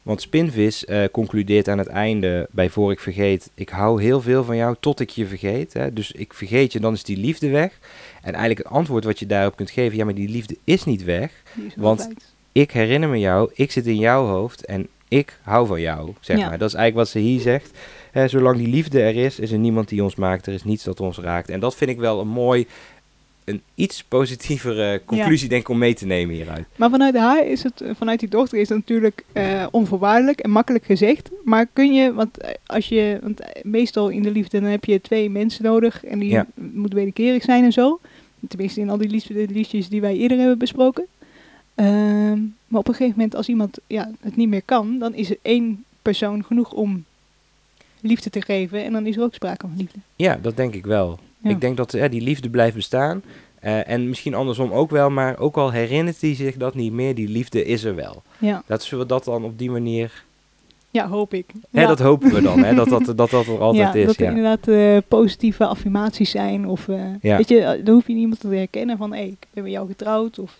Want 0.02 0.20
Spinvis 0.20 0.84
eh, 0.84 1.04
concludeert 1.12 1.68
aan 1.68 1.78
het 1.78 1.86
einde 1.86 2.48
bij 2.50 2.70
Voor 2.70 2.92
ik 2.92 3.00
vergeet... 3.00 3.50
ik 3.54 3.68
hou 3.68 4.02
heel 4.02 4.20
veel 4.20 4.44
van 4.44 4.56
jou 4.56 4.76
tot 4.80 5.00
ik 5.00 5.10
je 5.10 5.26
vergeet. 5.26 5.72
Hè? 5.72 5.92
Dus 5.92 6.12
ik 6.12 6.34
vergeet 6.34 6.72
je, 6.72 6.80
dan 6.80 6.92
is 6.92 7.02
die 7.02 7.16
liefde 7.16 7.48
weg. 7.50 7.78
En 8.22 8.32
eigenlijk 8.32 8.58
het 8.58 8.76
antwoord 8.76 9.04
wat 9.04 9.18
je 9.18 9.26
daarop 9.26 9.56
kunt 9.56 9.70
geven... 9.70 9.96
ja, 9.96 10.04
maar 10.04 10.14
die 10.14 10.28
liefde 10.28 10.56
is 10.64 10.84
niet 10.84 11.04
weg. 11.04 11.30
Is 11.66 11.72
Want 11.76 12.00
altijd. 12.00 12.32
ik 12.52 12.70
herinner 12.70 13.08
me 13.08 13.18
jou, 13.18 13.50
ik 13.54 13.72
zit 13.72 13.86
in 13.86 13.98
jouw 13.98 14.26
hoofd 14.26 14.64
en 14.64 14.88
ik 15.08 15.38
hou 15.42 15.66
van 15.66 15.80
jou, 15.80 16.12
zeg 16.20 16.38
Ja. 16.38 16.48
maar. 16.48 16.58
Dat 16.58 16.68
is 16.68 16.74
eigenlijk 16.74 17.06
wat 17.12 17.22
ze 17.22 17.28
hier 17.28 17.40
zegt. 17.40 17.70
Eh, 18.12 18.24
zolang 18.26 18.56
die 18.56 18.68
liefde 18.68 19.00
er 19.02 19.16
is, 19.16 19.38
is 19.38 19.50
er 19.52 19.58
niemand 19.58 19.88
die 19.88 20.02
ons 20.02 20.14
maakt. 20.14 20.46
Er 20.46 20.52
is 20.52 20.64
niets 20.64 20.84
dat 20.84 21.00
ons 21.00 21.18
raakt. 21.18 21.48
En 21.48 21.60
dat 21.60 21.76
vind 21.76 21.90
ik 21.90 21.98
wel 21.98 22.20
een 22.20 22.28
mooi, 22.28 22.66
een 23.46 23.62
iets 23.74 24.04
positievere 24.04 25.02
conclusie, 25.04 25.48
denk 25.48 25.60
ik, 25.62 25.68
om 25.68 25.78
mee 25.78 25.94
te 25.94 26.06
nemen 26.06 26.34
hieruit. 26.34 26.66
Maar 26.76 26.90
vanuit 26.90 27.16
haar 27.16 27.46
is 27.46 27.62
het, 27.62 27.80
eh, 27.80 27.90
vanuit 27.96 28.20
die 28.20 28.28
dochter 28.28 28.58
is 28.58 28.68
het 28.68 28.78
natuurlijk 28.78 29.24
eh, 29.32 29.66
onvoorwaardelijk 29.70 30.40
en 30.40 30.50
makkelijk 30.50 30.84
gezegd. 30.84 31.30
Maar 31.44 31.66
kun 31.72 31.94
je, 31.94 32.12
want 32.12 32.38
eh, 32.38 32.54
als 32.66 32.88
je, 32.88 33.18
want 33.22 33.40
meestal 33.62 34.08
in 34.08 34.22
de 34.22 34.30
liefde 34.30 34.60
dan 34.60 34.70
heb 34.70 34.84
je 34.84 35.00
twee 35.00 35.30
mensen 35.30 35.64
nodig 35.64 36.04
en 36.04 36.18
die 36.18 36.30
Ja. 36.30 36.46
moeten 36.54 36.98
wederkerig 36.98 37.42
zijn 37.42 37.64
en 37.64 37.72
zo. 37.72 38.00
Tenminste 38.48 38.80
in 38.80 38.90
al 38.90 38.96
die 38.96 39.08
liefde, 39.08 39.46
de 39.46 39.52
liedjes 39.52 39.88
die 39.88 40.00
wij 40.00 40.16
eerder 40.16 40.38
hebben 40.38 40.58
besproken. 40.58 41.06
Ehm, 41.74 42.38
maar 42.66 42.80
op 42.80 42.88
een 42.88 42.94
gegeven 42.94 43.14
moment 43.16 43.34
als 43.36 43.48
iemand 43.48 43.78
ja, 43.86 44.10
het 44.20 44.36
niet 44.36 44.48
meer 44.48 44.62
kan, 44.64 44.98
dan 44.98 45.14
is 45.14 45.30
er 45.30 45.38
één 45.42 45.84
persoon 46.02 46.44
genoeg 46.44 46.72
om 46.72 47.04
liefde 48.00 48.30
te 48.30 48.42
geven 48.42 48.84
en 48.84 48.92
dan 48.92 49.06
is 49.06 49.16
er 49.16 49.22
ook 49.22 49.34
sprake 49.34 49.66
van 49.66 49.76
liefde. 49.76 49.98
Ja, 50.16 50.38
dat 50.42 50.56
denk 50.56 50.74
ik 50.74 50.86
wel. 50.86 51.18
Ja. 51.48 51.54
Ik 51.54 51.60
denk 51.60 51.76
dat 51.76 51.94
eh, 51.94 52.10
die 52.10 52.20
liefde 52.22 52.50
blijft 52.50 52.74
bestaan. 52.76 53.22
Eh, 53.60 53.88
en 53.88 54.08
misschien 54.08 54.34
andersom 54.34 54.70
ook 54.72 54.90
wel, 54.90 55.10
maar 55.10 55.38
ook 55.38 55.56
al 55.56 55.70
herinnert 55.70 56.20
hij 56.20 56.34
zich 56.34 56.56
dat 56.56 56.74
niet 56.74 56.92
meer, 56.92 57.14
die 57.14 57.28
liefde 57.28 57.64
is 57.64 57.84
er 57.84 57.94
wel. 57.94 58.22
Ja, 58.38 58.62
Dat 58.66 58.82
zullen 58.82 59.04
we 59.06 59.12
dat 59.12 59.24
dan 59.24 59.44
op 59.44 59.58
die 59.58 59.70
manier... 59.70 60.24
ja 60.90 61.08
hoop 61.08 61.34
ik. 61.34 61.46
Hè, 61.70 61.80
Ja. 61.80 61.86
dat 61.86 61.98
hopen 61.98 62.34
we 62.34 62.42
dan, 62.42 62.58
hè, 62.64 62.74
dat, 62.74 62.88
dat, 62.88 63.04
dat 63.16 63.16
dat 63.30 63.46
er 63.46 63.60
altijd 63.68 63.94
ja, 63.94 64.00
is. 64.00 64.06
dat 64.06 64.16
er 64.16 64.22
ja. 64.22 64.28
inderdaad 64.30 64.68
eh, 64.68 64.96
positieve 65.08 65.66
affirmaties 65.66 66.30
zijn. 66.30 66.68
Of, 66.68 66.86
Ja. 67.20 67.36
weet 67.36 67.48
je, 67.48 67.80
dan 67.84 67.94
hoef 67.94 68.06
je 68.06 68.14
niemand 68.14 68.40
te 68.40 68.48
herkennen 68.48 68.96
van, 68.96 69.12
hé, 69.14 69.22
ik 69.22 69.46
ben 69.52 69.62
met 69.62 69.72
jou 69.72 69.86
getrouwd. 69.88 70.38
Of, 70.38 70.52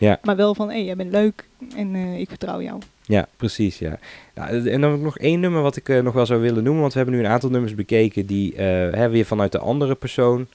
Ja. 0.00 0.18
Maar 0.22 0.36
wel 0.36 0.54
van, 0.54 0.70
hé, 0.70 0.76
jij 0.76 0.96
bent 0.96 1.10
leuk 1.10 1.44
en 1.76 1.94
eh, 1.94 2.18
ik 2.18 2.28
vertrouw 2.28 2.62
jou. 2.62 2.80
Ja, 3.02 3.28
precies, 3.36 3.78
ja. 3.78 3.98
ja. 4.34 4.48
En 4.48 4.80
dan 4.80 4.90
heb 4.90 4.98
ik 4.98 5.04
nog 5.04 5.18
één 5.18 5.40
nummer 5.40 5.62
wat 5.62 5.76
ik 5.76 5.88
eh, 5.88 6.02
nog 6.02 6.14
wel 6.14 6.26
zou 6.26 6.40
willen 6.40 6.62
noemen, 6.62 6.80
want 6.80 6.92
we 6.92 6.98
hebben 6.98 7.18
nu 7.18 7.24
een 7.24 7.30
aantal 7.30 7.50
nummers 7.50 7.74
bekeken 7.74 8.26
die 8.26 8.54
hè, 8.56 9.08
weer 9.08 9.24
vanuit 9.24 9.52
de 9.52 9.58
andere 9.58 9.94
persoon 9.94 10.46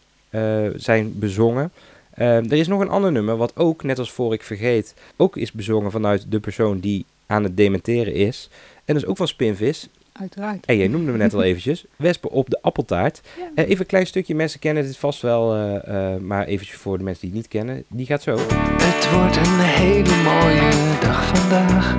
zijn 0.76 1.20
bezongen. 1.20 1.72
Eh, 2.16 2.38
er 2.38 2.54
is 2.54 2.68
nog 2.68 2.82
een 2.82 2.89
ander 2.89 3.12
nummer 3.12 3.38
wat 3.38 3.56
ook, 3.56 3.84
net 3.84 4.00
als 4.00 4.12
voor 4.12 4.34
ik 4.34 4.43
vergeet, 4.43 4.93
ook 5.16 5.38
is 5.38 5.52
bezongen 5.52 5.91
vanuit 5.91 6.32
de 6.32 6.39
persoon 6.39 6.80
die 6.80 7.06
aan 7.26 7.43
het 7.43 7.58
dementeren 7.58 8.14
is. 8.14 8.50
En 8.86 8.93
dat 8.93 9.04
is 9.04 9.10
ook 9.10 9.18
van 9.18 9.28
Spinvis. 9.28 9.89
Uiteraard. 10.20 10.66
En 10.66 10.78
jij 10.78 10.88
noemde 10.88 11.09
hem 11.09 11.18
net 11.20 11.34
al 11.34 11.43
eventjes. 11.51 11.86
Wespen 11.95 12.30
op 12.32 12.49
de 12.49 12.57
appeltaart. 12.61 13.22
Ja. 13.38 13.49
Eh, 13.55 13.63
even 13.70 13.80
een 13.80 13.86
klein 13.86 14.07
stukje. 14.07 14.36
Mensen 14.36 14.59
kennen 14.59 14.84
dit 14.84 14.97
vast 14.97 15.22
wel. 15.22 15.53
eh, 15.55 16.13
eh, 16.13 16.22
maar 16.22 16.45
eventjes 16.45 16.78
voor 16.78 16.97
de 16.97 17.03
mensen 17.03 17.22
die 17.22 17.30
het 17.30 17.39
niet 17.39 17.47
kennen. 17.47 17.84
Die 17.89 18.05
gaat 18.05 18.22
zo. 18.22 18.38
Het 18.82 19.11
wordt 19.11 19.36
een 19.38 19.59
hele 19.59 20.16
mooie 20.24 20.97
dag 21.01 21.26
vandaag. 21.26 21.95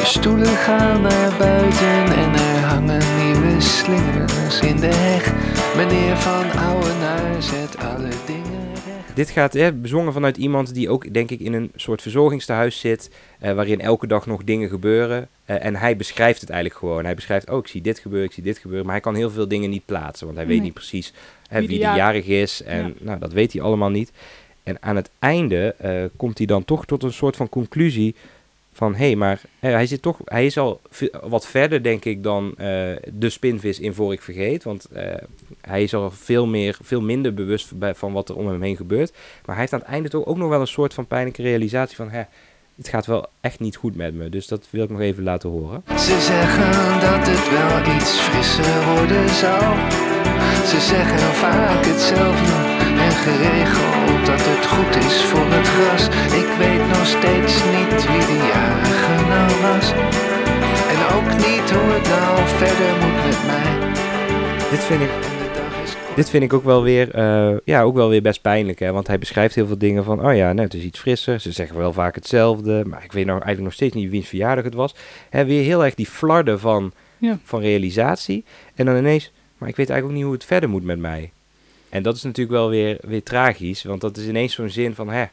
De 0.00 0.06
stoelen 0.06 0.46
gaan 0.56 1.02
naar 1.02 1.32
buiten 1.38 2.16
en 2.16 2.32
er 2.34 2.60
hangen 2.60 3.02
nieuwe 3.24 3.60
slingers 3.60 4.60
in 4.60 4.76
de 4.76 4.86
heg. 4.94 5.32
Meneer 5.76 6.16
Van 6.16 6.50
Ouwenaar 6.62 7.42
zet 7.42 7.76
alle 7.78 8.08
dingen. 8.26 8.39
Dit 9.14 9.30
gaat 9.30 9.52
hè, 9.52 9.72
bezongen 9.72 10.12
vanuit 10.12 10.36
iemand 10.36 10.74
die 10.74 10.88
ook, 10.88 11.12
denk 11.14 11.30
ik, 11.30 11.40
in 11.40 11.52
een 11.52 11.70
soort 11.74 12.02
verzorgingstehuis 12.02 12.80
zit. 12.80 13.10
eh, 13.38 13.52
waarin 13.52 13.80
elke 13.80 14.06
dag 14.06 14.26
nog 14.26 14.44
dingen 14.44 14.68
gebeuren. 14.68 15.28
Eh, 15.44 15.64
en 15.64 15.76
hij 15.76 15.96
beschrijft 15.96 16.40
het 16.40 16.50
eigenlijk 16.50 16.80
gewoon. 16.80 17.04
Hij 17.04 17.14
beschrijft, 17.14 17.50
oh, 17.50 17.58
ik 17.58 17.66
zie 17.66 17.80
dit 17.80 17.98
gebeuren, 17.98 18.28
ik 18.28 18.34
zie 18.34 18.42
dit 18.42 18.58
gebeuren. 18.58 18.84
Maar 18.84 18.94
hij 18.94 19.02
kan 19.04 19.14
heel 19.14 19.30
veel 19.30 19.48
dingen 19.48 19.70
niet 19.70 19.84
plaatsen. 19.84 20.26
Want 20.26 20.38
hij 20.38 20.46
weet 20.46 20.62
niet 20.62 20.74
precies 20.74 21.12
hè, 21.48 21.58
Wie 21.58 21.68
wie, 21.68 21.78
de 21.78 21.84
jarig- 21.84 22.26
is. 22.26 22.62
En 22.62 22.86
Ja. 22.86 22.92
nou, 22.98 23.18
dat 23.18 23.32
weet 23.32 23.52
hij 23.52 23.62
allemaal 23.62 23.90
niet. 23.90 24.12
En 24.62 24.76
aan 24.82 24.96
het 24.96 25.10
einde 25.18 25.74
eh, 25.78 26.04
komt 26.16 26.38
hij 26.38 26.46
dan 26.46 26.64
toch 26.64 26.86
tot 26.86 27.02
een 27.02 27.12
soort 27.12 27.36
van 27.36 27.48
conclusie. 27.48 28.14
Van, 28.80 28.94
hé, 28.94 29.06
hey, 29.06 29.16
maar 29.16 29.40
hij, 29.58 29.86
zit 29.86 30.02
toch, 30.02 30.18
hij 30.24 30.46
is 30.46 30.58
al 30.58 30.80
wat 31.22 31.46
verder, 31.46 31.82
denk 31.82 32.04
ik, 32.04 32.22
dan 32.22 32.54
eh, 32.56 32.66
de 33.12 33.30
spinvis 33.30 33.80
in 33.80 33.94
Voor 33.94 34.12
ik 34.12 34.22
Vergeet. 34.22 34.64
Want 34.64 34.84
eh, 34.84 35.14
hij 35.60 35.82
is 35.82 35.94
al 35.94 36.10
veel, 36.10 36.46
meer, 36.46 36.78
veel 36.82 37.00
minder 37.00 37.34
bewust 37.34 37.72
van 37.78 38.12
wat 38.12 38.28
er 38.28 38.36
om 38.36 38.46
hem 38.46 38.62
heen 38.62 38.76
gebeurt. 38.76 39.12
Maar 39.12 39.54
hij 39.54 39.58
heeft 39.58 39.72
aan 39.72 39.78
het 39.78 39.88
einde 39.88 40.08
toch 40.08 40.26
ook 40.26 40.36
nog 40.36 40.48
wel 40.48 40.60
een 40.60 40.66
soort 40.66 40.94
van 40.94 41.06
pijnlijke 41.06 41.42
realisatie 41.42 41.96
van... 41.96 42.10
Hè, 42.10 42.22
het 42.76 42.88
gaat 42.88 43.06
wel 43.06 43.26
echt 43.40 43.60
niet 43.60 43.76
goed 43.76 43.96
met 43.96 44.14
me. 44.14 44.28
Dus 44.28 44.46
dat 44.46 44.66
wil 44.70 44.84
ik 44.84 44.90
nog 44.90 45.00
even 45.00 45.22
laten 45.22 45.50
horen. 45.50 45.82
Ze 45.86 46.20
zeggen 46.20 47.00
dat 47.00 47.26
het 47.28 47.50
wel 47.50 47.96
iets 47.96 48.10
frisser 48.10 48.84
worden 48.84 49.28
zal. 49.28 49.74
Ze 50.66 50.80
zeggen 50.80 51.34
vaak 51.34 51.84
hetzelfde 51.84 52.69
en 53.10 53.16
geregeld 53.16 54.26
dat 54.26 54.40
het 54.50 54.66
goed 54.66 54.96
is 55.04 55.22
voor 55.22 55.46
het 55.56 55.68
gras. 55.68 56.04
Ik 56.42 56.50
weet 56.62 56.86
nog 56.88 57.06
steeds 57.06 57.54
niet 57.74 58.00
wie 58.10 58.24
de 58.30 58.38
jarige 58.52 59.14
nou 59.32 59.50
was. 59.66 59.86
En 60.92 61.00
ook 61.16 61.28
niet 61.46 61.70
hoe 61.70 61.90
het 61.96 62.06
nou 62.08 62.34
verder 62.60 62.90
moet 63.02 63.20
met 63.26 63.40
mij. 63.50 63.70
Dit 64.70 64.84
vind 64.84 65.00
ik, 65.02 65.10
dit 66.16 66.30
vind 66.30 66.42
ik 66.42 66.52
ook, 66.52 66.64
wel 66.64 66.82
weer, 66.82 67.14
eh, 67.14 67.56
ja, 67.64 67.82
ook 67.82 67.94
wel 67.94 68.08
weer 68.08 68.22
best 68.22 68.42
pijnlijk. 68.42 68.78
Hè? 68.78 68.92
Want 68.92 69.06
hij 69.06 69.18
beschrijft 69.18 69.54
heel 69.54 69.66
veel 69.66 69.78
dingen 69.78 70.04
van... 70.04 70.26
Oh 70.26 70.34
ja, 70.36 70.52
nou, 70.52 70.64
het 70.64 70.74
is 70.74 70.82
iets 70.82 70.98
frisser. 70.98 71.40
Ze 71.40 71.52
zeggen 71.52 71.76
wel 71.78 71.92
vaak 71.92 72.14
hetzelfde. 72.14 72.84
Maar 72.86 73.04
ik 73.04 73.12
weet 73.12 73.26
nou 73.26 73.36
eigenlijk 73.38 73.60
nog 73.64 73.72
steeds 73.72 73.94
niet 73.94 74.10
wiens 74.10 74.28
verjaardag 74.28 74.64
het 74.64 74.74
was. 74.74 74.94
Hè, 75.30 75.44
weer 75.44 75.64
heel 75.64 75.84
erg 75.84 75.94
die 75.94 76.06
flarden 76.06 76.60
van, 76.60 76.92
Ja. 77.18 77.38
van 77.44 77.60
realisatie. 77.60 78.44
En 78.74 78.86
dan 78.86 78.96
ineens... 78.96 79.32
Maar 79.58 79.68
ik 79.68 79.76
weet 79.76 79.90
eigenlijk 79.90 80.04
ook 80.04 80.12
niet 80.12 80.24
hoe 80.24 80.32
het 80.32 80.44
verder 80.44 80.68
moet 80.68 80.84
met 80.84 80.98
mij. 80.98 81.32
En 81.90 82.02
dat 82.02 82.16
is 82.16 82.22
natuurlijk 82.22 82.56
wel 82.56 82.68
weer, 82.68 82.98
weer 83.02 83.22
tragisch. 83.22 83.82
Want 83.82 84.00
dat 84.00 84.16
is 84.16 84.26
ineens 84.26 84.54
zo'n 84.54 84.68
zin 84.70 84.94
van... 84.94 85.08
Hè, 85.08 85.24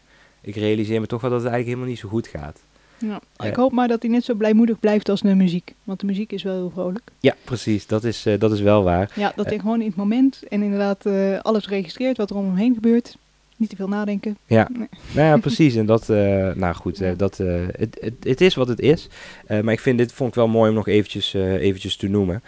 ik 0.41 0.55
realiseer 0.55 0.99
me 1.01 1.07
toch 1.07 1.21
wel 1.21 1.29
dat 1.29 1.41
het 1.41 1.49
eigenlijk 1.51 1.67
helemaal 1.77 1.87
niet 1.89 1.99
zo 1.99 2.09
goed 2.09 2.27
gaat. 2.27 2.59
Ja. 2.99 3.21
Ik 3.49 3.55
hoop 3.55 3.71
maar 3.71 3.87
dat 3.87 4.01
hij 4.01 4.11
net 4.11 4.23
zo 4.23 4.33
blijmoedig 4.33 4.79
blijft 4.79 5.09
als 5.09 5.21
de 5.21 5.35
muziek. 5.35 5.73
Want 5.83 5.99
de 5.99 6.05
muziek 6.05 6.31
is 6.31 6.43
wel 6.43 6.53
heel 6.55 6.69
vrolijk. 6.73 7.09
Ja, 7.19 7.35
precies. 7.43 7.87
Dat 7.87 8.03
is, 8.03 8.25
eh, 8.25 8.39
dat 8.39 8.51
is 8.51 8.61
wel 8.61 8.83
waar. 8.83 9.11
Ja, 9.15 9.31
dat 9.35 9.45
Eh. 9.45 9.51
hij 9.51 9.59
gewoon 9.61 9.81
in 9.81 9.87
het 9.87 9.95
moment 9.95 10.43
en 10.49 10.61
inderdaad 10.63 11.05
eh, 11.05 11.39
alles 11.39 11.67
registreert 11.67 12.17
wat 12.17 12.29
er 12.29 12.35
om 12.35 12.45
hem 12.45 12.55
heen 12.55 12.73
gebeurt. 12.73 13.17
Niet 13.57 13.69
te 13.69 13.75
veel 13.75 13.87
nadenken. 13.87 14.37
Ja, 14.45 14.69
Nee. 14.73 14.87
nou 15.13 15.27
ja, 15.27 15.37
precies. 15.37 15.75
En 15.75 15.85
dat, 15.85 16.09
eh, 16.09 16.53
nou 16.53 16.75
goed, 16.75 17.01
eh, 17.01 17.11
dat, 17.17 17.39
eh, 17.39 17.55
het, 17.77 17.97
het, 18.01 18.13
het 18.19 18.41
is 18.41 18.55
wat 18.55 18.67
het 18.67 18.79
is. 18.79 19.09
Maar 19.47 19.71
ik 19.73 19.79
vind 19.79 19.97
dit 19.97 20.11
vond 20.13 20.29
ik 20.29 20.35
wel 20.35 20.47
mooi 20.47 20.69
om 20.69 20.75
nog 20.75 20.87
eventjes, 20.87 21.33
eventjes 21.33 21.95
te 21.95 22.07
noemen. 22.07 22.43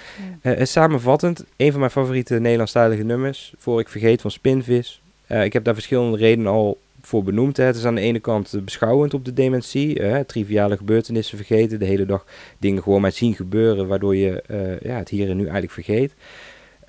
Samenvattend, 0.62 1.46
een 1.58 1.72
van 1.72 1.80
mijn 1.80 1.92
favoriete 1.92 2.40
Nederlandstalige 2.40 3.04
nummers, 3.04 3.54
Voor 3.58 3.80
ik 3.80 3.90
vergeet 3.90 4.22
van 4.22 4.32
Spinvis. 4.32 5.02
Ik 5.28 5.54
heb 5.54 5.64
daar 5.64 5.74
verschillende 5.74 6.18
redenen 6.18 6.52
al 6.52 6.78
voor 7.02 7.24
benoemd. 7.24 7.58
Hè. 7.58 7.64
Het 7.64 7.76
is 7.76 7.86
aan 7.86 7.96
de 7.96 8.02
ene 8.02 8.20
kant 8.20 8.60
beschouwend 8.64 9.14
op 9.14 9.26
de 9.26 9.34
dementie. 9.34 10.02
Hè, 10.02 10.24
triviale 10.24 10.78
gebeurtenissen 10.78 11.38
vergeten. 11.38 11.80
De 11.80 11.86
hele 11.86 12.06
dag 12.06 12.26
dingen 12.58 12.84
gewoon 12.84 13.02
maar 13.02 13.12
zien 13.12 13.36
gebeuren. 13.36 13.88
Waardoor 13.88 14.16
je 14.16 14.44
ja, 14.82 14.98
het 14.98 15.10
hier 15.10 15.30
en 15.30 15.36
nu 15.36 15.44
eigenlijk 15.44 15.74
vergeet. 15.74 16.14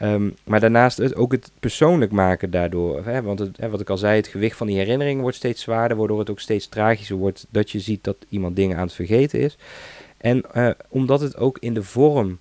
Ehm, 0.01 0.31
maar 0.45 0.61
daarnaast 0.61 1.15
ook 1.15 1.33
het 1.33 1.51
persoonlijk 1.61 2.13
maken 2.13 2.51
daardoor. 2.51 3.05
Hè, 3.05 3.23
want 3.23 3.39
het, 3.39 3.57
hè, 3.57 3.71
wat 3.71 3.81
ik 3.81 3.91
al 3.91 3.99
zei, 3.99 4.17
het 4.17 4.27
gewicht 4.27 4.57
van 4.57 4.67
die 4.67 4.77
herinneringen 4.77 5.23
wordt 5.23 5.37
steeds 5.37 5.63
zwaarder. 5.63 5.97
Waardoor 5.97 6.19
het 6.19 6.31
ook 6.31 6.41
steeds 6.41 6.69
tragischer 6.69 7.17
wordt 7.17 7.47
dat 7.51 7.71
je 7.71 7.81
ziet 7.81 8.05
dat 8.05 8.17
iemand 8.29 8.57
dingen 8.57 8.77
aan 8.77 8.85
het 8.85 8.95
vergeten 8.95 9.41
is. 9.41 9.59
En 10.17 10.43
eh, 10.53 10.71
omdat 10.89 11.21
het 11.21 11.37
ook 11.37 11.59
in 11.59 11.75
de 11.75 11.83
vorm 11.83 12.39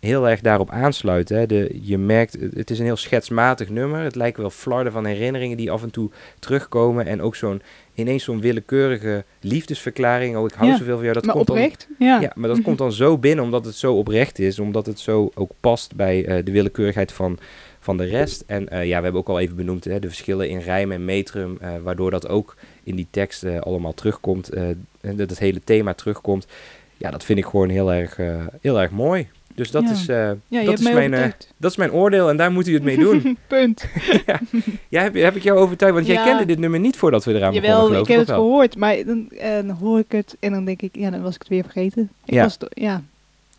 heel 0.00 0.28
erg 0.28 0.40
daarop 0.40 0.70
aansluit. 0.70 1.28
Hè. 1.28 1.46
De, 1.46 1.78
je 1.82 1.98
merkt, 1.98 2.36
het 2.54 2.70
is 2.70 2.78
een 2.78 2.84
heel 2.84 2.96
schetsmatig 2.96 3.68
nummer. 3.68 4.00
Het 4.00 4.14
lijken 4.14 4.40
wel 4.40 4.50
flarden 4.50 4.92
van 4.92 5.04
herinneringen 5.04 5.56
die 5.56 5.70
af 5.70 5.82
en 5.82 5.90
toe 5.90 6.10
terugkomen. 6.38 7.06
En 7.06 7.22
ook 7.22 7.36
zo'n 7.36 7.62
ineens 8.00 8.24
zo'n 8.24 8.40
willekeurige 8.40 9.24
liefdesverklaring. 9.40 10.36
Oh, 10.36 10.44
ik 10.44 10.52
hou 10.52 10.70
Ja, 10.70 10.76
zoveel 10.76 10.94
van 10.94 11.02
jou. 11.02 11.14
Dat 11.14 11.24
maar 11.24 11.34
komt 11.34 11.50
oprecht, 11.50 11.86
dan, 11.98 12.08
ja. 12.08 12.20
ja. 12.20 12.32
maar 12.34 12.48
dat 12.48 12.62
komt 12.62 12.78
dan 12.78 12.92
zo 12.92 13.18
binnen 13.18 13.44
omdat 13.44 13.64
het 13.64 13.74
zo 13.74 13.94
oprecht 13.94 14.38
is. 14.38 14.58
Omdat 14.58 14.86
het 14.86 14.98
zo 15.00 15.30
ook 15.34 15.50
past 15.60 15.94
bij 15.96 16.24
eh, 16.24 16.44
de 16.44 16.52
willekeurigheid 16.52 17.12
van, 17.12 17.38
van 17.80 17.96
de 17.96 18.04
rest. 18.04 18.44
En 18.46 18.68
eh, 18.68 18.86
ja, 18.86 18.96
we 18.96 19.02
hebben 19.02 19.20
ook 19.20 19.28
al 19.28 19.40
even 19.40 19.56
benoemd 19.56 19.84
hè, 19.84 19.98
de 19.98 20.08
verschillen 20.08 20.48
in 20.48 20.58
rijm 20.58 20.92
en 20.92 21.04
metrum. 21.04 21.56
eh, 21.60 21.70
waardoor 21.82 22.10
dat 22.10 22.28
ook 22.28 22.56
in 22.82 22.96
die 22.96 23.06
tekst 23.10 23.44
allemaal 23.60 23.94
terugkomt. 23.94 24.48
en 24.48 24.86
dat 25.00 25.30
het 25.30 25.38
hele 25.38 25.60
thema 25.64 25.94
terugkomt. 25.94 26.46
Ja, 26.96 27.10
dat 27.10 27.24
vind 27.24 27.38
ik 27.38 27.44
gewoon 27.44 27.68
heel 27.68 27.92
erg, 27.92 28.18
heel 28.60 28.80
erg 28.80 28.90
mooi. 28.90 29.28
Dus 29.60 29.70
dat 29.70 29.82
Ja. 29.82 29.90
is, 29.90 30.08
eh, 30.08 30.64
dat, 30.66 30.78
is 30.78 30.84
mij 30.84 31.08
mijn, 31.08 31.14
eh, 31.14 31.30
dat 31.56 31.70
is 31.70 31.76
mijn 31.76 31.92
oordeel 31.92 32.28
en 32.28 32.36
daar 32.36 32.52
moet 32.52 32.68
u 32.68 32.74
het 32.74 32.82
mee 32.82 32.98
doen. 32.98 33.36
Punt. 33.46 33.84
ja, 34.88 35.02
heb, 35.02 35.14
heb 35.14 35.36
ik 35.36 35.42
jou 35.42 35.58
overtuigd? 35.58 35.94
Want 35.94 36.06
jij 36.06 36.22
kende 36.24 36.46
dit 36.46 36.58
nummer 36.58 36.80
niet 36.80 36.96
voordat 36.96 37.24
we 37.24 37.34
eraan 37.34 37.52
begonnen, 37.52 37.78
Jawel, 37.82 38.00
ik 38.00 38.08
heb 38.08 38.18
het 38.18 38.30
gehoord, 38.30 38.76
maar 38.76 39.04
dan, 39.04 39.30
eh, 39.30 39.54
dan 39.54 39.70
hoor 39.70 39.98
ik 39.98 40.12
het 40.12 40.36
en 40.40 40.52
dan 40.52 40.64
denk 40.64 40.82
ik, 40.82 40.96
ja, 40.96 41.10
dan 41.10 41.22
was 41.22 41.34
ik 41.34 41.40
het 41.40 41.48
weer 41.48 41.62
vergeten. 41.62 42.10
Ik 42.24 42.38
was 42.38 42.56
ja, 42.68 43.02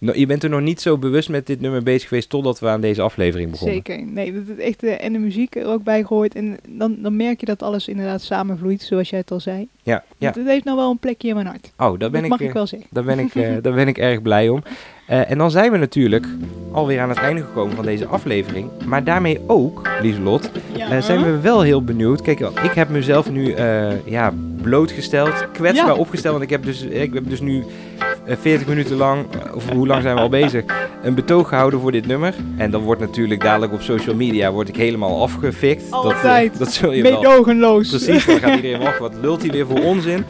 Nou, 0.01 0.17
je 0.17 0.25
bent 0.25 0.43
er 0.43 0.49
nog 0.49 0.61
niet 0.61 0.81
zo 0.81 0.97
bewust 0.97 1.29
met 1.29 1.47
dit 1.47 1.61
nummer 1.61 1.83
bezig 1.83 2.07
geweest 2.07 2.29
totdat 2.29 2.59
we 2.59 2.67
aan 2.67 2.81
deze 2.81 3.01
aflevering 3.01 3.51
begonnen. 3.51 3.75
zeker. 3.75 4.05
Nee, 4.05 4.33
dat 4.33 4.43
is 4.57 4.63
echt, 4.63 4.83
eh, 4.83 5.03
en 5.03 5.13
de 5.13 5.19
muziek 5.19 5.55
er 5.55 5.65
ook 5.67 5.83
bij 5.83 6.03
gehoord. 6.03 6.35
En 6.35 6.57
dan, 6.69 6.95
dan 7.01 7.15
merk 7.15 7.39
je 7.39 7.45
dat 7.45 7.63
alles 7.63 7.87
inderdaad 7.87 8.21
samenvloeit, 8.21 8.81
zoals 8.81 9.09
jij 9.09 9.19
het 9.19 9.31
al 9.31 9.39
zei. 9.39 9.67
Ja, 9.83 10.03
ja. 10.17 10.31
Het 10.35 10.45
heeft 10.47 10.63
nou 10.63 10.77
wel 10.77 10.89
een 10.91 10.97
plekje 10.99 11.27
in 11.27 11.33
mijn 11.35 11.47
hart. 11.47 11.71
Oh, 11.77 11.99
daar 11.99 12.09
ben 12.09 12.11
dat 12.11 12.23
ik, 12.23 12.29
mag 12.29 12.39
eh, 12.39 12.47
ik 12.47 12.53
wel 12.53 12.67
zeggen. 12.67 12.87
Daar 12.91 13.03
ben 13.03 13.19
ik, 13.19 13.35
eh, 13.35 13.55
daar 13.61 13.73
ben 13.73 13.87
ik 13.87 13.97
erg 13.97 14.21
blij 14.21 14.49
om. 14.49 14.63
Eh, 15.07 15.31
en 15.31 15.37
dan 15.37 15.51
zijn 15.51 15.71
we 15.71 15.77
natuurlijk 15.77 16.27
alweer 16.71 16.99
aan 16.99 17.09
het 17.09 17.17
einde 17.17 17.41
gekomen 17.41 17.75
van 17.75 17.85
deze 17.85 18.05
aflevering. 18.05 18.69
Maar 18.85 19.03
daarmee 19.03 19.39
ook, 19.47 19.89
Lieselot, 20.01 20.51
Ja. 20.77 20.91
eh, 20.91 21.01
zijn 21.01 21.23
we 21.23 21.39
wel 21.39 21.61
heel 21.61 21.83
benieuwd. 21.83 22.21
Kijk, 22.21 22.39
ik 22.39 22.71
heb 22.71 22.89
mezelf 22.89 23.31
nu 23.31 23.51
eh, 23.51 24.05
ja, 24.05 24.33
blootgesteld, 24.61 25.51
kwetsbaar 25.51 25.87
Ja. 25.87 25.95
opgesteld. 25.95 26.31
Want 26.33 26.43
ik 26.43 26.49
heb 26.49 26.63
dus, 26.63 26.81
ik 26.81 27.13
heb 27.13 27.29
dus 27.29 27.39
nu 27.41 27.63
eh, 27.99 28.05
40 28.25 28.67
minuten 28.67 28.95
lang, 28.95 29.25
eh, 29.31 29.55
of 29.55 29.69
hoe 29.69 29.87
lang 29.87 30.01
zijn 30.01 30.15
we 30.15 30.21
al 30.21 30.29
bezig, 30.29 30.63
een 31.03 31.15
betoog 31.15 31.47
gehouden 31.47 31.79
voor 31.79 31.91
dit 31.91 32.07
nummer. 32.07 32.35
En 32.57 32.71
dan 32.71 32.81
wordt 32.81 33.01
natuurlijk 33.01 33.41
dadelijk 33.41 33.73
op 33.73 33.81
social 33.81 34.15
media 34.15 34.51
word 34.51 34.67
ik 34.67 34.75
helemaal 34.75 35.21
afgefikt. 35.21 35.89
Dat, 35.91 36.03
eh, 36.03 36.15
Altijd. 36.15 36.59
dat 36.59 36.73
zul 36.73 36.91
je 36.91 37.03
wel... 37.03 37.11
Meedogenloos. 37.11 37.89
Precies, 37.89 38.25
dan 38.25 38.39
gaat 38.39 38.55
iedereen 38.55 38.79
wachten. 38.85 39.01
Wat 39.01 39.13
lult 39.21 39.41
hij 39.41 39.51
weer 39.51 39.65
voor 39.65 39.83
onzin? 39.83 40.23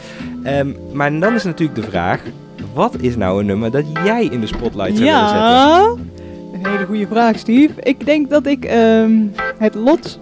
Ehm, 0.44 0.74
maar 0.92 1.20
dan 1.20 1.34
is 1.34 1.44
natuurlijk 1.44 1.82
de 1.82 1.88
vraag: 1.90 2.22
wat 2.74 2.96
is 3.00 3.16
nou 3.16 3.40
een 3.40 3.46
nummer 3.46 3.72
dat 3.72 3.86
jij 4.04 4.26
in 4.26 4.40
de 4.40 4.48
spotlight 4.48 4.98
zou 4.98 5.10
willen 5.10 5.30
zetten? 5.30 5.50
Ja, 5.50 5.96
een 6.54 6.66
hele 6.66 6.86
goede 6.86 7.08
vraag, 7.08 7.38
Steve. 7.38 7.74
Ik 7.80 8.06
denk 8.06 8.30
dat 8.30 8.46
ik 8.46 8.66
ehm, 8.66 9.12
het 9.58 9.76
lot 9.76 10.20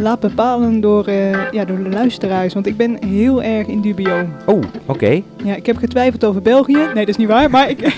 laat 0.00 0.20
bepalen 0.20 0.80
door, 0.80 1.06
eh, 1.06 1.52
ja, 1.52 1.64
door 1.64 1.82
de 1.82 1.88
luisteraars. 1.88 2.54
Want 2.54 2.66
ik 2.66 2.76
ben 2.76 3.04
heel 3.06 3.42
erg 3.42 3.66
in 3.66 3.80
dubio. 3.80 4.26
Oh, 4.46 4.62
oké. 4.86 5.22
Ja, 5.44 5.54
ik 5.54 5.66
heb 5.66 5.76
getwijfeld 5.76 6.24
over 6.24 6.42
België. 6.42 6.72
Nee, 6.76 6.94
dat 6.94 7.08
is 7.08 7.16
niet 7.16 7.28
waar. 7.28 7.50
Maar 7.50 7.70
ik, 7.70 7.80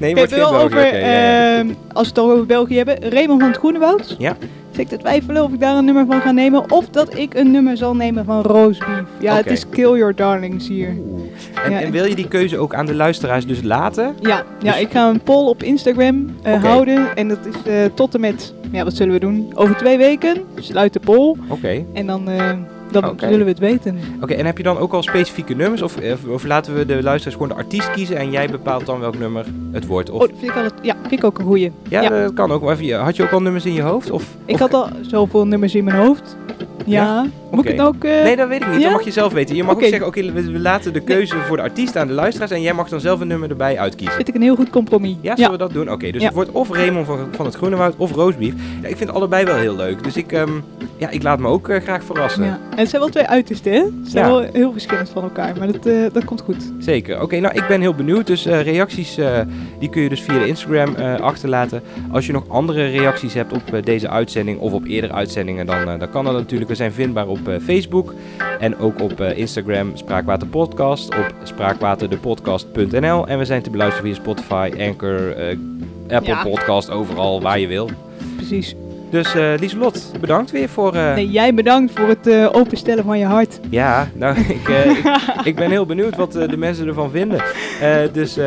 Nee, 0.00 0.10
ik 0.14 0.16
heb 0.16 0.30
wel 0.30 0.54
over, 0.54 0.78
oké, 0.78 0.86
ja, 0.86 0.96
ja. 0.96 1.58
ehm, 1.58 1.68
als 1.68 2.08
we 2.08 2.12
het 2.12 2.14
toch 2.14 2.30
over 2.30 2.46
België 2.46 2.76
hebben, 2.76 3.10
Raymond 3.10 3.40
van 3.40 3.48
het 3.50 3.58
Groenewoud. 3.58 4.16
Ja. 4.18 4.36
Dus 4.72 4.80
ik 4.80 4.88
te 4.88 4.96
twijfelen 4.96 5.42
of 5.44 5.52
ik 5.52 5.60
daar 5.60 5.76
een 5.76 5.84
nummer 5.84 6.06
van 6.06 6.20
ga 6.20 6.30
nemen. 6.30 6.70
Of 6.70 6.88
dat 6.88 7.16
ik 7.16 7.34
een 7.34 7.50
nummer 7.50 7.76
zal 7.76 7.96
nemen 7.96 8.24
van 8.24 8.42
Roastbeef. 8.42 9.02
Ja, 9.20 9.34
het 9.36 9.46
is 9.46 9.68
Kill 9.68 9.96
Your 9.96 10.14
Darlings 10.14 10.68
hier. 10.68 10.88
En, 11.64 11.70
ja, 11.70 11.80
en 11.80 11.86
ik- 11.86 11.92
wil 11.92 12.04
je 12.04 12.14
die 12.14 12.28
keuze 12.28 12.58
ook 12.58 12.74
aan 12.74 12.86
de 12.86 12.94
luisteraars 12.94 13.46
dus 13.46 13.62
laten? 13.62 14.14
Ja, 14.20 14.42
ja 14.62 14.72
Dus- 14.72 14.80
ik 14.80 14.90
ga 14.90 15.08
een 15.08 15.20
poll 15.20 15.46
op 15.48 15.62
Instagram 15.62 16.34
eh, 16.42 16.62
houden. 16.64 17.16
En 17.16 17.28
dat 17.28 17.38
is 17.46 17.72
eh, 17.72 17.84
tot 17.94 18.14
en 18.14 18.20
met, 18.20 18.54
ja, 18.70 18.84
wat 18.84 18.94
zullen 18.96 19.12
we 19.14 19.20
doen? 19.20 19.50
Over 19.54 19.76
twee 19.76 19.98
weken 19.98 20.36
sluit 20.56 20.92
de 20.92 21.00
poll. 21.00 21.36
Oké. 21.48 21.84
En 21.92 22.06
dan, 22.06 22.28
eh, 22.30 22.50
dan 22.92 23.14
zullen 23.16 23.38
we 23.44 23.50
het 23.50 23.58
weten. 23.58 23.98
Oké, 24.20 24.34
en 24.34 24.46
heb 24.46 24.56
je 24.56 24.62
dan 24.62 24.78
ook 24.78 24.92
al 24.92 25.02
specifieke 25.02 25.54
nummers? 25.54 25.82
Of, 25.82 25.96
of, 25.96 26.24
of 26.28 26.44
laten 26.44 26.74
we 26.74 26.86
de 26.86 27.02
luisteraars 27.02 27.34
gewoon 27.40 27.48
de 27.56 27.62
artiest 27.62 27.90
kiezen 27.90 28.16
en 28.16 28.30
jij 28.30 28.48
bepaalt 28.48 28.86
dan 28.86 29.00
welk 29.00 29.18
nummer 29.18 29.46
het 29.72 29.86
wordt? 29.86 30.10
Of, 30.10 30.22
Oh, 30.22 30.28
vind 30.38 30.52
ik 30.56 30.72
ja, 30.82 30.94
vind 31.00 31.12
ik 31.12 31.24
ook 31.24 31.38
een 31.38 31.44
goeie. 31.44 31.72
ja, 31.88 32.00
ja. 32.00 32.08
dat 32.08 32.32
kan 32.34 32.50
ook. 32.52 32.62
Had 32.90 33.16
je 33.16 33.22
ook 33.22 33.32
al 33.32 33.42
nummers 33.42 33.64
in 33.64 33.72
je 33.72 33.82
hoofd? 33.82 34.10
Of, 34.10 34.24
Ik 34.44 34.54
of- 34.54 34.60
had 34.60 34.74
al 34.74 34.88
zoveel 35.00 35.46
nummers 35.46 35.74
in 35.74 35.84
mijn 35.84 35.96
hoofd. 35.96 36.36
Ja. 36.86 37.26
Moet 37.52 37.64
ik 37.64 37.70
het 37.70 37.80
ook... 37.86 38.04
eh, 38.04 38.22
Nee, 38.22 38.36
dat 38.36 38.48
weet 38.48 38.60
ik 38.62 38.66
niet. 38.68 38.76
ja? 38.76 38.82
Dat 38.82 38.92
mag 38.92 39.04
je 39.04 39.10
zelf 39.10 39.32
weten. 39.32 39.56
Je 39.56 39.62
mag 39.62 39.74
Oké. 39.74 39.82
ook 39.84 39.88
zeggen, 39.90 40.06
oké, 40.08 40.32
we, 40.32 40.52
we 40.52 40.58
laten 40.58 40.92
de 40.92 41.00
keuze 41.00 41.36
voor 41.36 41.56
de 41.56 41.62
artiest 41.62 41.96
aan 41.96 42.06
de 42.06 42.12
luisteraars 42.12 42.50
en 42.50 42.62
jij 42.62 42.72
mag 42.74 42.88
dan 42.88 43.00
zelf 43.00 43.20
een 43.20 43.26
nummer 43.28 43.50
erbij 43.50 43.78
uitkiezen. 43.78 44.14
Vind 44.16 44.28
ik 44.28 44.34
een 44.34 44.42
heel 44.42 44.54
goed 44.54 44.70
compromis. 44.70 45.16
Ja, 45.20 45.36
zullen 45.36 45.50
we 45.50 45.58
dat 45.58 45.72
doen? 45.72 45.90
Oké, 45.90 46.10
dus 46.10 46.20
Ja. 46.20 46.26
het 46.26 46.34
wordt 46.36 46.50
of 46.50 46.70
Raymond 46.70 47.06
van, 47.06 47.18
van 47.30 47.46
het 47.46 47.54
Groenewoud 47.54 47.94
of 47.96 48.12
Roosbeef. 48.12 48.52
Ja, 48.82 48.88
ik 48.88 48.96
vind 48.96 49.10
allebei 49.12 49.44
wel 49.44 49.56
heel 49.56 49.76
leuk. 49.76 50.04
Dus 50.04 50.16
ik, 50.16 50.32
ehm, 50.32 50.50
ja, 50.96 51.10
ik 51.10 51.22
laat 51.22 51.38
me 51.38 51.46
ook 51.48 51.68
eh, 51.68 51.80
graag 51.82 52.04
verrassen. 52.04 52.44
Ja. 52.44 52.58
En 52.70 52.78
het 52.78 52.88
zijn 52.88 53.02
wel 53.02 53.10
twee 53.10 53.26
uitersten, 53.26 53.72
hè? 53.72 53.78
Ze 53.78 54.10
zijn 54.10 54.24
Ja. 54.26 54.30
wel 54.32 54.46
heel 54.52 54.72
verschillend 54.72 55.08
van 55.10 55.22
elkaar, 55.22 55.54
maar 55.58 55.72
dat, 55.72 55.86
eh, 55.86 55.94
dat 56.12 56.24
komt 56.24 56.40
goed. 56.40 56.72
Zeker. 56.78 57.20
Oké, 57.22 57.38
nou 57.40 57.54
ik 57.54 57.66
ben 57.68 57.80
heel 57.80 57.94
benieuwd. 57.94 58.26
Dus 58.26 58.46
eh, 58.46 58.62
reacties 58.62 59.16
eh, 59.18 59.38
die 59.78 59.88
kun 59.88 60.02
je 60.02 60.08
dus 60.08 60.20
via 60.22 60.38
de 60.38 60.46
Instagram 60.46 60.94
eh, 60.94 61.14
achterlaten. 61.20 61.82
Als 62.12 62.26
je 62.26 62.32
nog 62.32 62.44
andere 62.48 62.86
reacties 62.86 63.34
hebt 63.34 63.52
op 63.52 63.62
eh, 63.72 63.82
deze 63.82 64.08
uitzending 64.08 64.58
of 64.58 64.72
op 64.72 64.84
eerdere 64.86 65.12
uitzendingen, 65.12 65.66
dan, 65.66 65.88
eh, 65.88 65.98
dan 65.98 66.10
kan 66.10 66.24
dat 66.24 66.34
natuurlijk. 66.34 66.70
We 66.70 66.76
zijn 66.76 66.92
vindbaar 66.92 67.26
op 67.28 67.41
Facebook 67.62 68.14
en 68.60 68.76
ook 68.78 69.00
op 69.00 69.20
eh, 69.20 69.38
Instagram 69.38 69.96
Spraakwater 69.96 70.48
Podcast, 70.48 71.08
op 71.08 71.34
spraakwaterdepodcast.nl. 71.42 73.26
En 73.26 73.38
we 73.38 73.44
zijn 73.44 73.62
te 73.62 73.70
beluisteren 73.70 74.06
via 74.10 74.22
Spotify, 74.22 74.70
Anchor, 74.78 75.36
eh, 75.36 75.56
Apple 76.16 76.34
Ja. 76.34 76.42
Podcast, 76.42 76.90
overal 76.90 77.40
waar 77.42 77.58
je 77.58 77.66
wil. 77.66 77.90
Precies. 78.36 78.74
Dus 79.12 79.34
eh 79.34 79.52
Lieselot, 79.58 80.12
bedankt 80.20 80.50
weer 80.50 80.68
voor... 80.68 80.94
eh, 80.94 81.14
Nee, 81.14 81.30
jij 81.30 81.54
bedankt 81.54 81.92
voor 81.98 82.08
het 82.08 82.26
eh, 82.26 82.48
openstellen 82.52 83.04
van 83.04 83.18
je 83.18 83.24
hart. 83.24 83.60
Ja, 83.70 84.08
nou, 84.14 84.38
ik, 84.56 84.68
ik, 84.68 85.02
ik 85.44 85.54
ben 85.56 85.70
heel 85.70 85.86
benieuwd 85.86 86.16
wat 86.16 86.32
de 86.32 86.56
mensen 86.56 86.86
ervan 86.86 87.10
vinden. 87.10 87.42
Dus 88.12 88.38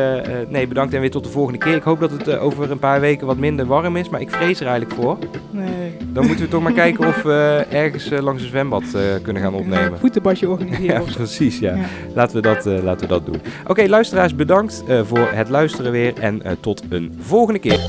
nee, 0.48 0.66
bedankt 0.66 0.94
en 0.94 1.00
weer 1.00 1.10
tot 1.10 1.24
de 1.24 1.30
volgende 1.30 1.58
keer. 1.58 1.74
Ik 1.74 1.82
hoop 1.82 2.00
dat 2.00 2.10
het 2.10 2.38
over 2.38 2.70
een 2.70 2.78
paar 2.78 3.00
weken 3.00 3.26
wat 3.26 3.36
minder 3.36 3.66
warm 3.66 3.96
is, 3.96 4.08
maar 4.08 4.20
ik 4.20 4.30
vrees 4.30 4.60
er 4.60 4.66
eigenlijk 4.66 5.00
voor. 5.02 5.18
Nee. 5.50 5.96
Dan 6.12 6.26
moeten 6.26 6.44
we 6.44 6.50
toch 6.50 6.62
maar 6.62 6.72
kijken 6.72 7.06
of 7.06 7.22
we 7.22 7.66
ergens 7.70 8.10
langs 8.20 8.42
een 8.42 8.48
zwembad 8.48 8.84
kunnen 9.22 9.42
gaan 9.42 9.54
opnemen. 9.54 9.98
Voetenbadje 9.98 10.48
organiseren. 10.48 11.02
Ja, 11.06 11.12
precies, 11.16 11.58
ja. 11.58 11.74
Ja. 11.74 11.84
Laten, 12.14 12.36
we 12.36 12.42
dat, 12.42 12.64
laten 12.64 13.00
we 13.00 13.06
dat 13.06 13.26
doen. 13.26 13.40
Oké, 13.66 13.86
luisteraars, 13.88 14.34
bedankt 14.34 14.84
voor 15.02 15.28
het 15.32 15.48
luisteren 15.48 15.92
weer 15.92 16.12
en 16.20 16.42
tot 16.60 16.82
een 16.88 17.18
volgende 17.20 17.58
keer. 17.60 17.80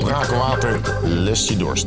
Spraakwater 0.00 0.80
lest 1.02 1.48
je 1.48 1.56
dorst. 1.56 1.86